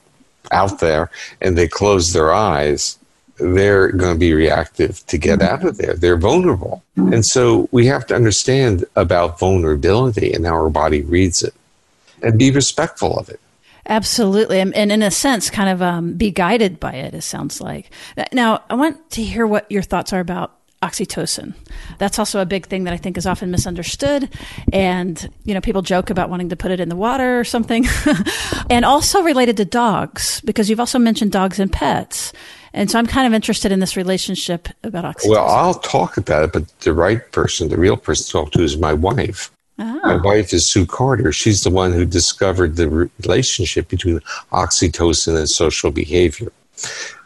out 0.52 0.80
there 0.80 1.10
and 1.42 1.58
they 1.58 1.68
close 1.68 2.14
their 2.14 2.34
eyes, 2.34 2.98
they're 3.38 3.92
going 3.92 4.14
to 4.14 4.20
be 4.20 4.34
reactive 4.34 5.06
to 5.08 5.18
get 5.18 5.40
mm-hmm. 5.40 5.54
out 5.54 5.66
of 5.66 5.78
there. 5.78 5.96
They're 5.96 6.18
vulnerable. 6.18 6.84
Mm-hmm. 6.98 7.14
And 7.14 7.26
so 7.26 7.68
we 7.72 7.86
have 7.88 8.06
to 8.08 8.16
understand 8.16 8.86
about 8.96 9.40
vulnerability 9.40 10.32
and 10.34 10.46
how 10.46 10.54
our 10.54 10.70
body 10.70 11.02
reads 11.02 11.42
it 11.42 11.54
and 12.22 12.38
be 12.38 12.52
respectful 12.52 13.18
of 13.18 13.30
it. 13.30 13.40
Absolutely. 13.88 14.60
And, 14.60 14.74
in 14.76 15.02
a 15.02 15.10
sense, 15.10 15.50
kind 15.50 15.68
of 15.68 15.82
um, 15.82 16.14
be 16.14 16.30
guided 16.30 16.80
by 16.80 16.94
it, 16.94 17.16
it 17.16 17.24
sounds 17.24 17.60
like. 17.60 17.90
Now, 18.32 18.64
I 18.70 18.76
want 18.76 19.10
to 19.12 19.24
hear 19.24 19.48
what 19.48 19.70
your 19.72 19.82
thoughts 19.82 20.14
are 20.14 20.20
about 20.20 20.56
oxytocin. 20.82 21.54
That's 22.00 22.18
also 22.18 22.42
a 22.42 22.46
big 22.46 22.66
thing 22.66 22.86
that 22.86 22.94
I 22.94 22.98
think 22.98 23.18
is 23.18 23.28
often 23.28 23.52
misunderstood. 23.52 24.30
And, 24.74 25.32
you 25.44 25.54
know, 25.54 25.62
people 25.62 25.82
joke 25.84 26.10
about 26.10 26.30
wanting 26.30 26.50
to 26.50 26.56
put 26.56 26.72
it 26.72 26.80
in 26.80 26.90
the 26.90 26.96
water 26.96 27.40
or 27.40 27.44
something. 27.44 27.86
and 28.70 28.84
also 28.84 29.22
related 29.22 29.58
to 29.58 29.66
dogs, 29.66 30.42
because 30.42 30.70
you've 30.70 30.80
also 30.80 30.98
mentioned 30.98 31.32
dogs 31.32 31.60
and 31.60 31.72
pets. 31.72 32.34
And 32.74 32.90
so 32.90 32.98
I'm 32.98 33.06
kind 33.06 33.28
of 33.28 33.34
interested 33.34 33.72
in 33.72 33.80
this 33.80 33.96
relationship 33.96 34.70
about 34.84 35.04
oxytocin. 35.04 35.30
Well, 35.30 35.48
I'll 35.48 35.76
talk 35.76 36.18
about 36.18 36.44
it, 36.44 36.54
but 36.54 36.80
the 36.80 36.94
right 36.94 37.32
person, 37.32 37.70
the 37.70 37.78
real 37.78 37.98
person 37.98 38.26
to 38.26 38.32
talk 38.32 38.52
to 38.54 38.64
is 38.64 38.78
my 38.78 38.94
wife. 38.94 39.52
Oh. 39.78 40.00
My 40.04 40.18
wife 40.18 40.54
is 40.54 40.68
Sue 40.68 40.86
Carter. 40.86 41.32
She's 41.32 41.64
the 41.64 41.70
one 41.70 41.92
who 41.92 42.06
discovered 42.06 42.76
the 42.76 43.10
relationship 43.22 43.88
between 43.88 44.20
oxytocin 44.52 45.38
and 45.38 45.50
social 45.50 45.92
behavior. 45.92 46.52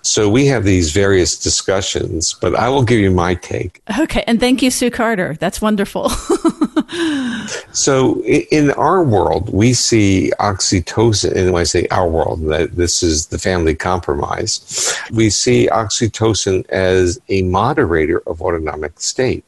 So 0.05 0.29
we 0.29 0.45
have 0.45 0.63
these 0.63 0.91
various 0.91 1.35
discussions, 1.35 2.35
but 2.39 2.53
I 2.53 2.69
will 2.69 2.83
give 2.83 2.99
you 2.99 3.09
my 3.09 3.33
take. 3.33 3.81
Okay. 3.99 4.23
And 4.27 4.39
thank 4.39 4.61
you, 4.61 4.69
Sue 4.69 4.91
Carter. 4.91 5.35
That's 5.39 5.61
wonderful. 5.61 6.09
so 7.71 8.21
in 8.23 8.69
our 8.71 9.03
world, 9.03 9.51
we 9.51 9.73
see 9.73 10.31
oxytocin, 10.39 11.35
and 11.35 11.51
when 11.51 11.61
I 11.61 11.63
say 11.63 11.87
our 11.89 12.07
world, 12.07 12.45
that 12.49 12.75
this 12.75 13.01
is 13.01 13.27
the 13.27 13.39
family 13.39 13.73
compromise, 13.73 14.95
we 15.11 15.31
see 15.31 15.67
oxytocin 15.71 16.69
as 16.69 17.19
a 17.29 17.41
moderator 17.41 18.21
of 18.27 18.43
autonomic 18.43 18.99
state. 18.99 19.43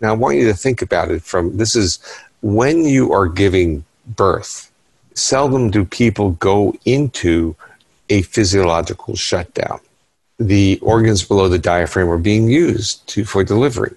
Now, 0.00 0.10
I 0.10 0.16
want 0.16 0.38
you 0.38 0.46
to 0.48 0.54
think 0.54 0.82
about 0.82 1.12
it 1.12 1.22
from 1.22 1.56
this 1.56 1.76
is 1.76 2.00
when 2.42 2.84
you 2.84 3.12
are 3.12 3.28
giving 3.28 3.84
birth, 4.16 4.72
seldom 5.14 5.70
do 5.70 5.84
people 5.84 6.32
go 6.32 6.74
into 6.84 7.54
a 8.08 8.22
physiological 8.22 9.14
shutdown 9.14 9.78
the 10.40 10.78
organs 10.80 11.22
below 11.22 11.48
the 11.48 11.58
diaphragm 11.58 12.08
are 12.08 12.18
being 12.18 12.48
used 12.48 13.06
to, 13.08 13.24
for 13.24 13.44
delivery. 13.44 13.94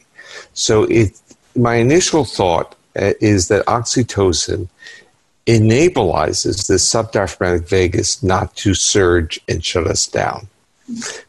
So 0.54 0.84
it, 0.84 1.20
my 1.56 1.76
initial 1.76 2.26
thought 2.26 2.76
uh, 2.96 3.14
is 3.22 3.48
that 3.48 3.66
oxytocin 3.66 4.68
enablizes 5.48 6.68
the 6.68 6.76
subdiaphragmatic 6.76 7.68
vagus 7.68 8.22
not 8.22 8.56
to 8.58 8.74
surge 8.74 9.40
and 9.48 9.64
shut 9.64 9.88
us 9.88 10.06
down. 10.06 10.48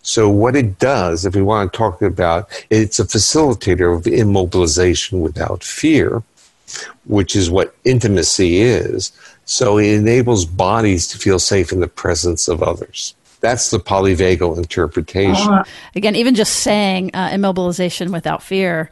So 0.03 0.29
what 0.29 0.57
it 0.57 0.79
does, 0.81 1.25
if 1.25 1.35
we 1.37 1.43
want 1.43 1.73
to 1.73 1.77
talk 1.77 2.03
about, 2.03 2.51
it's 2.71 2.99
a 2.99 3.05
facilitator 3.05 3.97
of 3.97 4.05
immobilization 4.05 5.21
without 5.21 5.62
fear, 5.62 6.23
which 7.05 7.37
is 7.37 7.51
what 7.51 7.75
intimacy 7.85 8.59
is. 8.59 9.12
So 9.45 9.79
it 9.79 9.93
enables 9.95 10.45
bodies 10.45 11.07
to 11.09 11.19
feel 11.19 11.39
safe 11.39 11.73
in 11.73 11.81
the 11.81 11.89
presence 11.89 12.49
of 12.49 12.62
others. 12.62 13.15
That's 13.45 13.68
the 13.68 13.78
polyvagal 13.78 14.57
interpretation. 14.57 15.53
Uh, 15.53 15.64
again, 15.95 16.16
even 16.16 16.34
just 16.34 16.61
saying 16.61 17.11
uh, 17.12 17.28
immobilization 17.28 18.11
without 18.11 18.42
fear, 18.42 18.90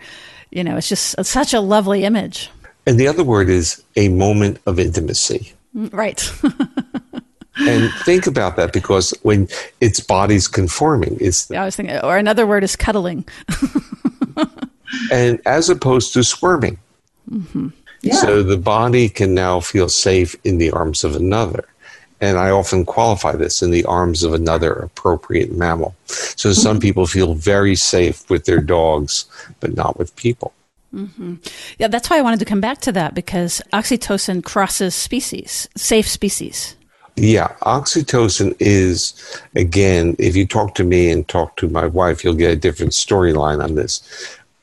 you 0.50 0.62
know, 0.62 0.76
it's 0.76 0.90
just 0.90 1.14
it's 1.16 1.30
such 1.30 1.54
a 1.54 1.60
lovely 1.60 2.04
image. 2.04 2.50
And 2.86 3.00
the 3.00 3.08
other 3.08 3.24
word 3.24 3.48
is 3.48 3.82
a 3.96 4.10
moment 4.10 4.58
of 4.66 4.78
intimacy. 4.78 5.54
Mm, 5.74 5.90
right. 5.94 6.30
and 7.66 7.90
think 8.04 8.26
about 8.26 8.56
that 8.56 8.74
because 8.74 9.14
when 9.22 9.48
its 9.80 10.00
body's 10.00 10.48
conforming, 10.48 11.16
it's. 11.18 11.48
Yeah, 11.48 11.62
I 11.62 11.64
was 11.64 11.74
thinking, 11.74 11.96
or 12.00 12.18
another 12.18 12.46
word 12.46 12.62
is 12.62 12.76
cuddling. 12.76 13.24
and 15.10 15.40
as 15.46 15.70
opposed 15.70 16.12
to 16.12 16.22
squirming. 16.22 16.78
Mm-hmm. 17.30 17.68
Yeah. 18.02 18.16
So 18.16 18.42
the 18.42 18.58
body 18.58 19.08
can 19.08 19.32
now 19.32 19.60
feel 19.60 19.88
safe 19.88 20.36
in 20.44 20.58
the 20.58 20.72
arms 20.72 21.04
of 21.04 21.16
another 21.16 21.64
and 22.22 22.38
I 22.38 22.50
often 22.50 22.86
qualify 22.86 23.32
this 23.32 23.62
in 23.62 23.72
the 23.72 23.84
arms 23.84 24.22
of 24.22 24.32
another 24.32 24.72
appropriate 24.72 25.50
mammal. 25.52 25.94
So 26.06 26.52
some 26.52 26.76
mm-hmm. 26.76 26.80
people 26.80 27.06
feel 27.06 27.34
very 27.34 27.74
safe 27.74 28.30
with 28.30 28.44
their 28.44 28.60
dogs, 28.60 29.26
but 29.58 29.74
not 29.74 29.98
with 29.98 30.14
people. 30.14 30.54
Mm-hmm. 30.94 31.36
Yeah, 31.78 31.88
that's 31.88 32.08
why 32.08 32.18
I 32.18 32.22
wanted 32.22 32.38
to 32.38 32.44
come 32.44 32.60
back 32.60 32.80
to 32.82 32.92
that 32.92 33.14
because 33.14 33.60
oxytocin 33.72 34.44
crosses 34.44 34.94
species, 34.94 35.68
safe 35.76 36.06
species. 36.06 36.76
Yeah, 37.16 37.48
oxytocin 37.62 38.54
is, 38.60 39.14
again, 39.56 40.14
if 40.18 40.36
you 40.36 40.46
talk 40.46 40.76
to 40.76 40.84
me 40.84 41.10
and 41.10 41.26
talk 41.26 41.56
to 41.56 41.68
my 41.68 41.86
wife, 41.86 42.22
you'll 42.22 42.34
get 42.34 42.52
a 42.52 42.56
different 42.56 42.92
storyline 42.92 43.62
on 43.62 43.74
this. 43.74 44.00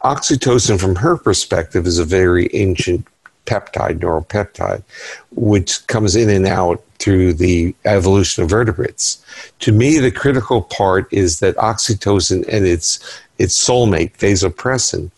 Oxytocin, 0.04 0.80
from 0.80 0.96
her 0.96 1.18
perspective, 1.18 1.86
is 1.86 2.00
a 2.00 2.06
very 2.06 2.50
ancient 2.54 3.06
peptide, 3.46 4.00
neuropeptide, 4.00 4.84
which 5.32 5.86
comes 5.88 6.16
in 6.16 6.30
and 6.30 6.46
out 6.46 6.84
through 7.00 7.34
the 7.34 7.74
evolution 7.86 8.44
of 8.44 8.50
vertebrates. 8.50 9.24
To 9.60 9.72
me, 9.72 9.98
the 9.98 10.12
critical 10.12 10.62
part 10.62 11.12
is 11.12 11.40
that 11.40 11.56
oxytocin 11.56 12.48
and 12.48 12.66
its 12.66 13.00
its 13.38 13.58
soulmate, 13.58 14.18
vasopressin, 14.18 15.10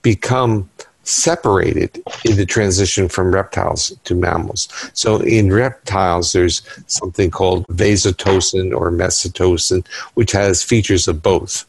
become 0.00 0.68
separated 1.06 2.02
in 2.24 2.36
the 2.36 2.46
transition 2.46 3.08
from 3.08 3.32
reptiles 3.32 3.96
to 4.04 4.14
mammals. 4.14 4.68
So 4.92 5.18
in 5.20 5.52
reptiles, 5.52 6.32
there's 6.32 6.62
something 6.88 7.30
called 7.30 7.66
vasotocin 7.68 8.76
or 8.76 8.90
mesotocin, 8.90 9.86
which 10.14 10.32
has 10.32 10.64
features 10.64 11.06
of 11.06 11.22
both. 11.22 11.64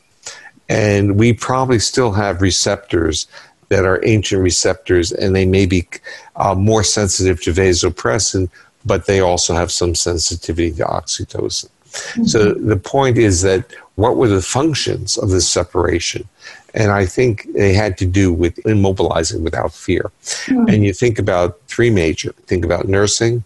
And 0.69 1.17
we 1.17 1.33
probably 1.33 1.79
still 1.79 2.11
have 2.13 2.41
receptors 2.41 3.27
that 3.69 3.85
are 3.85 4.03
ancient 4.05 4.41
receptors, 4.41 5.11
and 5.11 5.35
they 5.35 5.45
may 5.45 5.65
be 5.65 5.87
uh, 6.35 6.55
more 6.55 6.83
sensitive 6.83 7.41
to 7.41 7.51
vasopressin, 7.51 8.49
but 8.85 9.05
they 9.05 9.19
also 9.19 9.53
have 9.53 9.71
some 9.71 9.93
sensitivity 9.93 10.71
to 10.71 10.83
oxytocin. 10.83 11.69
Mm-hmm. 11.91 12.23
So 12.25 12.53
the 12.53 12.77
point 12.77 13.17
is 13.17 13.41
that 13.41 13.73
what 13.95 14.15
were 14.17 14.27
the 14.27 14.41
functions 14.41 15.17
of 15.17 15.29
this 15.29 15.49
separation? 15.49 16.27
And 16.73 16.91
I 16.91 17.05
think 17.05 17.51
they 17.53 17.73
had 17.73 17.97
to 17.97 18.05
do 18.05 18.31
with 18.31 18.55
immobilizing 18.57 19.41
without 19.41 19.73
fear. 19.73 20.11
Mm-hmm. 20.21 20.67
And 20.67 20.83
you 20.85 20.93
think 20.93 21.17
about 21.17 21.59
three 21.67 21.89
major 21.89 22.33
think 22.45 22.63
about 22.63 22.87
nursing, 22.87 23.43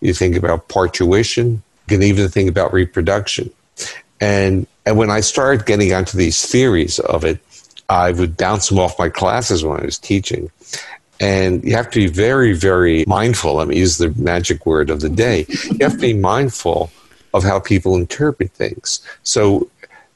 you 0.00 0.14
think 0.14 0.36
about 0.36 0.68
parturition, 0.68 1.62
you 1.88 1.96
can 1.96 2.02
even 2.02 2.28
think 2.28 2.48
about 2.48 2.72
reproduction. 2.72 3.50
And, 4.20 4.66
and 4.86 4.96
when 4.96 5.10
I 5.10 5.20
started 5.20 5.66
getting 5.66 5.92
onto 5.92 6.16
these 6.16 6.44
theories 6.46 6.98
of 7.00 7.24
it, 7.24 7.40
I 7.88 8.12
would 8.12 8.36
bounce 8.36 8.68
them 8.68 8.78
off 8.78 8.98
my 8.98 9.08
classes 9.08 9.64
when 9.64 9.80
I 9.80 9.84
was 9.84 9.98
teaching. 9.98 10.50
And 11.20 11.64
you 11.64 11.74
have 11.74 11.90
to 11.90 11.98
be 11.98 12.06
very, 12.06 12.52
very 12.52 13.04
mindful. 13.06 13.54
Let 13.54 13.68
me 13.68 13.78
use 13.78 13.98
the 13.98 14.10
magic 14.10 14.66
word 14.66 14.90
of 14.90 15.00
the 15.00 15.08
day. 15.08 15.46
You 15.48 15.78
have 15.80 15.94
to 15.94 15.98
be 15.98 16.14
mindful 16.14 16.90
of 17.34 17.42
how 17.42 17.58
people 17.58 17.96
interpret 17.96 18.52
things. 18.52 19.00
So 19.22 19.68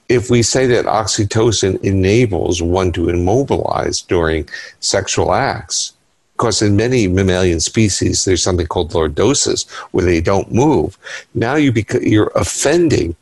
if 0.09 0.31
we 0.31 0.43
say 0.43 0.67
that 0.67 0.85
oxytocin 0.85 1.83
enables 1.83 2.63
one 2.63 2.93
to 2.93 3.09
immobilize 3.09 4.03
during 4.03 4.49
sexual 4.81 5.33
acts, 5.33 5.93
because 6.37 6.63
in 6.63 6.77
many 6.77 7.09
mammalian 7.09 7.61
species 7.61 8.25
there's 8.25 8.43
something 8.43 8.67
called 8.67 8.93
lordosis 8.93 9.69
where 9.93 10.05
they 10.05 10.21
don't 10.21 10.53
move. 10.53 10.99
Now 11.35 11.55
you 11.55 11.73
beca- 11.73 12.09
you're 12.09 12.33
offending 12.35 13.17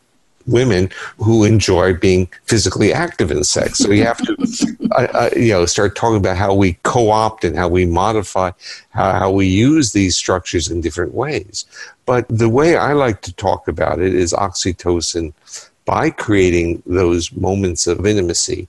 women 0.47 0.91
who 1.19 1.45
enjoy 1.45 1.95
being 1.95 2.29
physically 2.45 2.93
active 2.93 3.31
in 3.31 3.45
sex. 3.45 3.79
So 3.79 3.91
you 3.91 4.05
have 4.05 4.19
to, 4.19 4.37
uh, 4.93 5.07
uh, 5.13 5.31
you 5.37 5.53
know, 5.53 5.67
start 5.67 5.97
talking 5.97 6.17
about 6.17 6.37
how 6.37 6.55
we 6.55 6.75
co-opt 6.83 7.45
and 7.45 7.57
how 7.57 7.69
we 7.69 7.87
modify, 7.87 8.51
how, 8.91 9.13
how 9.13 9.31
we 9.31 9.47
use 9.47 9.93
these 9.93 10.17
structures 10.17 10.71
in 10.71 10.81
different 10.81 11.15
ways. 11.15 11.65
But 12.07 12.27
the 12.29 12.49
way 12.49 12.77
I 12.77 12.93
like 12.93 13.23
to 13.23 13.33
talk 13.35 13.69
about 13.69 14.01
it 14.01 14.15
is 14.15 14.33
oxytocin. 14.33 15.33
By 15.87 16.11
creating 16.11 16.83
those 16.87 17.33
moments 17.33 17.87
of 17.87 18.07
intimacy, 18.07 18.69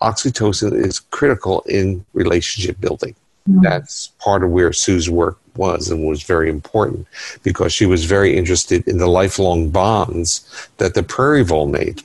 oxytocin 0.00 0.72
is 0.72 1.00
critical 1.00 1.60
in 1.62 2.04
relationship 2.14 2.80
building. 2.80 3.14
Mm-hmm. 3.48 3.62
That's 3.62 4.08
part 4.20 4.42
of 4.42 4.50
where 4.50 4.72
Sue's 4.72 5.10
work 5.10 5.38
was 5.56 5.90
and 5.90 6.06
was 6.06 6.22
very 6.22 6.48
important 6.48 7.06
because 7.42 7.72
she 7.72 7.86
was 7.86 8.04
very 8.04 8.36
interested 8.36 8.86
in 8.88 8.98
the 8.98 9.06
lifelong 9.06 9.70
bonds 9.70 10.68
that 10.78 10.94
the 10.94 11.02
Prairie 11.02 11.44
Vole 11.44 11.66
made 11.66 12.02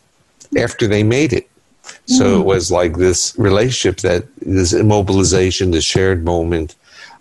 after 0.58 0.88
they 0.88 1.04
made 1.04 1.34
it. 1.34 1.50
So 2.06 2.40
it 2.40 2.46
was 2.46 2.72
like 2.72 2.98
this 2.98 3.34
relationship 3.38 3.98
that 4.02 4.26
this 4.42 4.74
immobilization, 4.74 5.72
the 5.72 5.82
shared 5.82 6.26
moment. 6.26 6.76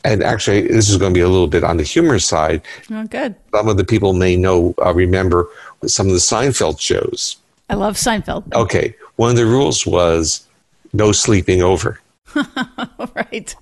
And 0.04 0.22
actually, 0.22 0.62
this 0.62 0.88
is 0.88 0.96
going 0.96 1.12
to 1.12 1.18
be 1.18 1.22
a 1.22 1.28
little 1.28 1.46
bit 1.46 1.62
on 1.62 1.76
the 1.76 1.82
humor 1.82 2.18
side. 2.18 2.62
Oh, 2.90 3.06
good. 3.06 3.34
Some 3.54 3.68
of 3.68 3.76
the 3.76 3.84
people 3.84 4.14
may 4.14 4.36
know, 4.36 4.74
uh, 4.84 4.94
remember 4.94 5.48
some 5.86 6.06
of 6.06 6.12
the 6.12 6.18
Seinfeld 6.18 6.80
shows. 6.80 7.36
I 7.68 7.74
love 7.74 7.96
Seinfeld. 7.96 8.52
Okay. 8.52 8.94
One 9.16 9.30
of 9.30 9.36
the 9.36 9.46
rules 9.46 9.86
was 9.86 10.46
no 10.92 11.12
sleeping 11.12 11.62
over. 11.62 12.00
right, 13.14 13.54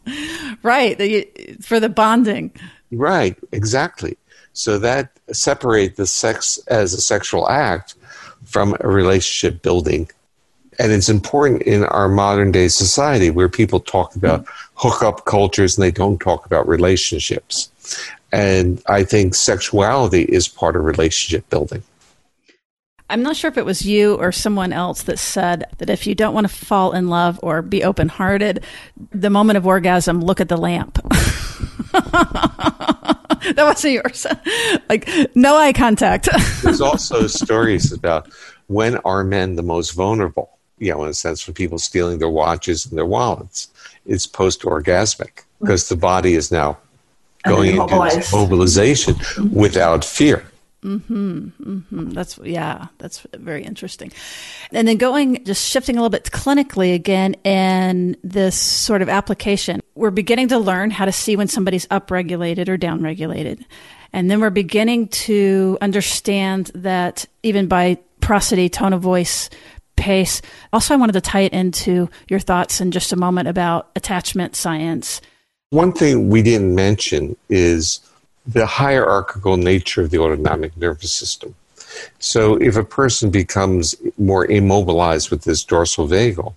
right. 0.62 1.64
For 1.64 1.80
the 1.80 1.88
bonding. 1.88 2.52
Right, 2.90 3.36
exactly. 3.52 4.16
So 4.52 4.78
that 4.78 5.10
separate 5.32 5.96
the 5.96 6.06
sex 6.06 6.58
as 6.68 6.94
a 6.94 7.00
sexual 7.00 7.48
act 7.48 7.94
from 8.44 8.76
a 8.80 8.88
relationship 8.88 9.62
building. 9.62 10.10
And 10.78 10.92
it's 10.92 11.08
important 11.08 11.62
in 11.62 11.84
our 11.84 12.08
modern 12.08 12.52
day 12.52 12.68
society 12.68 13.30
where 13.30 13.48
people 13.48 13.80
talk 13.80 14.14
about 14.14 14.46
hookup 14.74 15.24
cultures 15.24 15.76
and 15.76 15.84
they 15.84 15.90
don't 15.90 16.18
talk 16.18 16.46
about 16.46 16.68
relationships. 16.68 17.70
And 18.32 18.82
I 18.86 19.04
think 19.04 19.34
sexuality 19.34 20.22
is 20.22 20.48
part 20.48 20.76
of 20.76 20.84
relationship 20.84 21.48
building. 21.50 21.82
I'm 23.10 23.22
not 23.22 23.36
sure 23.36 23.48
if 23.48 23.56
it 23.56 23.64
was 23.64 23.86
you 23.86 24.16
or 24.16 24.32
someone 24.32 24.72
else 24.72 25.02
that 25.04 25.18
said 25.18 25.64
that 25.78 25.88
if 25.88 26.06
you 26.06 26.14
don't 26.14 26.34
want 26.34 26.48
to 26.48 26.54
fall 26.54 26.92
in 26.92 27.08
love 27.08 27.40
or 27.42 27.62
be 27.62 27.82
open 27.82 28.08
hearted, 28.08 28.64
the 29.12 29.30
moment 29.30 29.56
of 29.56 29.66
orgasm, 29.66 30.20
look 30.20 30.40
at 30.40 30.48
the 30.48 30.58
lamp. 30.58 30.94
that 31.92 33.54
wasn't 33.56 33.94
yours. 33.94 34.26
like, 34.90 35.08
no 35.34 35.56
eye 35.56 35.72
contact. 35.72 36.28
There's 36.62 36.80
also 36.82 37.26
stories 37.26 37.92
about 37.92 38.30
when 38.66 38.98
are 38.98 39.24
men 39.24 39.56
the 39.56 39.62
most 39.62 39.92
vulnerable? 39.92 40.50
You 40.78 40.92
know, 40.92 41.02
in 41.02 41.08
a 41.08 41.14
sense, 41.14 41.40
for 41.40 41.52
people 41.52 41.78
stealing 41.78 42.18
their 42.18 42.28
watches 42.28 42.86
and 42.86 42.96
their 42.96 43.06
wallets. 43.06 43.68
It's 44.06 44.26
post 44.26 44.62
orgasmic 44.62 45.44
because 45.60 45.88
the 45.88 45.96
body 45.96 46.34
is 46.34 46.52
now 46.52 46.78
going 47.44 47.76
into 47.76 48.22
mobilization 48.32 49.16
without 49.52 50.04
fear. 50.04 50.47
Mm-hmm, 50.84 51.48
mm-hmm. 51.60 52.10
That's 52.10 52.38
yeah, 52.38 52.86
that's 52.98 53.26
very 53.34 53.64
interesting. 53.64 54.12
And 54.72 54.86
then 54.86 54.96
going, 54.96 55.44
just 55.44 55.68
shifting 55.68 55.96
a 55.96 55.98
little 55.98 56.10
bit 56.10 56.24
clinically 56.24 56.94
again, 56.94 57.34
and 57.44 58.16
this 58.22 58.56
sort 58.56 59.02
of 59.02 59.08
application, 59.08 59.80
we're 59.96 60.12
beginning 60.12 60.48
to 60.48 60.58
learn 60.58 60.90
how 60.90 61.04
to 61.04 61.12
see 61.12 61.34
when 61.34 61.48
somebody's 61.48 61.86
upregulated 61.86 62.68
or 62.68 62.78
downregulated, 62.78 63.64
and 64.12 64.30
then 64.30 64.40
we're 64.40 64.50
beginning 64.50 65.08
to 65.08 65.78
understand 65.80 66.70
that 66.76 67.26
even 67.42 67.66
by 67.66 67.98
prosody, 68.20 68.68
tone 68.68 68.92
of 68.92 69.00
voice, 69.00 69.50
pace. 69.96 70.40
Also, 70.72 70.94
I 70.94 70.96
wanted 70.96 71.14
to 71.14 71.20
tie 71.20 71.40
it 71.40 71.52
into 71.52 72.08
your 72.28 72.40
thoughts 72.40 72.80
in 72.80 72.92
just 72.92 73.12
a 73.12 73.16
moment 73.16 73.48
about 73.48 73.90
attachment 73.96 74.54
science. 74.54 75.20
One 75.70 75.92
thing 75.92 76.30
we 76.30 76.40
didn't 76.40 76.74
mention 76.74 77.36
is 77.48 78.00
the 78.48 78.64
hierarchical 78.64 79.58
nature 79.58 80.02
of 80.02 80.10
the 80.10 80.18
autonomic 80.18 80.74
nervous 80.76 81.12
system. 81.12 81.54
So 82.18 82.56
if 82.56 82.76
a 82.76 82.84
person 82.84 83.30
becomes 83.30 83.94
more 84.16 84.46
immobilized 84.46 85.30
with 85.30 85.44
this 85.44 85.62
dorsal 85.62 86.08
vagal, 86.08 86.54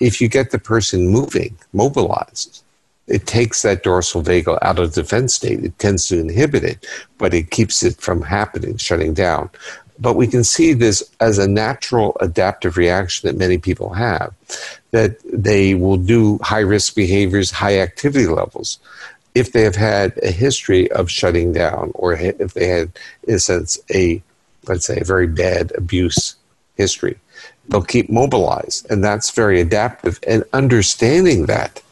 if 0.00 0.20
you 0.20 0.28
get 0.28 0.50
the 0.50 0.58
person 0.58 1.08
moving, 1.08 1.56
mobilized, 1.72 2.62
it 3.06 3.26
takes 3.26 3.62
that 3.62 3.82
dorsal 3.82 4.22
vagal 4.22 4.58
out 4.62 4.78
of 4.78 4.94
defense 4.94 5.34
state. 5.34 5.64
It 5.64 5.78
tends 5.78 6.06
to 6.08 6.18
inhibit 6.18 6.64
it, 6.64 6.86
but 7.18 7.34
it 7.34 7.50
keeps 7.50 7.82
it 7.82 7.96
from 7.96 8.22
happening, 8.22 8.76
shutting 8.78 9.12
down. 9.12 9.50
But 9.98 10.14
we 10.14 10.28
can 10.28 10.44
see 10.44 10.72
this 10.72 11.02
as 11.20 11.38
a 11.38 11.48
natural 11.48 12.16
adaptive 12.20 12.76
reaction 12.76 13.26
that 13.26 13.36
many 13.36 13.58
people 13.58 13.92
have, 13.94 14.32
that 14.92 15.18
they 15.24 15.74
will 15.74 15.96
do 15.96 16.38
high 16.38 16.60
risk 16.60 16.94
behaviors, 16.94 17.50
high 17.50 17.80
activity 17.80 18.26
levels 18.26 18.78
if 19.34 19.52
they 19.52 19.62
have 19.62 19.76
had 19.76 20.18
a 20.22 20.30
history 20.30 20.90
of 20.92 21.10
shutting 21.10 21.52
down 21.52 21.92
or 21.94 22.12
if 22.14 22.54
they 22.54 22.66
had, 22.66 22.90
in 23.26 23.36
a 23.36 23.38
sense, 23.38 23.78
a, 23.94 24.22
let's 24.66 24.86
say, 24.86 25.00
a 25.00 25.04
very 25.04 25.26
bad 25.26 25.72
abuse 25.76 26.36
history. 26.76 27.16
They'll 27.68 27.82
keep 27.82 28.08
mobilized, 28.08 28.90
and 28.90 29.04
that's 29.04 29.30
very 29.30 29.60
adaptive. 29.60 30.18
And 30.26 30.44
understanding 30.52 31.46
that 31.46 31.82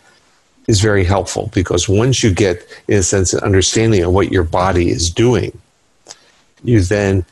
is 0.67 0.81
very 0.81 1.05
helpful 1.05 1.51
because 1.55 1.89
once 1.89 2.23
you 2.23 2.33
get, 2.33 2.67
in 2.89 2.99
a 2.99 3.03
sense, 3.03 3.33
an 3.33 3.45
understanding 3.45 4.03
of 4.03 4.13
what 4.13 4.33
your 4.33 4.43
body 4.43 4.89
is 4.89 5.11
doing, 5.11 5.57
you 6.65 6.81
then 6.81 7.25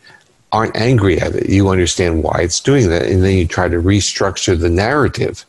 aren't 0.53 0.77
angry 0.77 1.19
at 1.19 1.35
it. 1.35 1.49
You 1.49 1.69
understand 1.71 2.23
why 2.23 2.43
it's 2.43 2.61
doing 2.61 2.89
that, 2.91 3.07
and 3.07 3.25
then 3.25 3.37
you 3.37 3.47
try 3.47 3.69
to 3.69 3.79
restructure 3.79 4.59
the 4.59 4.71
narrative 4.71 5.45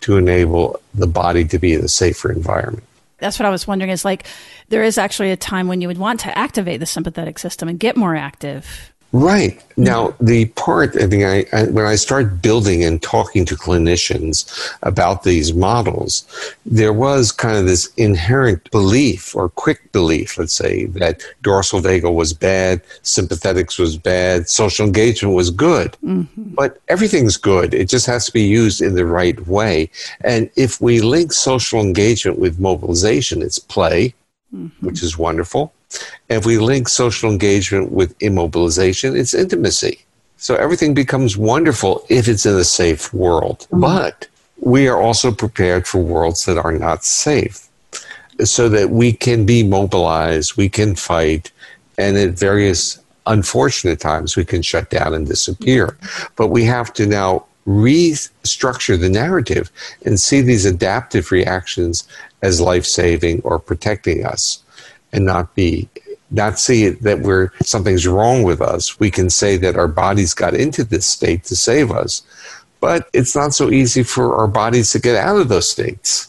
to 0.00 0.16
enable 0.16 0.80
the 0.94 1.06
body 1.06 1.44
to 1.44 1.58
be 1.58 1.74
in 1.74 1.84
a 1.84 1.88
safer 1.88 2.32
environment 2.32 2.84
that's 3.20 3.38
what 3.38 3.46
I 3.46 3.50
was 3.50 3.66
wondering 3.66 3.90
is 3.90 4.04
like 4.04 4.26
there 4.68 4.82
is 4.82 4.98
actually 4.98 5.30
a 5.30 5.36
time 5.36 5.68
when 5.68 5.80
you 5.80 5.88
would 5.88 5.98
want 5.98 6.20
to 6.20 6.36
activate 6.36 6.80
the 6.80 6.86
sympathetic 6.86 7.38
system 7.38 7.68
and 7.68 7.78
get 7.78 7.96
more 7.96 8.16
active. 8.16 8.92
Right. 9.12 9.60
Now, 9.76 10.14
the 10.20 10.44
part, 10.46 10.94
I 10.96 11.08
think, 11.08 11.24
I, 11.24 11.44
I, 11.56 11.64
when 11.64 11.84
I 11.84 11.96
start 11.96 12.40
building 12.40 12.84
and 12.84 13.02
talking 13.02 13.44
to 13.46 13.56
clinicians 13.56 14.46
about 14.82 15.24
these 15.24 15.52
models, 15.52 16.24
there 16.64 16.92
was 16.92 17.32
kind 17.32 17.56
of 17.56 17.66
this 17.66 17.92
inherent 17.96 18.70
belief 18.70 19.34
or 19.34 19.48
quick 19.48 19.90
belief, 19.90 20.38
let's 20.38 20.54
say, 20.54 20.84
that 20.86 21.22
dorsal 21.42 21.80
vagal 21.80 22.14
was 22.14 22.32
bad, 22.32 22.82
sympathetics 23.02 23.80
was 23.80 23.96
bad, 23.96 24.48
social 24.48 24.86
engagement 24.86 25.34
was 25.34 25.50
good. 25.50 25.96
Mm-hmm. 26.04 26.54
But 26.54 26.78
everything's 26.86 27.36
good. 27.36 27.74
It 27.74 27.88
just 27.88 28.06
has 28.06 28.26
to 28.26 28.32
be 28.32 28.44
used 28.44 28.80
in 28.80 28.94
the 28.94 29.06
right 29.06 29.44
way. 29.46 29.90
And 30.20 30.50
if 30.54 30.80
we 30.80 31.00
link 31.00 31.32
social 31.32 31.80
engagement 31.80 32.38
with 32.38 32.60
mobilization, 32.60 33.42
it's 33.42 33.58
play, 33.58 34.14
mm-hmm. 34.54 34.86
which 34.86 35.02
is 35.02 35.18
wonderful 35.18 35.72
if 36.28 36.46
we 36.46 36.58
link 36.58 36.88
social 36.88 37.30
engagement 37.30 37.92
with 37.92 38.16
immobilization, 38.18 39.18
it's 39.18 39.34
intimacy. 39.34 40.04
So 40.36 40.54
everything 40.54 40.94
becomes 40.94 41.36
wonderful 41.36 42.04
if 42.08 42.28
it's 42.28 42.46
in 42.46 42.54
a 42.54 42.64
safe 42.64 43.12
world. 43.12 43.66
Mm-hmm. 43.70 43.80
But 43.80 44.28
we 44.60 44.88
are 44.88 45.00
also 45.00 45.32
prepared 45.32 45.86
for 45.86 45.98
worlds 45.98 46.44
that 46.44 46.58
are 46.58 46.72
not 46.72 47.04
safe 47.04 47.66
so 48.44 48.68
that 48.68 48.90
we 48.90 49.12
can 49.12 49.44
be 49.44 49.62
mobilized, 49.62 50.56
we 50.56 50.68
can 50.68 50.94
fight, 50.94 51.50
and 51.98 52.16
at 52.16 52.30
various 52.30 52.98
unfortunate 53.26 54.00
times 54.00 54.36
we 54.36 54.44
can 54.44 54.62
shut 54.62 54.88
down 54.90 55.14
and 55.14 55.26
disappear. 55.26 55.96
But 56.36 56.48
we 56.48 56.64
have 56.64 56.92
to 56.94 57.06
now 57.06 57.44
restructure 57.66 58.98
the 58.98 59.10
narrative 59.10 59.70
and 60.04 60.18
see 60.18 60.40
these 60.40 60.64
adaptive 60.64 61.30
reactions 61.30 62.08
as 62.42 62.60
life 62.60 62.86
saving 62.86 63.42
or 63.42 63.58
protecting 63.58 64.24
us 64.24 64.62
and 65.12 65.24
not 65.24 65.54
be 65.54 65.88
not 66.30 66.58
see 66.58 66.88
that 66.88 67.20
we're 67.20 67.50
something's 67.62 68.06
wrong 68.06 68.42
with 68.44 68.60
us. 68.60 69.00
We 69.00 69.10
can 69.10 69.30
say 69.30 69.56
that 69.56 69.76
our 69.76 69.88
bodies 69.88 70.32
got 70.32 70.54
into 70.54 70.84
this 70.84 71.06
state 71.06 71.44
to 71.44 71.56
save 71.56 71.90
us, 71.90 72.22
but 72.80 73.08
it's 73.12 73.34
not 73.34 73.52
so 73.52 73.70
easy 73.70 74.02
for 74.02 74.36
our 74.36 74.46
bodies 74.46 74.92
to 74.92 74.98
get 74.98 75.16
out 75.16 75.38
of 75.38 75.48
those 75.48 75.68
states. 75.68 76.28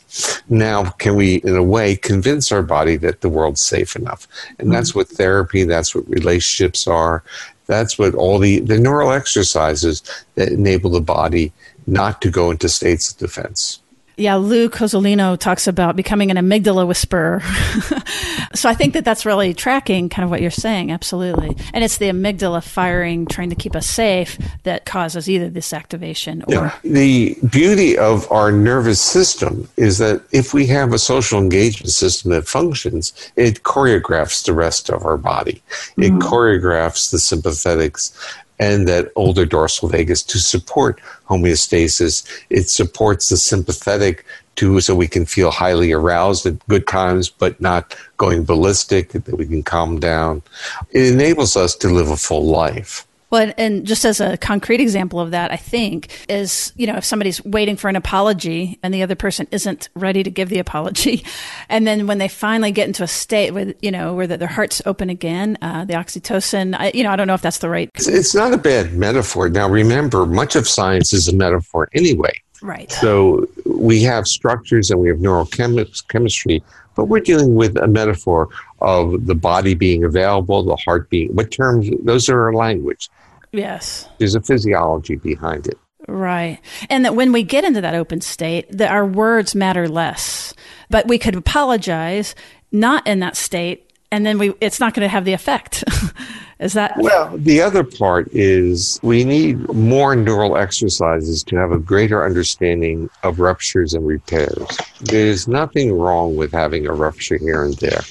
Now, 0.49 0.89
can 0.91 1.15
we, 1.15 1.35
in 1.35 1.55
a 1.55 1.63
way, 1.63 1.95
convince 1.95 2.51
our 2.51 2.63
body 2.63 2.97
that 2.97 3.21
the 3.21 3.29
world's 3.29 3.61
safe 3.61 3.95
enough? 3.95 4.27
And 4.59 4.71
that's 4.71 4.89
mm-hmm. 4.89 4.99
what 4.99 5.07
therapy, 5.07 5.63
that's 5.63 5.95
what 5.95 6.09
relationships 6.09 6.87
are. 6.87 7.23
That's 7.67 7.97
what 7.97 8.15
all 8.15 8.37
the, 8.37 8.59
the 8.59 8.77
neural 8.77 9.11
exercises 9.11 10.01
that 10.35 10.49
enable 10.49 10.89
the 10.89 10.99
body 10.99 11.53
not 11.87 12.21
to 12.21 12.29
go 12.29 12.51
into 12.51 12.67
states 12.67 13.11
of 13.11 13.17
defense. 13.17 13.80
Yeah, 14.21 14.35
Lou 14.35 14.69
Cozolino 14.69 15.35
talks 15.35 15.65
about 15.65 15.95
becoming 15.95 16.29
an 16.29 16.37
amygdala 16.37 16.87
whisperer. 16.87 17.41
so 18.53 18.69
I 18.69 18.75
think 18.75 18.93
that 18.93 19.03
that's 19.03 19.25
really 19.25 19.55
tracking 19.55 20.09
kind 20.09 20.23
of 20.23 20.29
what 20.29 20.41
you're 20.41 20.51
saying. 20.51 20.91
Absolutely. 20.91 21.57
And 21.73 21.83
it's 21.83 21.97
the 21.97 22.05
amygdala 22.05 22.63
firing, 22.63 23.25
trying 23.25 23.49
to 23.49 23.55
keep 23.55 23.75
us 23.75 23.87
safe, 23.87 24.37
that 24.61 24.85
causes 24.85 25.27
either 25.27 25.49
this 25.49 25.73
activation 25.73 26.43
or. 26.43 26.53
Yeah. 26.53 26.75
The 26.83 27.35
beauty 27.49 27.97
of 27.97 28.31
our 28.31 28.51
nervous 28.51 29.01
system 29.01 29.67
is 29.75 29.97
that 29.97 30.21
if 30.31 30.53
we 30.53 30.67
have 30.67 30.93
a 30.93 30.99
social 30.99 31.39
engagement 31.39 31.89
system 31.91 32.29
that 32.31 32.47
functions, 32.47 33.31
it 33.35 33.63
choreographs 33.63 34.45
the 34.45 34.53
rest 34.53 34.91
of 34.91 35.03
our 35.03 35.17
body. 35.17 35.63
It 35.97 36.11
mm-hmm. 36.11 36.19
choreographs 36.19 37.09
the 37.09 37.17
sympathetics 37.17 38.15
and 38.61 38.87
that 38.87 39.11
older 39.15 39.43
dorsal 39.43 39.89
vagus 39.89 40.21
to 40.21 40.37
support 40.37 41.01
homeostasis. 41.27 42.23
It 42.51 42.69
supports 42.69 43.27
the 43.29 43.37
sympathetic 43.37 44.23
too, 44.55 44.79
so 44.81 44.93
we 44.93 45.07
can 45.07 45.25
feel 45.25 45.49
highly 45.49 45.91
aroused 45.91 46.45
at 46.45 46.65
good 46.67 46.87
times, 46.87 47.27
but 47.27 47.59
not 47.59 47.95
going 48.17 48.43
ballistic, 48.43 49.09
that 49.09 49.27
we 49.35 49.47
can 49.47 49.63
calm 49.63 49.99
down. 49.99 50.43
It 50.91 51.11
enables 51.11 51.57
us 51.57 51.75
to 51.77 51.89
live 51.89 52.09
a 52.09 52.17
full 52.17 52.45
life. 52.45 53.07
Well, 53.31 53.53
and 53.57 53.87
just 53.87 54.03
as 54.03 54.19
a 54.19 54.37
concrete 54.37 54.81
example 54.81 55.19
of 55.19 55.31
that, 55.31 55.51
I 55.51 55.55
think 55.55 56.25
is, 56.27 56.73
you 56.75 56.85
know, 56.85 56.97
if 56.97 57.05
somebody's 57.05 57.43
waiting 57.45 57.77
for 57.77 57.87
an 57.87 57.95
apology 57.95 58.77
and 58.83 58.93
the 58.93 59.03
other 59.03 59.15
person 59.15 59.47
isn't 59.51 59.87
ready 59.95 60.21
to 60.21 60.29
give 60.29 60.49
the 60.49 60.59
apology, 60.59 61.25
and 61.69 61.87
then 61.87 62.07
when 62.07 62.17
they 62.17 62.27
finally 62.27 62.71
get 62.71 62.87
into 62.87 63.03
a 63.03 63.07
state 63.07 63.51
where, 63.51 63.73
you 63.81 63.89
know, 63.89 64.13
where 64.13 64.27
their 64.27 64.47
heart's 64.47 64.81
open 64.85 65.09
again, 65.09 65.57
uh, 65.61 65.85
the 65.85 65.93
oxytocin, 65.93 66.75
I, 66.77 66.91
you 66.93 67.03
know, 67.03 67.11
I 67.11 67.15
don't 67.15 67.27
know 67.27 67.33
if 67.33 67.41
that's 67.41 67.59
the 67.59 67.69
right. 67.69 67.89
It's, 67.95 68.07
it's 68.07 68.35
not 68.35 68.53
a 68.53 68.57
bad 68.57 68.93
metaphor. 68.93 69.49
Now, 69.49 69.69
remember, 69.69 70.25
much 70.25 70.55
of 70.57 70.67
science 70.67 71.13
is 71.13 71.27
a 71.29 71.35
metaphor 71.35 71.87
anyway. 71.93 72.33
Right. 72.61 72.91
So 72.91 73.47
we 73.65 74.03
have 74.03 74.27
structures 74.27 74.91
and 74.91 74.99
we 74.99 75.07
have 75.07 75.17
neurochemistry, 75.17 76.61
but 76.95 77.05
we're 77.05 77.21
dealing 77.21 77.55
with 77.55 77.75
a 77.77 77.87
metaphor 77.87 78.49
of 78.81 79.25
the 79.25 79.35
body 79.35 79.73
being 79.73 80.03
available, 80.03 80.63
the 80.63 80.75
heart 80.75 81.09
being, 81.09 81.33
what 81.33 81.51
terms, 81.51 81.89
those 82.03 82.29
are 82.29 82.43
our 82.43 82.53
language. 82.53 83.09
Yes. 83.51 84.07
There's 84.17 84.35
a 84.35 84.41
physiology 84.41 85.15
behind 85.15 85.67
it. 85.67 85.77
Right. 86.07 86.59
And 86.89 87.05
that 87.05 87.15
when 87.15 87.31
we 87.31 87.43
get 87.43 87.63
into 87.63 87.81
that 87.81 87.95
open 87.95 88.21
state, 88.21 88.65
that 88.71 88.91
our 88.91 89.05
words 89.05 89.53
matter 89.53 89.87
less. 89.87 90.53
But 90.89 91.07
we 91.07 91.19
could 91.19 91.35
apologize 91.35 92.33
not 92.71 93.05
in 93.05 93.19
that 93.19 93.35
state 93.35 93.91
and 94.11 94.25
then 94.25 94.37
we 94.37 94.53
it's 94.59 94.79
not 94.79 94.93
going 94.93 95.05
to 95.05 95.09
have 95.09 95.25
the 95.25 95.33
effect. 95.33 95.83
Is 96.59 96.73
that 96.73 96.93
Well, 96.97 97.35
the 97.35 97.59
other 97.59 97.83
part 97.83 98.27
is 98.31 98.99
we 99.01 99.23
need 99.23 99.67
more 99.73 100.15
neural 100.15 100.57
exercises 100.57 101.43
to 101.45 101.55
have 101.55 101.71
a 101.71 101.79
greater 101.79 102.23
understanding 102.23 103.09
of 103.23 103.39
ruptures 103.39 103.95
and 103.95 104.05
repairs. 104.05 104.77
There's 104.99 105.47
nothing 105.47 105.91
wrong 105.97 106.35
with 106.35 106.51
having 106.51 106.85
a 106.85 106.93
rupture 106.93 107.37
here 107.37 107.63
and 107.63 107.73
there 107.77 108.01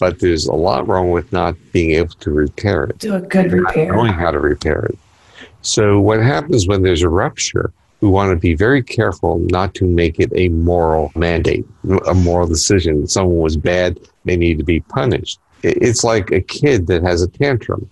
but 0.00 0.18
there's 0.18 0.46
a 0.46 0.54
lot 0.54 0.88
wrong 0.88 1.10
with 1.10 1.30
not 1.30 1.54
being 1.72 1.92
able 1.92 2.14
to 2.14 2.30
repair 2.30 2.84
it. 2.84 2.98
Do 2.98 3.14
a 3.14 3.20
good 3.20 3.52
repair. 3.52 3.88
Not 3.88 3.96
knowing 3.96 4.12
how 4.14 4.30
to 4.30 4.40
repair 4.40 4.86
it. 4.86 4.98
So 5.60 6.00
what 6.00 6.20
happens 6.20 6.66
when 6.66 6.82
there's 6.82 7.02
a 7.02 7.08
rupture? 7.08 7.70
We 8.00 8.08
want 8.08 8.30
to 8.30 8.36
be 8.36 8.54
very 8.54 8.82
careful 8.82 9.38
not 9.50 9.74
to 9.74 9.84
make 9.84 10.18
it 10.18 10.32
a 10.34 10.48
moral 10.48 11.12
mandate, 11.14 11.66
a 12.06 12.14
moral 12.14 12.48
decision. 12.48 13.06
Someone 13.06 13.40
was 13.40 13.58
bad, 13.58 14.00
they 14.24 14.38
need 14.38 14.56
to 14.56 14.64
be 14.64 14.80
punished. 14.80 15.38
It's 15.62 16.02
like 16.02 16.30
a 16.32 16.40
kid 16.40 16.86
that 16.86 17.02
has 17.02 17.20
a 17.20 17.28
tantrum. 17.28 17.88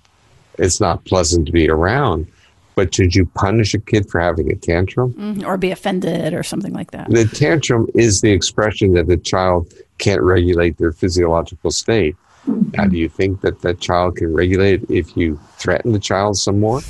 It's 0.59 0.81
not 0.81 1.05
pleasant 1.05 1.45
to 1.47 1.53
be 1.53 1.69
around, 1.69 2.27
but 2.75 2.95
should 2.95 3.15
you 3.15 3.27
punish 3.27 3.75
a 3.75 3.79
kid 3.79 4.09
for 4.09 4.19
having 4.19 4.51
a 4.51 4.57
tantrum? 4.57 5.13
Mm-hmm. 5.13 5.47
Or 5.47 5.59
be 5.59 5.71
offended 5.71 6.33
or 6.33 6.43
something 6.43 6.73
like 6.73 6.93
that? 6.93 7.11
The 7.11 7.27
tantrum 7.27 7.87
is 7.95 8.23
the 8.23 8.33
expression 8.33 8.95
that 8.95 9.09
the 9.09 9.19
child 9.19 9.71
can't 9.99 10.23
regulate 10.23 10.79
their 10.79 10.93
physiological 10.93 11.71
state. 11.71 12.17
Now, 12.47 12.87
do 12.87 12.97
you 12.97 13.09
think 13.09 13.43
that 13.43 13.61
that 13.61 13.81
child 13.81 14.17
can 14.17 14.33
regulate 14.33 14.89
if 14.89 15.17
you 15.17 15.39
threaten 15.59 15.93
the 15.93 15.99
child 15.99 16.39
some 16.39 16.61
more? 16.61 16.81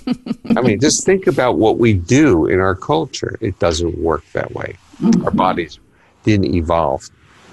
I 0.56 0.60
mean, 0.60 0.78
just 0.80 1.04
think 1.04 1.26
about 1.26 1.58
what 1.58 1.78
we 1.78 1.92
do 1.92 2.46
in 2.46 2.60
our 2.60 2.74
culture. 2.74 3.36
It 3.40 3.58
doesn't 3.58 3.98
work 3.98 4.24
that 4.32 4.52
way. 4.54 4.76
Mm-hmm. 5.02 5.24
Our 5.24 5.32
bodies 5.32 5.80
didn't 6.22 6.54
evolve 6.54 7.08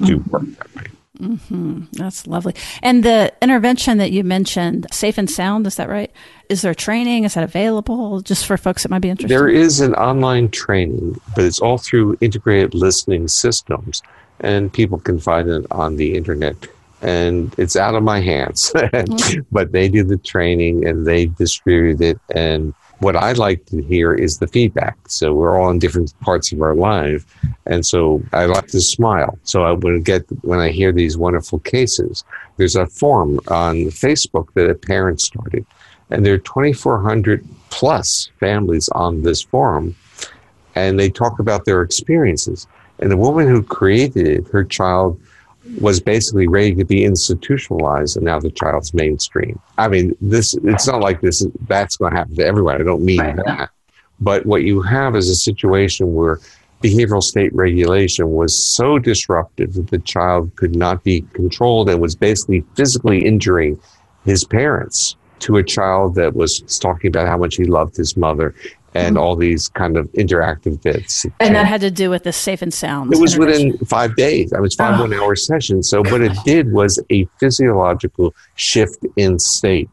to 0.06 0.18
work 0.30 0.44
that 0.58 0.76
way. 0.76 0.84
Mm-hmm. 1.20 1.84
That's 1.94 2.28
lovely. 2.28 2.54
And 2.84 3.04
the 3.04 3.34
intervention 3.42 3.98
that 4.00 4.12
you 4.12 4.24
mentioned, 4.24 4.88
Safe 4.92 5.18
and 5.18 5.30
Sound, 5.30 5.66
is 5.66 5.76
that 5.76 5.90
right? 5.90 6.12
Is 6.50 6.62
there 6.62 6.76
training? 6.76 7.24
Is 7.24 7.36
that 7.36 7.44
available 7.44 8.22
just 8.22 8.46
for 8.46 8.58
folks 8.58 8.84
that 8.84 8.90
might 8.90 9.00
be 9.00 9.10
interested? 9.10 9.34
There 9.34 9.48
is 9.48 9.80
an 9.80 9.96
online 9.96 10.50
training, 10.50 11.20
but 11.36 11.46
it's 11.46 11.60
all 11.60 11.78
through 11.78 12.18
integrated 12.22 12.74
listening 12.74 13.28
systems 13.28 14.02
and 14.40 14.72
people 14.72 15.00
can 15.00 15.20
find 15.20 15.50
it 15.50 15.66
on 15.72 15.96
the 15.96 16.16
internet. 16.16 16.56
And 17.02 17.54
it's 17.58 17.76
out 17.76 17.96
of 17.96 18.04
my 18.04 18.20
hands, 18.20 18.72
mm-hmm. 18.76 19.42
but 19.52 19.72
they 19.72 19.90
do 19.90 20.04
the 20.04 20.18
training 20.18 20.88
and 20.88 21.06
they 21.06 21.28
distribute 21.28 22.02
it. 22.02 22.20
And 22.34 22.74
what 23.00 23.16
I 23.16 23.34
like 23.34 23.66
to 23.68 23.82
hear 23.82 24.14
is 24.14 24.38
the 24.38 24.48
feedback. 24.48 24.98
So 25.08 25.34
we're 25.34 25.60
all 25.60 25.70
in 25.70 25.80
different 25.80 26.18
parts 26.22 26.52
of 26.52 26.62
our 26.62 26.76
life, 26.76 27.26
and 27.66 27.86
so 27.86 28.24
I 28.34 28.46
like 28.46 28.68
to 28.68 28.82
smile. 28.82 29.38
So 29.44 29.64
I 29.64 29.72
would 29.72 30.06
get 30.06 30.26
when 30.44 30.60
I 30.60 30.70
hear 30.70 30.92
these 30.92 31.18
wonderful 31.18 31.60
cases. 31.60 32.24
There's 32.58 32.76
a 32.76 32.88
forum 32.88 33.40
on 33.48 33.76
Facebook 33.88 34.54
that 34.54 34.70
a 34.70 34.76
parent 34.76 35.20
started, 35.22 35.66
and 36.10 36.26
there 36.26 36.34
are 36.34 36.40
2,400 36.40 37.46
plus 37.70 38.30
families 38.40 38.88
on 38.90 39.24
this 39.24 39.42
forum, 39.42 39.96
and 40.76 41.00
they 41.00 41.10
talk 41.10 41.40
about 41.40 41.66
their 41.66 41.82
experiences. 41.82 42.68
And 43.00 43.12
the 43.12 43.18
woman 43.18 43.48
who 43.48 43.62
created 43.64 44.28
it, 44.28 44.48
her 44.50 44.64
child 44.64 45.20
was 45.82 46.00
basically 46.00 46.48
ready 46.48 46.76
to 46.76 46.86
be 46.86 47.04
institutionalized, 47.04 48.16
and 48.16 48.26
now 48.26 48.40
the 48.40 48.52
child's 48.52 48.94
mainstream. 48.94 49.60
I 49.78 49.88
mean, 49.88 50.16
this 50.22 50.54
it's 50.64 50.88
not 50.88 51.02
like 51.02 51.22
this 51.22 51.46
that's 51.68 51.98
going 51.98 52.12
to 52.12 52.18
happen 52.18 52.36
to 52.36 52.46
everyone. 52.46 52.80
I 52.80 52.84
don't 52.84 53.04
mean 53.04 53.20
right. 53.20 53.36
that. 53.46 53.70
But 54.20 54.46
what 54.46 54.64
you 54.64 54.82
have 54.82 55.16
is 55.16 55.30
a 55.30 55.36
situation 55.36 56.14
where 56.14 56.40
behavioral 56.82 57.24
state 57.24 57.54
regulation 57.54 58.32
was 58.32 58.56
so 58.56 59.00
disruptive 59.00 59.74
that 59.74 59.88
the 59.88 60.00
child 60.00 60.56
could 60.56 60.76
not 60.76 61.04
be 61.04 61.22
controlled 61.34 61.90
and 61.90 62.00
was 62.00 62.16
basically 62.16 62.64
physically 62.76 63.26
injuring 63.26 63.80
his 64.24 64.44
parents 64.44 65.16
to 65.40 65.58
a 65.58 65.64
child 65.64 66.16
that 66.16 66.36
was 66.36 66.62
talking 66.80 67.08
about 67.10 67.28
how 67.28 67.38
much 67.38 67.56
he 67.56 67.66
loved 67.66 67.98
his 67.98 68.16
mother 68.16 68.54
and 68.96 69.16
mm-hmm. 69.16 69.24
all 69.24 69.36
these 69.36 69.68
kind 69.68 69.98
of 69.98 70.12
interactive 70.14 70.82
bits. 70.82 71.26
And 71.40 71.54
that 71.54 71.68
had 71.68 71.82
to 71.82 71.92
do 71.92 72.10
with 72.10 72.24
the 72.24 72.32
safe 72.32 72.62
and 72.62 72.74
sound. 72.74 73.14
It 73.14 73.20
was 73.20 73.38
within 73.38 73.78
five 73.80 74.16
days. 74.16 74.54
I 74.54 74.60
was 74.60 74.74
five 74.74 74.98
oh. 75.00 75.04
one 75.04 75.14
hour 75.14 75.36
sessions. 75.36 75.90
So 75.90 76.02
what 76.02 76.22
it 76.22 76.32
did 76.46 76.72
was 76.72 77.00
a 77.10 77.26
physiological 77.40 78.34
shift 78.56 79.06
in 79.18 79.38
state. 79.38 79.90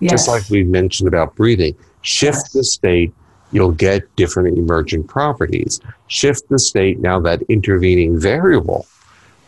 Yes. 0.00 0.10
Just 0.10 0.28
like 0.28 0.50
we 0.50 0.64
mentioned 0.64 1.08
about 1.08 1.36
breathing. 1.36 1.76
Shift 2.02 2.38
yes. 2.38 2.52
the 2.52 2.64
state, 2.64 3.12
you'll 3.52 3.72
get 3.72 4.14
different 4.16 4.58
emergent 4.58 5.06
properties. 5.06 5.80
Shift 6.08 6.48
the 6.48 6.58
state, 6.58 6.98
now 6.98 7.20
that 7.20 7.42
intervening 7.42 8.18
variable 8.18 8.86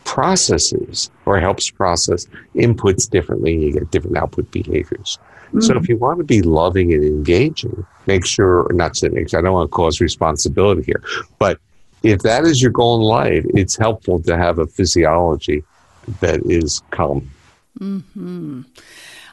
processes 0.05 1.11
or 1.27 1.41
helps 1.41 1.71
process 1.71 2.27
inputs 2.55 3.09
differently, 3.09 3.57
you 3.57 3.73
get 3.73 3.91
different 3.91 4.17
output 4.17 4.51
behaviors. 4.51 5.19
Mm-hmm. 5.53 5.61
So 5.61 5.77
if 5.77 5.89
you 5.89 5.99
want 5.99 6.19
to 6.19 6.25
be 6.25 6.41
loving 6.41 6.93
and 6.95 7.05
engaging, 7.05 7.87
make 8.07 8.25
sure, 8.25 8.67
not 8.73 8.95
to 8.95 9.11
make, 9.11 9.35
I 9.35 9.43
don't 9.43 9.53
want 9.53 9.71
to 9.71 9.75
cause 9.75 10.01
responsibility 10.01 10.83
here, 10.83 11.03
but 11.39 11.61
if 12.03 12.23
that 12.23 12.45
is 12.45 12.63
your 12.63 12.71
goal 12.71 12.97
in 12.97 13.03
life, 13.03 13.45
it's 13.55 13.77
helpful 13.77 14.21
to 14.23 14.37
have 14.37 14.59
a 14.59 14.67
physiology 14.67 15.63
that 16.21 16.41
is 16.47 16.83
calm. 16.91 17.31
Mm-hmm. 17.79 18.63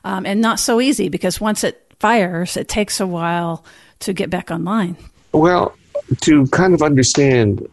Um, 0.03 0.25
and 0.25 0.41
not 0.41 0.59
so 0.59 0.79
easy 0.79 1.09
because 1.09 1.41
once 1.41 1.63
it 1.63 1.93
fires, 1.99 2.57
it 2.57 2.67
takes 2.67 2.99
a 2.99 3.07
while 3.07 3.63
to 3.99 4.13
get 4.13 4.29
back 4.29 4.51
online. 4.51 4.97
Well, 5.31 5.75
to 6.21 6.47
kind 6.47 6.73
of 6.73 6.81
understand 6.81 7.67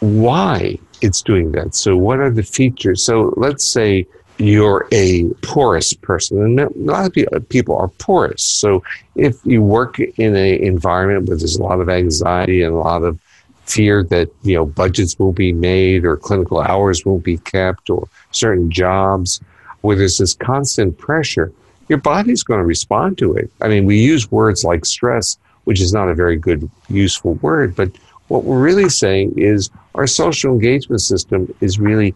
why 0.00 0.78
it's 1.00 1.22
doing 1.22 1.52
that. 1.52 1.74
So, 1.74 1.96
what 1.96 2.18
are 2.18 2.30
the 2.30 2.42
features? 2.42 3.04
So, 3.04 3.32
let's 3.36 3.68
say 3.68 4.06
you're 4.38 4.88
a 4.92 5.24
porous 5.42 5.92
person, 5.92 6.42
and 6.42 6.60
a 6.60 6.68
lot 6.74 7.16
of 7.16 7.48
people 7.48 7.76
are 7.76 7.88
porous. 7.88 8.42
So, 8.42 8.82
if 9.14 9.36
you 9.44 9.62
work 9.62 9.98
in 9.98 10.36
an 10.36 10.62
environment 10.62 11.28
where 11.28 11.36
there's 11.36 11.56
a 11.56 11.62
lot 11.62 11.80
of 11.80 11.88
anxiety 11.88 12.62
and 12.62 12.74
a 12.74 12.78
lot 12.78 13.02
of 13.02 13.18
fear 13.64 14.02
that 14.04 14.30
you 14.42 14.54
know 14.54 14.64
budgets 14.64 15.18
will 15.18 15.32
be 15.32 15.52
made 15.52 16.04
or 16.04 16.16
clinical 16.16 16.60
hours 16.60 17.04
won't 17.04 17.24
be 17.24 17.36
kept 17.38 17.90
or 17.90 18.08
certain 18.30 18.70
jobs 18.70 19.40
where 19.82 19.96
there's 19.96 20.16
this 20.16 20.32
constant 20.34 20.96
pressure 20.96 21.52
your 21.88 21.98
body's 21.98 22.42
going 22.42 22.58
to 22.58 22.64
respond 22.64 23.18
to 23.18 23.34
it 23.34 23.50
i 23.60 23.68
mean 23.68 23.84
we 23.84 23.98
use 24.00 24.32
words 24.32 24.64
like 24.64 24.86
stress 24.86 25.36
which 25.64 25.82
is 25.82 25.92
not 25.92 26.08
a 26.08 26.14
very 26.14 26.38
good 26.38 26.70
useful 26.88 27.34
word 27.34 27.76
but 27.76 27.90
what 28.28 28.44
we're 28.44 28.60
really 28.60 28.88
saying 28.88 29.34
is 29.36 29.70
our 29.94 30.06
social 30.06 30.52
engagement 30.52 31.00
system 31.00 31.52
is 31.60 31.78
really 31.78 32.14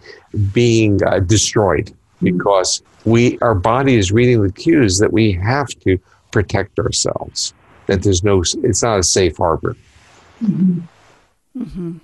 being 0.53 1.03
uh, 1.05 1.19
destroyed. 1.19 1.93
Because 2.23 2.83
we 3.05 3.39
our 3.41 3.55
body 3.55 3.97
is 3.97 4.13
reading 4.13 4.43
the 4.43 4.53
cues 4.53 4.99
that 4.99 5.13
we 5.13 5.33
have 5.33 5.69
to 5.69 5.99
protect 6.31 6.79
ourselves 6.79 7.53
that 7.87 8.03
there's 8.03 8.23
no 8.23 8.43
it's 8.63 8.83
not 8.83 8.99
a 8.99 9.03
safe 9.03 9.37
harbor 9.37 9.77
mm-hmm. 10.43 10.81
Mm-hmm. 11.57 11.99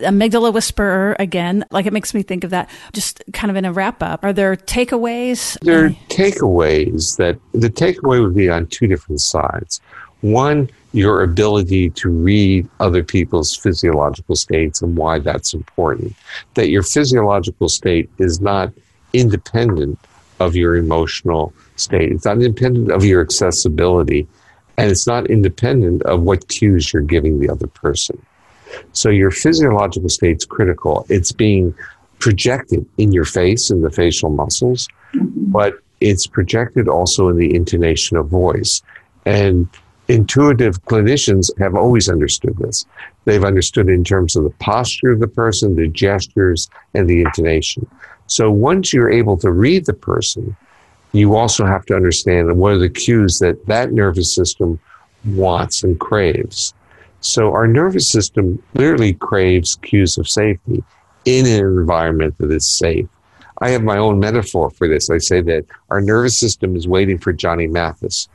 amygdala 0.00 0.52
whisperer 0.52 1.16
again 1.18 1.64
like 1.70 1.86
it 1.86 1.92
makes 1.92 2.14
me 2.14 2.22
think 2.22 2.44
of 2.44 2.50
that 2.50 2.68
just 2.92 3.22
kind 3.32 3.50
of 3.50 3.56
in 3.56 3.64
a 3.64 3.72
wrap 3.72 4.02
up 4.02 4.24
are 4.24 4.32
there 4.32 4.56
takeaways 4.56 5.58
there 5.60 5.84
are 5.84 5.90
takeaways 6.08 7.16
that 7.18 7.38
the 7.52 7.70
takeaway 7.70 8.22
would 8.22 8.34
be 8.34 8.48
on 8.48 8.66
two 8.66 8.86
different 8.86 9.20
sides 9.20 9.80
one 10.22 10.68
your 10.96 11.22
ability 11.22 11.90
to 11.90 12.08
read 12.08 12.66
other 12.80 13.04
people's 13.04 13.54
physiological 13.54 14.34
states 14.34 14.80
and 14.80 14.96
why 14.96 15.18
that's 15.18 15.52
important. 15.52 16.14
That 16.54 16.70
your 16.70 16.82
physiological 16.82 17.68
state 17.68 18.08
is 18.18 18.40
not 18.40 18.72
independent 19.18 19.98
of 20.40 20.54
your 20.54 20.76
emotional 20.76 21.52
state. 21.76 22.12
It's 22.12 22.24
not 22.24 22.42
independent 22.42 22.90
of 22.90 23.04
your 23.04 23.20
accessibility, 23.20 24.26
and 24.76 24.90
it's 24.90 25.06
not 25.06 25.30
independent 25.30 26.02
of 26.02 26.22
what 26.22 26.48
cues 26.48 26.92
you're 26.92 27.02
giving 27.02 27.40
the 27.40 27.48
other 27.48 27.66
person. 27.66 28.20
So 28.92 29.08
your 29.08 29.30
physiological 29.30 30.08
state's 30.08 30.44
critical. 30.44 31.06
It's 31.08 31.32
being 31.32 31.74
projected 32.18 32.86
in 32.98 33.12
your 33.12 33.24
face 33.24 33.70
and 33.70 33.84
the 33.84 33.90
facial 33.90 34.30
muscles, 34.30 34.88
mm-hmm. 35.14 35.50
but 35.50 35.78
it's 36.00 36.26
projected 36.26 36.88
also 36.88 37.28
in 37.28 37.36
the 37.36 37.54
intonation 37.54 38.16
of 38.16 38.28
voice. 38.28 38.82
And 39.24 39.68
intuitive 40.08 40.82
clinicians 40.84 41.50
have 41.58 41.74
always 41.74 42.08
understood 42.08 42.56
this. 42.58 42.84
They've 43.24 43.44
understood 43.44 43.88
in 43.88 44.04
terms 44.04 44.36
of 44.36 44.44
the 44.44 44.50
posture 44.50 45.10
of 45.10 45.20
the 45.20 45.28
person, 45.28 45.76
the 45.76 45.88
gestures, 45.88 46.68
and 46.94 47.08
the 47.08 47.22
intonation. 47.22 47.86
So 48.26 48.50
once 48.50 48.92
you're 48.92 49.10
able 49.10 49.36
to 49.38 49.50
read 49.50 49.86
the 49.86 49.92
person, 49.92 50.56
you 51.12 51.36
also 51.36 51.64
have 51.64 51.86
to 51.86 51.94
understand 51.94 52.56
what 52.56 52.72
are 52.72 52.78
the 52.78 52.90
cues 52.90 53.38
that 53.38 53.66
that 53.66 53.92
nervous 53.92 54.34
system 54.34 54.78
wants 55.24 55.82
and 55.82 55.98
craves. 55.98 56.74
So 57.20 57.52
our 57.52 57.66
nervous 57.66 58.08
system 58.10 58.62
literally 58.74 59.14
craves 59.14 59.76
cues 59.76 60.18
of 60.18 60.28
safety 60.28 60.84
in 61.24 61.46
an 61.46 61.64
environment 61.64 62.36
that 62.38 62.52
is 62.52 62.66
safe. 62.66 63.08
I 63.58 63.70
have 63.70 63.82
my 63.82 63.96
own 63.96 64.20
metaphor 64.20 64.70
for 64.70 64.86
this. 64.86 65.08
I 65.08 65.18
say 65.18 65.40
that 65.40 65.64
our 65.88 66.00
nervous 66.00 66.38
system 66.38 66.76
is 66.76 66.86
waiting 66.86 67.18
for 67.18 67.32
Johnny 67.32 67.66
Mathis. 67.66 68.28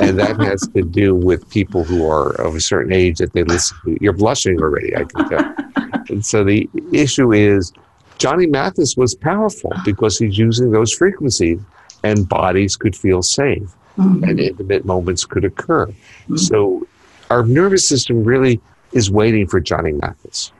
And 0.00 0.18
that 0.18 0.40
has 0.40 0.66
to 0.74 0.82
do 0.82 1.14
with 1.14 1.48
people 1.50 1.84
who 1.84 2.08
are 2.08 2.30
of 2.40 2.54
a 2.54 2.60
certain 2.60 2.92
age 2.92 3.18
that 3.18 3.32
they 3.32 3.44
listen 3.44 3.76
to. 3.84 3.98
You're 4.00 4.12
blushing 4.12 4.60
already, 4.60 4.96
I 4.96 5.04
can 5.04 5.28
tell. 5.28 5.54
And 6.08 6.24
so 6.24 6.42
the 6.42 6.68
issue 6.92 7.32
is 7.32 7.72
Johnny 8.22 8.46
Mathis 8.46 8.96
was 8.96 9.16
powerful 9.16 9.72
because 9.84 10.16
he's 10.16 10.38
using 10.38 10.70
those 10.70 10.92
frequencies 10.92 11.60
and 12.04 12.28
bodies 12.28 12.76
could 12.76 12.94
feel 12.94 13.20
safe 13.20 13.68
mm-hmm. 13.98 14.22
and 14.22 14.38
intimate 14.38 14.84
moments 14.84 15.24
could 15.24 15.44
occur. 15.44 15.86
Mm-hmm. 15.86 16.36
So 16.36 16.86
our 17.30 17.44
nervous 17.44 17.88
system 17.88 18.22
really 18.22 18.60
is 18.92 19.10
waiting 19.10 19.48
for 19.48 19.58
Johnny 19.58 19.90
Mathis. 19.90 20.52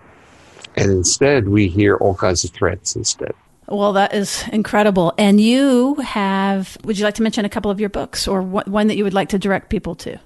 And 0.74 0.90
instead, 0.90 1.48
we 1.48 1.68
hear 1.68 1.96
all 1.98 2.16
kinds 2.16 2.42
of 2.42 2.50
threats 2.50 2.96
instead. 2.96 3.32
Well, 3.68 3.92
that 3.92 4.12
is 4.12 4.42
incredible. 4.52 5.14
And 5.16 5.40
you 5.40 5.94
have, 5.96 6.76
would 6.82 6.98
you 6.98 7.04
like 7.04 7.14
to 7.14 7.22
mention 7.22 7.44
a 7.44 7.48
couple 7.48 7.70
of 7.70 7.78
your 7.78 7.90
books 7.90 8.26
or 8.26 8.42
one 8.42 8.88
that 8.88 8.96
you 8.96 9.04
would 9.04 9.14
like 9.14 9.28
to 9.28 9.38
direct 9.38 9.70
people 9.70 9.94
to? 9.96 10.18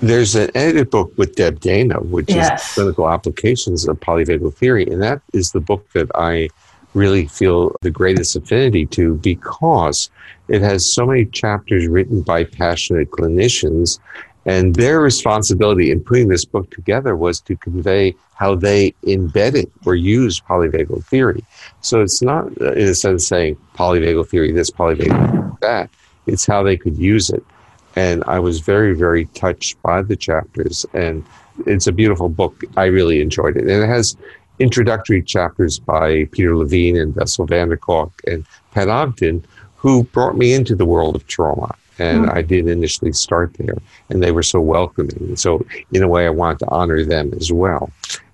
There's 0.00 0.36
an 0.36 0.50
edited 0.54 0.90
book 0.90 1.12
with 1.16 1.34
Deb 1.34 1.58
Dana, 1.58 1.98
which 1.98 2.28
yes. 2.28 2.68
is 2.68 2.74
Clinical 2.74 3.08
Applications 3.08 3.88
of 3.88 3.98
Polyvagal 3.98 4.54
Theory. 4.54 4.86
And 4.86 5.02
that 5.02 5.20
is 5.32 5.50
the 5.50 5.60
book 5.60 5.90
that 5.94 6.08
I 6.14 6.48
really 6.96 7.26
feel 7.26 7.76
the 7.82 7.90
greatest 7.90 8.34
affinity 8.34 8.86
to 8.86 9.14
because 9.16 10.10
it 10.48 10.62
has 10.62 10.92
so 10.92 11.06
many 11.06 11.26
chapters 11.26 11.86
written 11.86 12.22
by 12.22 12.44
passionate 12.44 13.10
clinicians 13.10 13.98
and 14.46 14.76
their 14.76 15.00
responsibility 15.00 15.90
in 15.90 16.00
putting 16.00 16.28
this 16.28 16.44
book 16.44 16.70
together 16.70 17.16
was 17.16 17.40
to 17.40 17.56
convey 17.56 18.14
how 18.34 18.54
they 18.54 18.94
embedded 19.04 19.70
or 19.84 19.96
used 19.96 20.44
polyvagal 20.44 21.04
theory. 21.04 21.44
So 21.80 22.00
it's 22.00 22.22
not, 22.22 22.44
uh, 22.60 22.72
in 22.72 22.88
a 22.88 22.94
sense, 22.94 23.26
saying 23.26 23.56
polyvagal 23.74 24.28
theory 24.28 24.52
this, 24.52 24.70
polyvagal 24.70 25.30
theory 25.32 25.50
that. 25.62 25.90
It's 26.26 26.46
how 26.46 26.62
they 26.62 26.76
could 26.76 26.96
use 26.96 27.28
it. 27.28 27.42
And 27.96 28.22
I 28.28 28.38
was 28.38 28.60
very, 28.60 28.94
very 28.94 29.26
touched 29.26 29.82
by 29.82 30.02
the 30.02 30.16
chapters. 30.16 30.86
And 30.92 31.24
it's 31.66 31.88
a 31.88 31.92
beautiful 31.92 32.28
book. 32.28 32.62
I 32.76 32.84
really 32.84 33.20
enjoyed 33.20 33.56
it. 33.56 33.62
And 33.62 33.82
it 33.82 33.88
has 33.88 34.16
introductory 34.58 35.22
chapters 35.22 35.78
by 35.78 36.24
Peter 36.32 36.56
Levine 36.56 36.96
and 36.96 37.14
Bessel 37.14 37.46
van 37.46 37.68
der 37.68 37.76
Kolk 37.76 38.20
and 38.26 38.44
Pat 38.72 38.88
Ogden, 38.88 39.44
who 39.76 40.04
brought 40.04 40.36
me 40.36 40.52
into 40.52 40.74
the 40.74 40.86
world 40.86 41.16
of 41.16 41.26
trauma. 41.26 41.74
And 41.98 42.26
mm-hmm. 42.26 42.36
I 42.36 42.42
did 42.42 42.68
initially 42.68 43.12
start 43.12 43.54
there, 43.54 43.76
and 44.10 44.22
they 44.22 44.30
were 44.30 44.42
so 44.42 44.60
welcoming. 44.60 45.34
So, 45.36 45.64
in 45.92 46.02
a 46.02 46.08
way, 46.08 46.26
I 46.26 46.30
wanted 46.30 46.58
to 46.60 46.68
honor 46.68 47.02
them 47.04 47.32
as 47.34 47.50
well. 47.50 47.90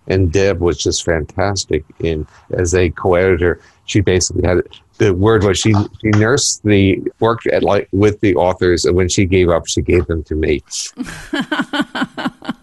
And 0.08 0.32
Deb 0.32 0.58
was 0.58 0.78
just 0.78 1.04
fantastic 1.04 1.84
in 2.00 2.26
as 2.50 2.74
a 2.74 2.90
co-editor. 2.90 3.60
She 3.84 4.00
basically 4.00 4.42
had 4.48 4.62
the 4.98 5.14
word 5.14 5.44
was 5.44 5.58
she 5.58 5.74
she 6.00 6.10
nursed 6.10 6.62
the 6.64 7.00
worked 7.20 7.46
at 7.46 7.62
like 7.62 7.88
with 7.92 8.20
the 8.20 8.34
authors, 8.34 8.84
and 8.84 8.96
when 8.96 9.08
she 9.08 9.26
gave 9.26 9.48
up, 9.48 9.68
she 9.68 9.80
gave 9.80 10.06
them 10.06 10.24
to 10.24 10.34
me. 10.34 10.62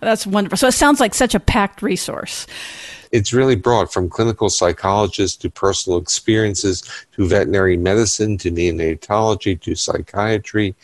That's 0.00 0.26
wonderful. 0.26 0.56
So 0.58 0.68
it 0.68 0.72
sounds 0.72 1.00
like 1.00 1.14
such 1.14 1.34
a 1.34 1.40
packed 1.40 1.82
resource 1.82 2.46
it's 3.12 3.32
really 3.32 3.56
broad 3.56 3.90
from 3.90 4.08
clinical 4.08 4.50
psychologists 4.50 5.36
to 5.38 5.50
personal 5.50 5.98
experiences 5.98 6.82
to 7.12 7.26
veterinary 7.26 7.76
medicine 7.76 8.38
to 8.38 8.50
neonatology 8.50 9.60
to 9.60 9.74
psychiatry. 9.74 10.74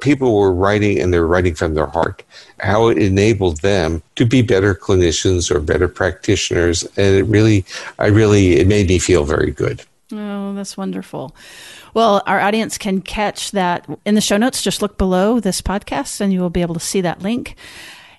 People 0.00 0.36
were 0.38 0.52
writing 0.52 0.98
and 0.98 1.12
they're 1.12 1.26
writing 1.26 1.54
from 1.54 1.74
their 1.74 1.86
heart 1.86 2.22
how 2.60 2.88
it 2.88 2.98
enabled 2.98 3.60
them 3.60 4.02
to 4.16 4.24
be 4.24 4.42
better 4.42 4.74
clinicians 4.74 5.50
or 5.50 5.60
better 5.60 5.88
practitioners. 5.88 6.84
And 6.96 7.16
it 7.16 7.24
really, 7.24 7.64
I 7.98 8.06
really, 8.06 8.56
it 8.56 8.66
made 8.66 8.88
me 8.88 8.98
feel 8.98 9.24
very 9.24 9.50
good. 9.50 9.82
Oh, 10.12 10.54
that's 10.54 10.76
wonderful. 10.76 11.34
Well, 11.94 12.22
our 12.26 12.40
audience 12.40 12.78
can 12.78 13.00
catch 13.00 13.52
that 13.52 13.86
in 14.04 14.14
the 14.14 14.20
show 14.20 14.36
notes. 14.36 14.62
Just 14.62 14.82
look 14.82 14.98
below 14.98 15.40
this 15.40 15.62
podcast 15.62 16.20
and 16.20 16.32
you 16.32 16.40
will 16.40 16.50
be 16.50 16.62
able 16.62 16.74
to 16.74 16.80
see 16.80 17.00
that 17.00 17.22
link. 17.22 17.56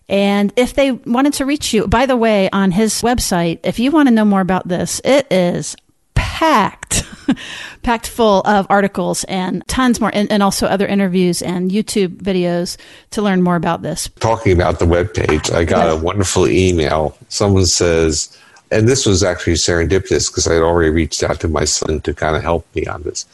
And 0.09 0.51
if 0.55 0.73
they 0.73 0.91
wanted 0.91 1.33
to 1.33 1.45
reach 1.45 1.73
you, 1.73 1.87
by 1.87 2.05
the 2.05 2.17
way, 2.17 2.49
on 2.51 2.71
his 2.71 3.01
website, 3.01 3.59
if 3.63 3.79
you 3.79 3.91
want 3.91 4.07
to 4.07 4.13
know 4.13 4.25
more 4.25 4.41
about 4.41 4.67
this, 4.67 5.01
it 5.03 5.31
is 5.31 5.75
packed, 6.15 7.05
packed 7.83 8.07
full 8.07 8.41
of 8.41 8.67
articles 8.69 9.23
and 9.25 9.65
tons 9.67 10.01
more, 10.01 10.11
and, 10.13 10.31
and, 10.31 10.43
also 10.43 10.67
other 10.67 10.85
interviews 10.85 11.41
and 11.41 11.71
YouTube 11.71 12.17
videos 12.17 12.77
to 13.11 13.21
learn 13.21 13.41
more 13.41 13.55
about 13.55 13.81
this. 13.81 14.09
Talking 14.19 14.51
about 14.51 14.79
the 14.79 14.85
web 14.85 15.13
page, 15.13 15.51
I 15.51 15.63
got 15.63 15.89
a 15.89 15.95
wonderful 15.95 16.47
email. 16.47 17.17
Someone 17.29 17.65
says, 17.65 18.37
and 18.71 18.87
this 18.87 19.05
was 19.05 19.23
actually 19.23 19.53
serendipitous 19.53 20.29
because 20.29 20.47
I 20.47 20.53
had 20.53 20.63
already 20.63 20.89
reached 20.89 21.23
out 21.23 21.39
to 21.41 21.47
my 21.47 21.65
son 21.65 22.01
to 22.01 22.13
kind 22.13 22.35
of 22.35 22.41
help 22.41 22.65
me 22.75 22.85
on 22.87 23.03
this. 23.03 23.25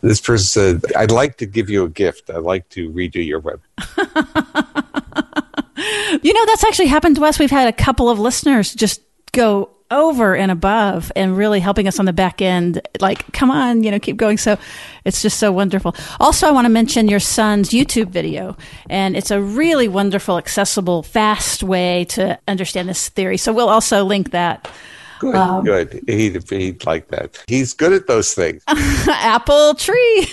This 0.00 0.20
person 0.20 0.46
said, 0.80 0.92
I'd 0.96 1.10
like 1.10 1.36
to 1.38 1.46
give 1.46 1.68
you 1.68 1.84
a 1.84 1.88
gift. 1.88 2.30
I'd 2.30 2.38
like 2.38 2.68
to 2.70 2.90
redo 2.90 3.24
your 3.24 3.40
web. 3.40 3.60
You 6.24 6.32
know, 6.32 6.46
that's 6.46 6.64
actually 6.64 6.86
happened 6.86 7.16
to 7.16 7.24
us. 7.26 7.38
We've 7.38 7.50
had 7.50 7.68
a 7.68 7.72
couple 7.72 8.08
of 8.08 8.18
listeners 8.18 8.74
just 8.74 9.02
go 9.32 9.68
over 9.90 10.34
and 10.34 10.50
above 10.50 11.12
and 11.14 11.36
really 11.36 11.60
helping 11.60 11.86
us 11.86 11.98
on 11.98 12.06
the 12.06 12.14
back 12.14 12.40
end. 12.40 12.80
Like, 12.98 13.30
come 13.32 13.50
on, 13.50 13.82
you 13.82 13.90
know, 13.90 13.98
keep 13.98 14.16
going. 14.16 14.38
So 14.38 14.56
it's 15.04 15.20
just 15.20 15.38
so 15.38 15.52
wonderful. 15.52 15.94
Also, 16.18 16.48
I 16.48 16.50
want 16.50 16.64
to 16.64 16.70
mention 16.70 17.08
your 17.08 17.20
son's 17.20 17.70
YouTube 17.72 18.08
video, 18.08 18.56
and 18.88 19.18
it's 19.18 19.30
a 19.30 19.42
really 19.42 19.86
wonderful, 19.86 20.38
accessible, 20.38 21.02
fast 21.02 21.62
way 21.62 22.06
to 22.06 22.38
understand 22.48 22.88
this 22.88 23.10
theory. 23.10 23.36
So 23.36 23.52
we'll 23.52 23.68
also 23.68 24.02
link 24.02 24.30
that 24.30 24.66
Good, 25.24 25.34
um, 25.34 25.64
good. 25.64 26.02
He'd, 26.06 26.50
he'd 26.50 26.84
like 26.84 27.08
that. 27.08 27.42
He's 27.48 27.72
good 27.72 27.92
at 27.92 28.06
those 28.06 28.34
things. 28.34 28.62
Apple 28.68 29.74
tree. 29.74 30.28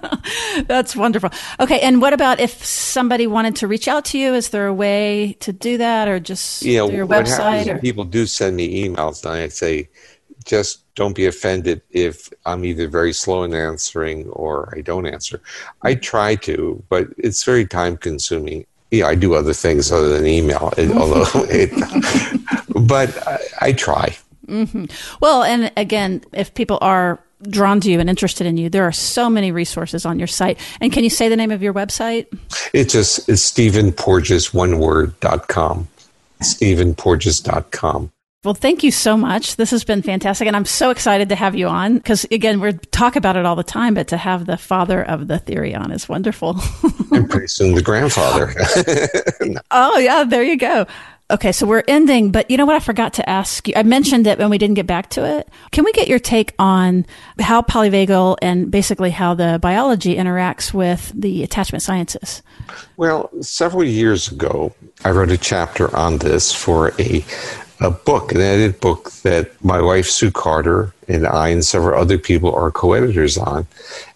That's 0.66 0.94
wonderful. 0.94 1.30
Okay, 1.58 1.80
and 1.80 2.02
what 2.02 2.12
about 2.12 2.38
if 2.38 2.64
somebody 2.64 3.26
wanted 3.26 3.56
to 3.56 3.66
reach 3.66 3.88
out 3.88 4.04
to 4.06 4.18
you? 4.18 4.34
Is 4.34 4.50
there 4.50 4.66
a 4.66 4.74
way 4.74 5.36
to 5.40 5.52
do 5.52 5.78
that, 5.78 6.08
or 6.08 6.20
just 6.20 6.62
you 6.62 6.76
know, 6.76 6.90
your 6.90 7.06
website? 7.06 7.66
Or? 7.66 7.78
People 7.78 8.04
do 8.04 8.26
send 8.26 8.56
me 8.56 8.84
emails, 8.84 9.24
and 9.24 9.32
I 9.32 9.48
say, 9.48 9.88
just 10.44 10.82
don't 10.94 11.16
be 11.16 11.26
offended 11.26 11.82
if 11.90 12.30
I'm 12.44 12.64
either 12.64 12.88
very 12.88 13.12
slow 13.12 13.42
in 13.44 13.54
answering 13.54 14.28
or 14.30 14.72
I 14.76 14.80
don't 14.80 15.06
answer. 15.06 15.40
I 15.82 15.94
try 15.94 16.36
to, 16.36 16.82
but 16.88 17.08
it's 17.18 17.42
very 17.42 17.66
time 17.66 17.96
consuming. 17.96 18.66
Yeah, 18.90 19.06
I 19.06 19.14
do 19.16 19.34
other 19.34 19.52
things 19.52 19.90
other 19.90 20.08
than 20.08 20.26
email, 20.26 20.72
although 20.94 21.26
it, 21.50 21.70
but 22.86 23.26
I, 23.26 23.38
I 23.60 23.72
try. 23.72 24.16
Mm-hmm. 24.46 24.86
Well, 25.20 25.42
and 25.42 25.72
again, 25.76 26.22
if 26.32 26.54
people 26.54 26.78
are 26.80 27.20
drawn 27.42 27.80
to 27.80 27.90
you 27.90 28.00
and 28.00 28.08
interested 28.08 28.46
in 28.46 28.56
you, 28.56 28.70
there 28.70 28.84
are 28.84 28.92
so 28.92 29.28
many 29.28 29.52
resources 29.52 30.06
on 30.06 30.18
your 30.18 30.28
site. 30.28 30.58
And 30.80 30.92
can 30.92 31.04
you 31.04 31.10
say 31.10 31.28
the 31.28 31.36
name 31.36 31.50
of 31.50 31.62
your 31.62 31.74
website? 31.74 32.26
It's 32.72 32.92
just 32.92 33.28
it's 33.28 33.42
Stephen 33.42 33.92
Porges, 33.92 34.54
one 34.54 34.78
word, 34.78 35.18
dot 35.20 35.48
com. 35.48 35.88
StephenPorges.com. 36.40 38.12
Well, 38.44 38.54
thank 38.54 38.84
you 38.84 38.92
so 38.92 39.16
much. 39.16 39.56
This 39.56 39.72
has 39.72 39.82
been 39.82 40.02
fantastic. 40.02 40.46
And 40.46 40.54
I'm 40.54 40.64
so 40.64 40.90
excited 40.90 41.30
to 41.30 41.34
have 41.34 41.56
you 41.56 41.66
on 41.66 41.96
because, 41.96 42.24
again, 42.30 42.60
we 42.60 42.74
talk 42.92 43.16
about 43.16 43.34
it 43.34 43.44
all 43.44 43.56
the 43.56 43.64
time, 43.64 43.94
but 43.94 44.06
to 44.08 44.16
have 44.16 44.46
the 44.46 44.56
father 44.56 45.02
of 45.02 45.26
the 45.26 45.40
theory 45.40 45.74
on 45.74 45.90
is 45.90 46.08
wonderful. 46.08 46.56
and 47.10 47.28
pretty 47.28 47.48
soon 47.48 47.74
the 47.74 47.82
grandfather. 47.82 48.54
oh, 49.72 49.98
yeah, 49.98 50.22
there 50.22 50.44
you 50.44 50.56
go. 50.56 50.86
Okay, 51.28 51.50
so 51.50 51.66
we're 51.66 51.82
ending, 51.88 52.30
but 52.30 52.48
you 52.48 52.56
know 52.56 52.66
what? 52.66 52.76
I 52.76 52.78
forgot 52.78 53.14
to 53.14 53.28
ask 53.28 53.66
you. 53.66 53.74
I 53.76 53.82
mentioned 53.82 54.28
it 54.28 54.38
when 54.38 54.48
we 54.48 54.58
didn't 54.58 54.74
get 54.74 54.86
back 54.86 55.10
to 55.10 55.24
it. 55.24 55.48
Can 55.72 55.82
we 55.82 55.90
get 55.90 56.06
your 56.06 56.20
take 56.20 56.54
on 56.56 57.04
how 57.40 57.62
polyvagal 57.62 58.36
and 58.42 58.70
basically 58.70 59.10
how 59.10 59.34
the 59.34 59.58
biology 59.60 60.14
interacts 60.14 60.72
with 60.72 61.12
the 61.16 61.42
attachment 61.42 61.82
sciences? 61.82 62.42
Well, 62.96 63.28
several 63.40 63.82
years 63.82 64.30
ago, 64.30 64.72
I 65.04 65.10
wrote 65.10 65.32
a 65.32 65.36
chapter 65.36 65.94
on 65.96 66.18
this 66.18 66.52
for 66.52 66.92
a 67.00 67.24
a 67.80 67.90
book, 67.90 68.32
an 68.32 68.40
edited 68.40 68.80
book 68.80 69.10
that 69.22 69.50
my 69.64 69.80
wife 69.80 70.06
Sue 70.06 70.30
Carter 70.30 70.92
and 71.08 71.26
I 71.26 71.48
and 71.48 71.64
several 71.64 72.00
other 72.00 72.18
people 72.18 72.54
are 72.54 72.70
co-editors 72.70 73.36
on. 73.36 73.66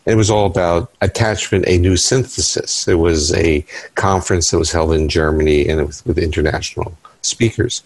And 0.06 0.14
it 0.14 0.16
was 0.16 0.30
all 0.30 0.46
about 0.46 0.90
attachment, 1.02 1.66
a 1.68 1.78
new 1.78 1.96
synthesis. 1.96 2.88
It 2.88 2.94
was 2.94 3.34
a 3.34 3.64
conference 3.96 4.50
that 4.50 4.58
was 4.58 4.72
held 4.72 4.92
in 4.92 5.08
Germany 5.08 5.68
and 5.68 5.80
it 5.80 5.86
was 5.86 6.04
with 6.06 6.18
international 6.18 6.96
speakers. 7.22 7.82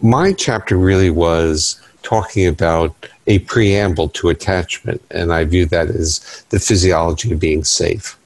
My 0.00 0.32
chapter 0.32 0.76
really 0.76 1.10
was 1.10 1.80
talking 2.02 2.46
about 2.46 2.94
a 3.26 3.38
preamble 3.40 4.10
to 4.10 4.28
attachment, 4.28 5.02
and 5.10 5.32
I 5.32 5.44
view 5.44 5.64
that 5.66 5.88
as 5.88 6.44
the 6.50 6.60
physiology 6.60 7.32
of 7.32 7.40
being 7.40 7.64
safe. 7.64 8.18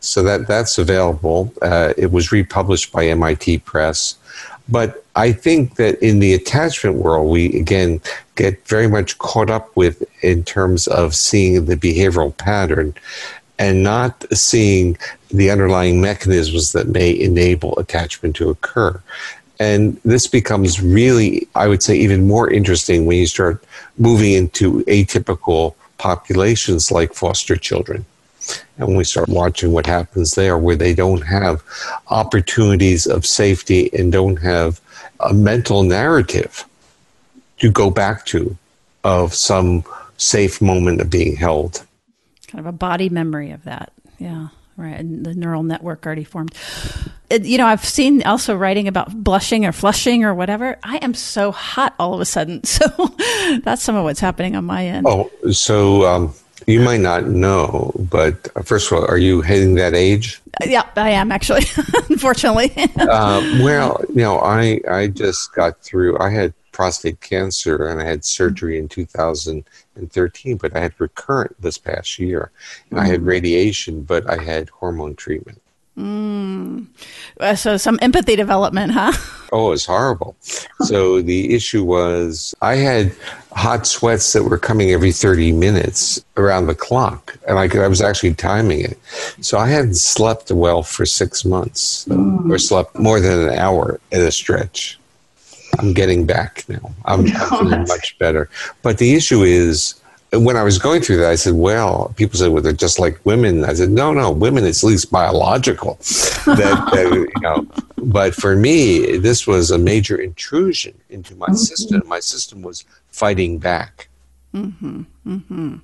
So 0.00 0.22
that 0.22 0.46
that's 0.46 0.76
available. 0.76 1.52
Uh, 1.62 1.94
it 1.96 2.12
was 2.12 2.30
republished 2.30 2.92
by 2.92 3.06
MIT 3.06 3.58
Press, 3.60 4.16
but 4.68 5.04
I 5.14 5.32
think 5.32 5.76
that 5.76 6.02
in 6.02 6.18
the 6.18 6.34
attachment 6.34 6.96
world, 6.96 7.30
we 7.30 7.58
again 7.58 8.00
get 8.34 8.66
very 8.66 8.88
much 8.88 9.18
caught 9.18 9.50
up 9.50 9.74
with 9.76 10.02
in 10.22 10.44
terms 10.44 10.86
of 10.86 11.14
seeing 11.14 11.66
the 11.66 11.76
behavioral 11.76 12.36
pattern 12.36 12.94
and 13.58 13.82
not 13.82 14.24
seeing 14.32 14.96
the 15.28 15.50
underlying 15.50 16.00
mechanisms 16.00 16.72
that 16.72 16.88
may 16.88 17.10
enable 17.18 17.78
attachment 17.78 18.34
to 18.36 18.50
occur. 18.50 19.00
And 19.60 20.00
this 20.04 20.26
becomes 20.26 20.82
really, 20.82 21.46
I 21.54 21.68
would 21.68 21.82
say, 21.82 21.96
even 21.96 22.26
more 22.26 22.50
interesting 22.50 23.06
when 23.06 23.18
you 23.18 23.26
start 23.26 23.64
moving 23.98 24.32
into 24.32 24.82
atypical 24.84 25.74
populations 25.98 26.90
like 26.90 27.14
foster 27.14 27.54
children. 27.54 28.04
And 28.78 28.96
we 28.96 29.04
start 29.04 29.28
watching 29.28 29.72
what 29.72 29.86
happens 29.86 30.34
there, 30.34 30.58
where 30.58 30.76
they 30.76 30.94
don't 30.94 31.22
have 31.22 31.62
opportunities 32.08 33.06
of 33.06 33.24
safety 33.24 33.90
and 33.92 34.12
don't 34.12 34.36
have 34.36 34.80
a 35.20 35.32
mental 35.32 35.82
narrative 35.82 36.64
to 37.58 37.70
go 37.70 37.90
back 37.90 38.26
to 38.26 38.56
of 39.04 39.34
some 39.34 39.84
safe 40.16 40.60
moment 40.60 41.00
of 41.00 41.10
being 41.10 41.36
held. 41.36 41.84
Kind 42.48 42.60
of 42.60 42.66
a 42.66 42.76
body 42.76 43.08
memory 43.08 43.50
of 43.50 43.64
that. 43.64 43.92
Yeah 44.18 44.48
right? 44.76 44.98
And 44.98 45.24
the 45.24 45.34
neural 45.34 45.62
network 45.62 46.06
already 46.06 46.24
formed. 46.24 46.54
It, 47.30 47.44
you 47.44 47.58
know, 47.58 47.66
I've 47.66 47.84
seen 47.84 48.22
also 48.22 48.54
writing 48.54 48.88
about 48.88 49.14
blushing 49.14 49.64
or 49.64 49.72
flushing 49.72 50.24
or 50.24 50.34
whatever. 50.34 50.78
I 50.82 50.96
am 50.98 51.14
so 51.14 51.52
hot 51.52 51.94
all 51.98 52.14
of 52.14 52.20
a 52.20 52.24
sudden. 52.24 52.62
So 52.74 53.14
that's 53.62 53.82
some 53.82 53.94
of 53.94 54.02
what's 54.02 54.20
happening 54.20 54.56
on 54.56 54.64
my 54.64 54.86
end. 54.86 55.06
Oh, 55.06 55.30
so 55.52 56.04
um, 56.06 56.34
you 56.66 56.80
might 56.80 57.00
not 57.00 57.26
know, 57.26 57.92
but 57.98 58.48
uh, 58.56 58.62
first 58.62 58.90
of 58.90 58.98
all, 58.98 59.06
are 59.06 59.18
you 59.18 59.40
hitting 59.40 59.74
that 59.74 59.94
age? 59.94 60.40
Yeah, 60.64 60.88
I 60.96 61.10
am 61.10 61.32
actually, 61.32 61.64
unfortunately. 62.08 62.72
uh, 62.96 63.40
well, 63.62 64.04
you 64.08 64.22
know, 64.22 64.38
I 64.40 64.80
I 64.88 65.08
just 65.08 65.52
got 65.54 65.80
through. 65.80 66.18
I 66.18 66.30
had 66.30 66.54
prostate 66.74 67.20
cancer 67.20 67.86
and 67.86 68.00
I 68.00 68.04
had 68.04 68.24
surgery 68.24 68.78
in 68.78 68.88
2013, 68.88 70.56
but 70.56 70.76
I 70.76 70.80
had 70.80 70.94
recurrent 70.98 71.60
this 71.62 71.78
past 71.78 72.18
year. 72.18 72.50
And. 72.90 73.00
I 73.00 73.06
had 73.06 73.20
mm. 73.20 73.26
radiation, 73.26 74.02
but 74.02 74.28
I 74.28 74.42
had 74.42 74.68
hormone 74.70 75.14
treatment. 75.14 75.62
Mm. 75.98 76.86
Uh, 77.38 77.54
so 77.54 77.76
some 77.76 77.98
empathy 78.02 78.36
development, 78.36 78.92
huh? 78.92 79.12
Oh, 79.52 79.70
it's 79.70 79.86
horrible. 79.86 80.34
so 80.80 81.22
the 81.22 81.54
issue 81.54 81.84
was 81.84 82.56
I 82.60 82.74
had 82.74 83.14
hot 83.52 83.86
sweats 83.86 84.32
that 84.32 84.42
were 84.42 84.58
coming 84.58 84.90
every 84.90 85.12
30 85.12 85.52
minutes 85.52 86.24
around 86.36 86.66
the 86.66 86.74
clock. 86.74 87.38
And 87.46 87.56
I, 87.56 87.68
could, 87.68 87.82
I 87.82 87.86
was 87.86 88.02
actually 88.02 88.34
timing 88.34 88.80
it. 88.80 88.98
So 89.42 89.56
I 89.56 89.68
hadn't 89.68 89.94
slept 89.94 90.50
well 90.50 90.82
for 90.82 91.06
six 91.06 91.44
months 91.44 92.04
mm. 92.06 92.50
or 92.50 92.58
slept 92.58 92.98
more 92.98 93.20
than 93.20 93.48
an 93.48 93.56
hour 93.56 94.00
at 94.10 94.22
a 94.22 94.32
stretch. 94.32 94.98
I'm 95.78 95.92
getting 95.92 96.26
back 96.26 96.64
now. 96.68 96.92
I'm, 97.04 97.20
I'm 97.20 97.26
feeling 97.50 97.86
much 97.86 98.18
better. 98.18 98.50
But 98.82 98.98
the 98.98 99.14
issue 99.14 99.42
is, 99.44 99.94
when 100.40 100.56
I 100.56 100.62
was 100.62 100.78
going 100.78 101.02
through 101.02 101.18
that, 101.18 101.30
I 101.30 101.34
said, 101.34 101.54
well, 101.54 102.12
people 102.16 102.38
said, 102.38 102.50
well, 102.50 102.62
they're 102.62 102.72
just 102.72 102.98
like 102.98 103.24
women. 103.24 103.64
I 103.64 103.74
said, 103.74 103.90
no, 103.90 104.12
no, 104.12 104.30
women, 104.30 104.64
it's 104.64 104.82
at 104.82 104.86
least 104.86 105.10
biological. 105.10 105.94
that, 106.46 106.88
that, 106.92 107.12
you 107.12 107.40
know, 107.40 107.66
but 107.98 108.34
for 108.34 108.56
me, 108.56 109.18
this 109.18 109.46
was 109.46 109.70
a 109.70 109.78
major 109.78 110.16
intrusion 110.16 110.98
into 111.10 111.34
my 111.36 111.46
mm-hmm. 111.46 111.54
system. 111.56 112.02
My 112.06 112.20
system 112.20 112.62
was 112.62 112.84
fighting 113.08 113.58
back. 113.58 114.08
Mm-hmm. 114.54 115.02
Mm-hmm. 115.26 115.76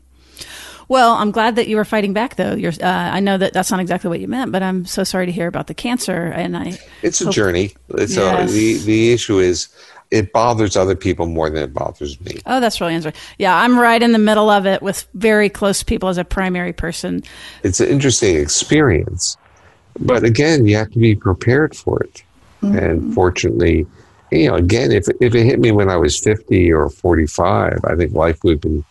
Well, 0.88 1.14
I'm 1.14 1.30
glad 1.30 1.54
that 1.54 1.68
you 1.68 1.76
were 1.76 1.84
fighting 1.84 2.12
back, 2.12 2.34
though. 2.34 2.54
You're, 2.54 2.72
uh, 2.72 2.86
I 2.86 3.20
know 3.20 3.38
that 3.38 3.52
that's 3.52 3.70
not 3.70 3.78
exactly 3.78 4.10
what 4.10 4.18
you 4.18 4.26
meant, 4.26 4.50
but 4.50 4.60
I'm 4.60 4.84
so 4.86 5.04
sorry 5.04 5.26
to 5.26 5.32
hear 5.32 5.46
about 5.46 5.68
the 5.68 5.74
cancer. 5.74 6.26
And 6.26 6.56
I, 6.56 6.78
it's 7.02 7.20
a 7.20 7.30
journey. 7.30 7.74
It's 7.90 8.16
yes. 8.16 8.50
a, 8.50 8.52
the 8.52 8.78
the 8.78 9.12
issue 9.12 9.38
is 9.38 9.68
it 10.10 10.32
bothers 10.32 10.76
other 10.76 10.96
people 10.96 11.26
more 11.26 11.50
than 11.50 11.62
it 11.62 11.72
bothers 11.72 12.20
me. 12.20 12.40
Oh, 12.46 12.60
that's 12.60 12.80
really 12.80 12.94
interesting. 12.94 13.20
Yeah, 13.38 13.56
I'm 13.56 13.78
right 13.78 14.02
in 14.02 14.12
the 14.12 14.18
middle 14.18 14.50
of 14.50 14.66
it 14.66 14.82
with 14.82 15.06
very 15.14 15.48
close 15.48 15.82
people 15.82 16.08
as 16.08 16.18
a 16.18 16.24
primary 16.24 16.72
person. 16.72 17.22
It's 17.62 17.80
an 17.80 17.88
interesting 17.88 18.36
experience, 18.36 19.36
but 19.98 20.24
again, 20.24 20.66
you 20.66 20.76
have 20.76 20.90
to 20.90 20.98
be 20.98 21.14
prepared 21.14 21.76
for 21.76 22.02
it. 22.02 22.22
Mm-hmm. 22.62 22.78
And 22.78 23.14
fortunately, 23.14 23.86
you 24.30 24.48
know, 24.48 24.56
again, 24.56 24.92
if 24.92 25.06
if 25.20 25.34
it 25.34 25.44
hit 25.44 25.60
me 25.60 25.72
when 25.72 25.88
I 25.88 25.96
was 25.96 26.18
50 26.18 26.72
or 26.72 26.90
45, 26.90 27.80
I 27.84 27.96
think 27.96 28.12
life 28.12 28.42
would 28.44 28.52
have 28.54 28.60
been 28.60 28.84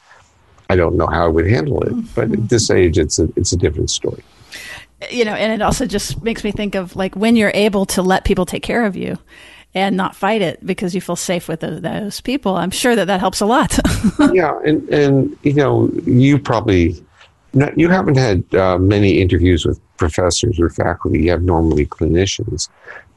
I 0.70 0.76
don't 0.76 0.96
know 0.96 1.08
how 1.08 1.26
I 1.26 1.28
would 1.28 1.48
handle 1.48 1.82
it. 1.84 1.94
But 2.16 2.26
at 2.26 2.30
mm-hmm. 2.32 2.46
this 2.48 2.70
age, 2.70 2.98
it's 2.98 3.20
a 3.20 3.30
it's 3.36 3.52
a 3.52 3.58
different 3.58 3.90
story. 3.90 4.24
You 5.10 5.24
know, 5.24 5.34
and 5.34 5.54
it 5.54 5.62
also 5.62 5.86
just 5.86 6.24
makes 6.24 6.44
me 6.44 6.52
think 6.52 6.76
of 6.76 6.96
like 6.96 7.16
when 7.16 7.36
you're 7.36 7.52
able 7.54 7.86
to 7.88 8.02
let 8.02 8.26
people 8.26 8.46
take 8.46 8.64
care 8.64 8.86
of 8.86 8.96
you 8.98 9.18
and 9.76 9.96
not 9.96 10.16
fight 10.16 10.42
it 10.42 10.66
because 10.66 10.96
you 10.96 11.02
feel 11.02 11.16
safe 11.16 11.48
with 11.48 11.60
those 11.60 12.22
people. 12.22 12.56
I'm 12.56 12.72
sure 12.72 12.96
that 12.96 13.06
that 13.06 13.20
helps 13.20 13.40
a 13.42 13.46
lot. 13.46 13.78
yeah, 14.34 14.60
and 14.66 14.88
and 14.90 15.38
you 15.44 15.54
know, 15.54 15.90
you 16.06 16.40
probably 16.40 17.04
not, 17.54 17.78
you 17.78 17.90
haven't 17.90 18.18
had 18.18 18.44
uh, 18.56 18.78
many 18.78 19.20
interviews 19.20 19.66
with 19.66 19.80
professors 19.98 20.60
or 20.60 20.70
faculty. 20.70 21.24
You 21.24 21.32
have 21.32 21.44
normally 21.44 21.86
clinicians, 21.86 22.70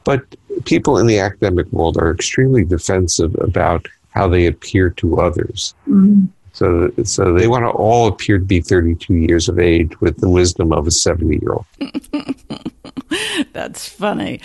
but 0.03 0.23
people 0.65 0.97
in 0.97 1.07
the 1.07 1.19
academic 1.19 1.71
world 1.71 1.97
are 1.97 2.11
extremely 2.11 2.63
defensive 2.63 3.35
about 3.39 3.87
how 4.11 4.27
they 4.27 4.45
appear 4.45 4.91
to 4.91 5.19
others. 5.19 5.73
Mm-hmm. 5.87 6.25
So, 6.53 6.91
so 7.03 7.33
they 7.33 7.47
want 7.47 7.63
to 7.63 7.69
all 7.69 8.07
appear 8.07 8.37
to 8.37 8.45
be 8.45 8.61
32 8.61 9.15
years 9.15 9.49
of 9.49 9.57
age 9.59 9.99
with 9.99 10.19
the 10.19 10.29
wisdom 10.29 10.71
of 10.71 10.85
a 10.85 10.91
70 10.91 11.39
year 11.41 11.53
old. 11.53 11.65
That's 13.53 13.89
funny. 13.89 14.39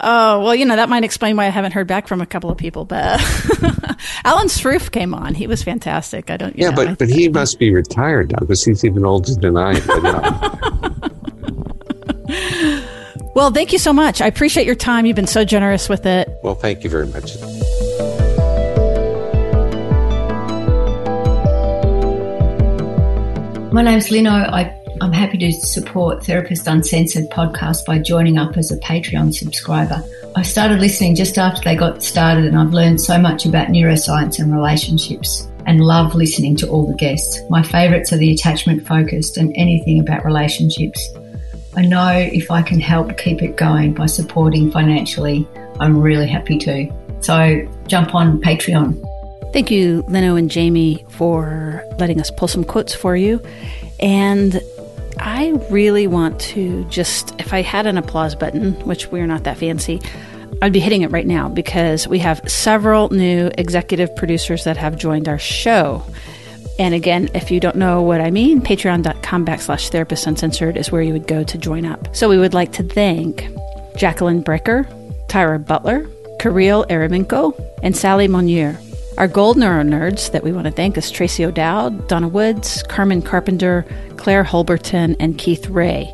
Oh, 0.00 0.42
well, 0.42 0.54
you 0.54 0.64
know, 0.64 0.76
that 0.76 0.88
might 0.88 1.04
explain 1.04 1.36
why 1.36 1.44
I 1.44 1.50
haven't 1.50 1.72
heard 1.72 1.86
back 1.86 2.08
from 2.08 2.22
a 2.22 2.26
couple 2.26 2.50
of 2.50 2.56
people, 2.56 2.86
but 2.86 3.20
Alan 4.24 4.46
Sroufe 4.46 4.90
came 4.90 5.12
on. 5.12 5.34
He 5.34 5.46
was 5.46 5.62
fantastic. 5.62 6.30
I 6.30 6.38
don't, 6.38 6.56
yeah, 6.56 6.70
know, 6.70 6.76
but, 6.76 6.88
I, 6.88 6.94
but 6.94 7.10
he 7.10 7.28
must 7.28 7.58
be 7.58 7.72
retired 7.74 8.32
now 8.32 8.38
because 8.38 8.64
he's 8.64 8.82
even 8.82 9.04
older 9.04 9.34
than 9.34 9.58
I 9.58 9.74
am. 9.74 9.86
well, 13.34 13.50
thank 13.50 13.74
you 13.74 13.78
so 13.78 13.92
much. 13.92 14.22
I 14.22 14.26
appreciate 14.26 14.64
your 14.64 14.74
time. 14.74 15.04
You've 15.04 15.16
been 15.16 15.26
so 15.26 15.44
generous 15.44 15.90
with 15.90 16.06
it. 16.06 16.30
Well, 16.42 16.54
thank 16.54 16.82
you 16.82 16.88
very 16.88 17.08
much. 17.08 17.36
My 23.72 23.82
name's 23.82 24.10
Lino. 24.10 24.30
I, 24.30 24.76
I'm 25.00 25.12
happy 25.12 25.38
to 25.38 25.52
support 25.52 26.26
Therapist 26.26 26.66
Uncensored 26.66 27.30
podcast 27.30 27.84
by 27.86 28.00
joining 28.00 28.36
up 28.36 28.56
as 28.56 28.72
a 28.72 28.78
Patreon 28.78 29.32
subscriber. 29.32 30.02
I 30.34 30.42
started 30.42 30.80
listening 30.80 31.14
just 31.14 31.38
after 31.38 31.62
they 31.62 31.76
got 31.76 32.02
started 32.02 32.46
and 32.46 32.58
I've 32.58 32.72
learned 32.72 33.00
so 33.00 33.16
much 33.16 33.46
about 33.46 33.68
neuroscience 33.68 34.40
and 34.40 34.52
relationships 34.52 35.46
and 35.66 35.82
love 35.82 36.16
listening 36.16 36.56
to 36.56 36.68
all 36.68 36.84
the 36.84 36.96
guests. 36.96 37.40
My 37.48 37.62
favourites 37.62 38.12
are 38.12 38.16
the 38.16 38.32
attachment 38.32 38.88
focused 38.88 39.36
and 39.36 39.52
anything 39.56 40.00
about 40.00 40.24
relationships. 40.24 41.08
I 41.76 41.82
know 41.82 42.10
if 42.10 42.50
I 42.50 42.62
can 42.62 42.80
help 42.80 43.16
keep 43.18 43.40
it 43.40 43.56
going 43.56 43.94
by 43.94 44.06
supporting 44.06 44.72
financially, 44.72 45.46
I'm 45.78 45.96
really 46.00 46.26
happy 46.26 46.58
to. 46.58 46.92
So 47.20 47.68
jump 47.86 48.16
on 48.16 48.40
Patreon. 48.40 49.09
Thank 49.52 49.70
you, 49.72 50.04
Lino 50.06 50.36
and 50.36 50.48
Jamie, 50.48 51.04
for 51.08 51.84
letting 51.98 52.20
us 52.20 52.30
pull 52.30 52.46
some 52.46 52.62
quotes 52.62 52.94
for 52.94 53.16
you. 53.16 53.42
And 53.98 54.60
I 55.18 55.48
really 55.70 56.06
want 56.06 56.40
to 56.40 56.84
just, 56.84 57.34
if 57.40 57.52
I 57.52 57.62
had 57.62 57.86
an 57.86 57.98
applause 57.98 58.36
button, 58.36 58.74
which 58.86 59.08
we're 59.08 59.26
not 59.26 59.44
that 59.44 59.58
fancy, 59.58 60.00
I'd 60.62 60.72
be 60.72 60.78
hitting 60.78 61.02
it 61.02 61.10
right 61.10 61.26
now 61.26 61.48
because 61.48 62.06
we 62.06 62.20
have 62.20 62.40
several 62.48 63.10
new 63.10 63.50
executive 63.58 64.14
producers 64.14 64.64
that 64.64 64.76
have 64.76 64.96
joined 64.96 65.28
our 65.28 65.38
show. 65.38 66.04
And 66.78 66.94
again, 66.94 67.28
if 67.34 67.50
you 67.50 67.58
don't 67.58 67.76
know 67.76 68.02
what 68.02 68.20
I 68.20 68.30
mean, 68.30 68.60
patreon.com 68.60 69.44
backslash 69.44 69.90
therapist 69.90 70.28
uncensored 70.28 70.76
is 70.76 70.92
where 70.92 71.02
you 71.02 71.12
would 71.12 71.26
go 71.26 71.42
to 71.42 71.58
join 71.58 71.84
up. 71.84 72.14
So 72.14 72.28
we 72.28 72.38
would 72.38 72.54
like 72.54 72.72
to 72.74 72.84
thank 72.84 73.48
Jacqueline 73.96 74.44
Brecker, 74.44 74.86
Tyra 75.26 75.64
Butler, 75.64 76.08
Kirill 76.38 76.84
Eremenko, 76.86 77.52
and 77.82 77.96
Sally 77.96 78.28
Monier 78.28 78.78
our 79.20 79.28
gold 79.28 79.58
neuro 79.58 79.82
nerds 79.82 80.32
that 80.32 80.42
we 80.42 80.50
want 80.50 80.64
to 80.64 80.70
thank 80.70 80.96
is 80.96 81.10
Tracy 81.10 81.44
O'Dowd, 81.44 82.08
Donna 82.08 82.26
Woods, 82.26 82.82
Carmen 82.84 83.20
Carpenter, 83.20 83.84
Claire 84.16 84.42
Holberton, 84.42 85.14
and 85.20 85.36
Keith 85.36 85.66
Ray. 85.66 86.10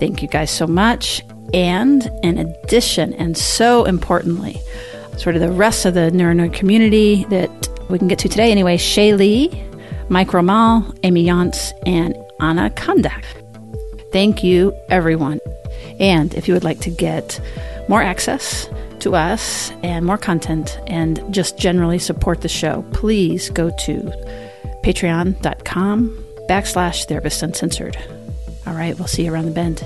Thank 0.00 0.22
you 0.22 0.28
guys 0.28 0.50
so 0.50 0.66
much. 0.66 1.22
And 1.52 2.10
in 2.22 2.38
addition, 2.38 3.12
and 3.12 3.36
so 3.36 3.84
importantly, 3.84 4.58
sort 5.18 5.34
of 5.34 5.42
the 5.42 5.52
rest 5.52 5.84
of 5.84 5.92
the 5.92 6.10
NeuroNerd 6.14 6.54
community 6.54 7.26
that 7.28 7.50
we 7.90 7.98
can 7.98 8.08
get 8.08 8.18
to 8.20 8.28
today 8.30 8.50
anyway 8.50 8.78
Shay 8.78 9.12
Lee, 9.12 9.50
Mike 10.08 10.28
Romal, 10.28 10.98
Amy 11.02 11.26
Yance, 11.26 11.72
and 11.84 12.16
Anna 12.40 12.70
Kondak. 12.70 13.22
Thank 14.12 14.42
you, 14.42 14.74
everyone. 14.88 15.40
And 16.00 16.32
if 16.32 16.48
you 16.48 16.54
would 16.54 16.64
like 16.64 16.80
to 16.80 16.90
get 16.90 17.38
more 17.86 18.00
access 18.00 18.66
to 19.06 19.14
us 19.14 19.70
and 19.84 20.04
more 20.04 20.18
content 20.18 20.80
and 20.88 21.22
just 21.32 21.56
generally 21.56 21.98
support 21.98 22.40
the 22.40 22.48
show, 22.48 22.84
please 22.92 23.50
go 23.50 23.70
to 23.78 24.00
patreon.com 24.82 26.24
backslash 26.48 27.04
therapist 27.04 27.40
uncensored. 27.40 27.96
All 28.66 28.74
right, 28.74 28.98
we'll 28.98 29.06
see 29.06 29.24
you 29.24 29.32
around 29.32 29.44
the 29.44 29.52
bend. 29.52 29.78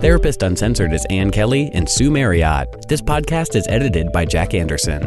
Therapist 0.00 0.42
Uncensored 0.42 0.94
is 0.94 1.06
Ann 1.10 1.30
Kelly 1.30 1.70
and 1.74 1.88
Sue 1.88 2.10
Marriott. 2.10 2.88
This 2.88 3.02
podcast 3.02 3.54
is 3.54 3.68
edited 3.68 4.10
by 4.10 4.24
Jack 4.24 4.54
Anderson. 4.54 5.02